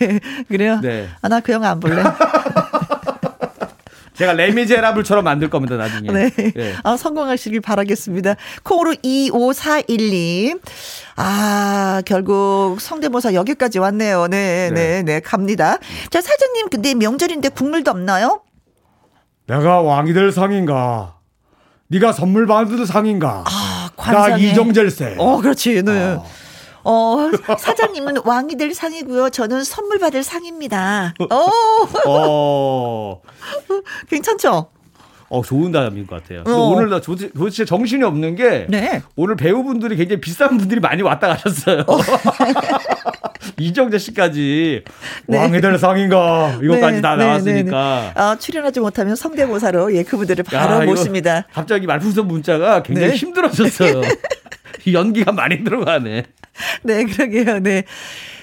[0.48, 0.80] 그래요?
[0.82, 1.06] 네.
[1.20, 2.02] 아, 나 그 영화 안 볼래.
[4.16, 6.10] 제가 레미제라블처럼 만들 겁니다, 나중에.
[6.10, 6.30] 네.
[6.30, 6.74] 네.
[6.82, 8.36] 아, 성공하시길 바라겠습니다.
[8.62, 10.60] 콩으로 2541님.
[11.16, 14.28] 아, 결국 성대모사 여기까지 왔네요.
[14.28, 15.78] 네, 네, 네, 네, 갑니다.
[16.10, 18.40] 자, 사장님, 근데 명절인데 국물도 없나요?
[19.46, 21.16] 내가 왕이 될 상인가?
[21.88, 23.44] 네가 선물 받을 상인가?
[23.46, 24.28] 아, 관상에.
[24.30, 25.16] 나 이정젤세.
[25.18, 25.82] 어, 그렇지.
[25.82, 26.14] 네.
[26.14, 26.24] 어.
[26.86, 29.30] 어, 사장님은 왕이 될 상이고요.
[29.30, 31.14] 저는 선물 받을 상입니다.
[31.18, 31.50] 어.
[32.06, 33.22] 어.
[34.08, 34.68] 괜찮죠?
[35.28, 36.44] 어, 좋은 답인 것 같아요.
[36.46, 36.68] 어.
[36.68, 39.02] 오늘 나 도대체 정신이 없는 게 네.
[39.16, 41.82] 오늘 배우분들이 굉장히 비싼 분들이 많이 왔다 가셨어요.
[41.88, 41.98] 어.
[43.58, 44.84] 이정재 씨까지
[45.26, 45.38] 네.
[45.38, 47.00] 왕이 될 상인가 이것까지 네.
[47.00, 48.12] 다 네, 네, 나왔으니까.
[48.14, 51.46] 네, 아, 출연하지 못하면 성대모사로 예 그분들을 바로 야, 모십니다.
[51.52, 54.02] 갑자기 말풍선 문자가 굉장히 힘들어졌어요.
[54.92, 56.24] 연기가 많이 들어가네.
[56.82, 57.58] 네, 그러게요.
[57.60, 57.84] 네.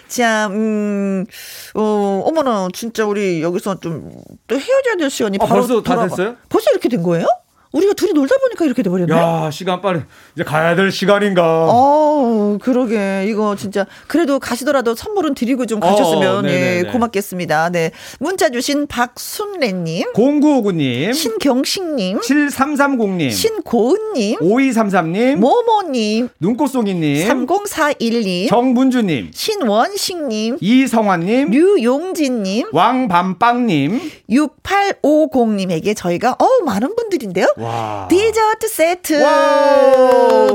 [0.07, 1.25] 자, 음,
[1.73, 4.11] 어, 어머나, 진짜 우리 여기서 좀
[4.47, 6.35] 또 헤어져야 될 시간이 아, 바로 벌써 다 됐어요?
[6.49, 7.25] 벌써 이렇게 된 거예요?
[7.73, 9.13] 우리가 둘이 놀다 보니까 이렇게 돼버렸네.
[9.13, 10.01] 야, 시간 빨리.
[10.35, 11.67] 이제 가야 될 시간인가.
[11.69, 13.25] 어, 그러게.
[13.27, 13.87] 이거 진짜.
[14.07, 17.71] 그래도 가시더라도 선물은 드리고 좀 가셨으면, 어, 예, 고맙겠습니다.
[17.71, 17.91] 네.
[18.19, 20.13] 문자 주신 박순래님.
[20.13, 21.13] 0959님.
[21.15, 22.19] 신경식님.
[22.19, 23.31] 7330님.
[23.31, 24.39] 신고은님.
[24.39, 25.35] 5233님.
[25.37, 26.29] 모모님.
[26.39, 27.27] 눈꽃송이님.
[27.27, 28.49] 3041님.
[28.49, 29.31] 정문주님.
[29.33, 30.57] 신원식님.
[30.61, 31.49] 이성환님.
[31.49, 32.69] 류용진님.
[32.71, 33.99] 왕밤빵님.
[34.29, 37.47] 6850님에게 저희가, 어우, 많은 분들인데요.
[37.63, 38.07] 와.
[38.09, 39.19] 디저트 세트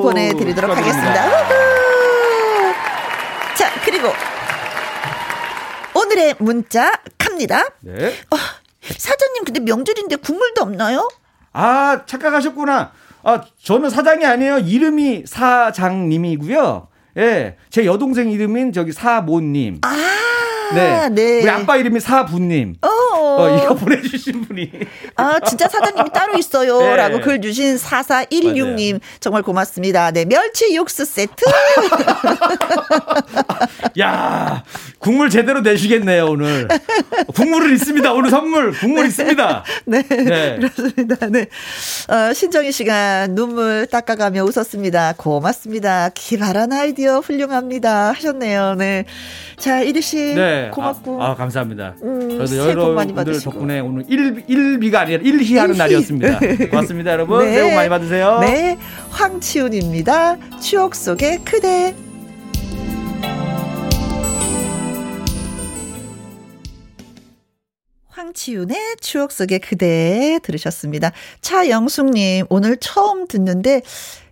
[0.02, 1.30] 보내드리도록 하겠습니다.
[3.56, 4.09] 자, 그리고
[5.94, 7.64] 오늘의 문자 갑니다.
[7.80, 8.09] 네.
[8.30, 8.36] 어,
[8.97, 11.09] 사장님, 근데 명절인데 국물도 없나요?
[11.52, 12.93] 아, 착각하셨구나.
[13.24, 14.59] 아, 저는 사장이 아니에요.
[14.59, 16.89] 이름이 사장님이고요.
[17.16, 19.80] 예, 제 여동생 이름인 저기 사모님.
[19.82, 19.97] 아,
[20.74, 21.09] 네.
[21.09, 21.40] 네.
[21.40, 22.76] 우리 아빠 이름이 사부님.
[22.82, 22.89] 어,
[23.43, 24.70] 어, 이거 보내주신 분이.
[25.16, 26.78] 아, 진짜 사장님이 따로 있어요.
[26.81, 26.97] 네.
[26.97, 28.93] 라고 글 주신 4416님.
[28.93, 29.01] 맞아요.
[29.20, 30.10] 정말 고맙습니다.
[30.10, 31.44] 네, 멸치 육수 세트.
[34.01, 34.65] 야
[34.98, 36.69] 국물 제대로 내시겠네요, 오늘.
[37.35, 38.12] 국물은 있습니다.
[38.12, 39.09] 오늘 선물, 국물 네.
[39.09, 39.65] 있습니다.
[39.86, 40.02] 네.
[40.02, 40.56] 네.
[40.56, 41.27] 그렇습니다.
[41.28, 41.47] 네.
[42.09, 45.15] 어, 신정희 씨가 눈물 닦아가며 웃었습니다.
[45.16, 46.10] 고맙습니다.
[46.10, 48.12] 기발한 아이디어 훌륭합니다.
[48.12, 48.74] 하셨네요.
[48.74, 49.05] 네.
[49.56, 50.35] 자, 이리 씨.
[50.35, 50.70] 네.
[50.73, 51.23] 고맙고.
[51.23, 51.94] 아, 아 감사합니다.
[52.02, 52.94] 음, 저도
[53.28, 56.40] 여러분들 덕분에 오늘 1, 1비가 아니라 1희 하는 날이었습니다.
[56.70, 57.44] 고맙습니다, 여러분.
[57.44, 57.52] 네.
[57.52, 58.38] 새해 복 많이 받으세요.
[58.40, 58.78] 네.
[59.10, 60.59] 황치훈입니다.
[60.60, 61.94] 추억 속의 그대.
[68.09, 71.12] 황치윤의 추억 속의 그대 들으셨습니다.
[71.40, 73.82] 차영숙님, 오늘 처음 듣는데,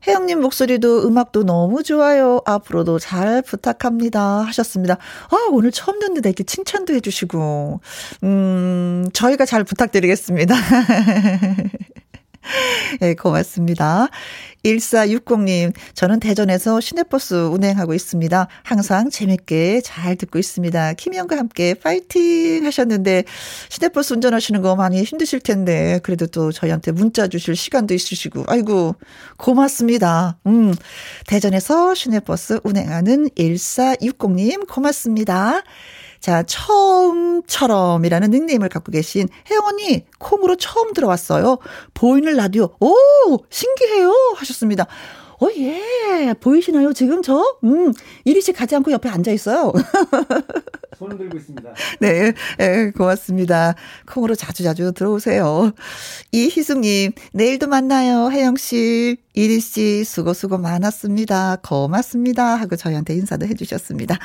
[0.06, 2.40] 혜영님 목소리도 음악도 너무 좋아요.
[2.44, 4.40] 앞으로도 잘 부탁합니다.
[4.42, 4.94] 하셨습니다.
[5.30, 7.80] 아, 오늘 처음 듣는데 이렇게 칭찬도 해주시고,
[8.24, 10.54] 음, 저희가 잘 부탁드리겠습니다.
[13.02, 14.08] 예, 네, 고맙습니다.
[14.64, 18.48] 1460님, 저는 대전에서 시내버스 운행하고 있습니다.
[18.64, 20.94] 항상 재밌게 잘 듣고 있습니다.
[20.94, 23.24] 김희영과 함께 파이팅 하셨는데,
[23.68, 28.96] 시내버스 운전하시는 거 많이 힘드실 텐데, 그래도 또 저희한테 문자 주실 시간도 있으시고, 아이고,
[29.36, 30.38] 고맙습니다.
[30.46, 30.74] 음,
[31.26, 35.62] 대전에서 시내버스 운행하는 1460님, 고맙습니다.
[36.26, 41.58] 자, 처음처럼이라는 닉네임을 갖고 계신 혜영 언니, 콩으로 처음 들어왔어요.
[41.94, 42.96] 보이는 라디오, 오!
[43.48, 44.10] 신기해요!
[44.34, 44.88] 하셨습니다.
[45.40, 46.34] 어, 예.
[46.40, 47.58] 보이시나요, 지금 저?
[47.62, 47.92] 음,
[48.24, 49.72] 이리 씨 가지 않고 옆에 앉아 있어요.
[50.98, 51.70] 손을 들고 있습니다.
[52.00, 53.74] 네, 네, 고맙습니다.
[54.06, 55.72] 콩으로 자주자주 들어오세요.
[56.32, 58.30] 이희숙님, 내일도 만나요.
[58.30, 61.58] 혜영씨, 이리씨, 수고 수고 많았습니다.
[61.62, 62.56] 고맙습니다.
[62.56, 64.18] 하고 저희한테 인사도 해주셨습니다.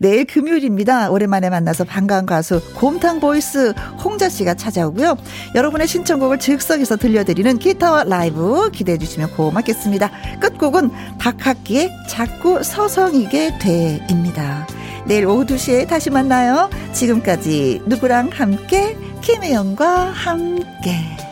[0.00, 1.10] 내일 금요일입니다.
[1.10, 3.70] 오랜만에 만나서 반가운 가수 곰탕 보이스
[4.02, 5.16] 홍자씨가 찾아오고요.
[5.54, 10.10] 여러분의 신청곡을 즉석에서 들려드리는 기타와 라이브 기대해 주시면 고맙겠습니다.
[10.40, 14.66] 끝곡은 박학기의 자꾸 서성이게 돼입니다.
[15.06, 16.68] 내일 오후 2시에 다시 만나요.
[16.92, 21.25] 지금까지 누구랑 함께 김혜영과 함께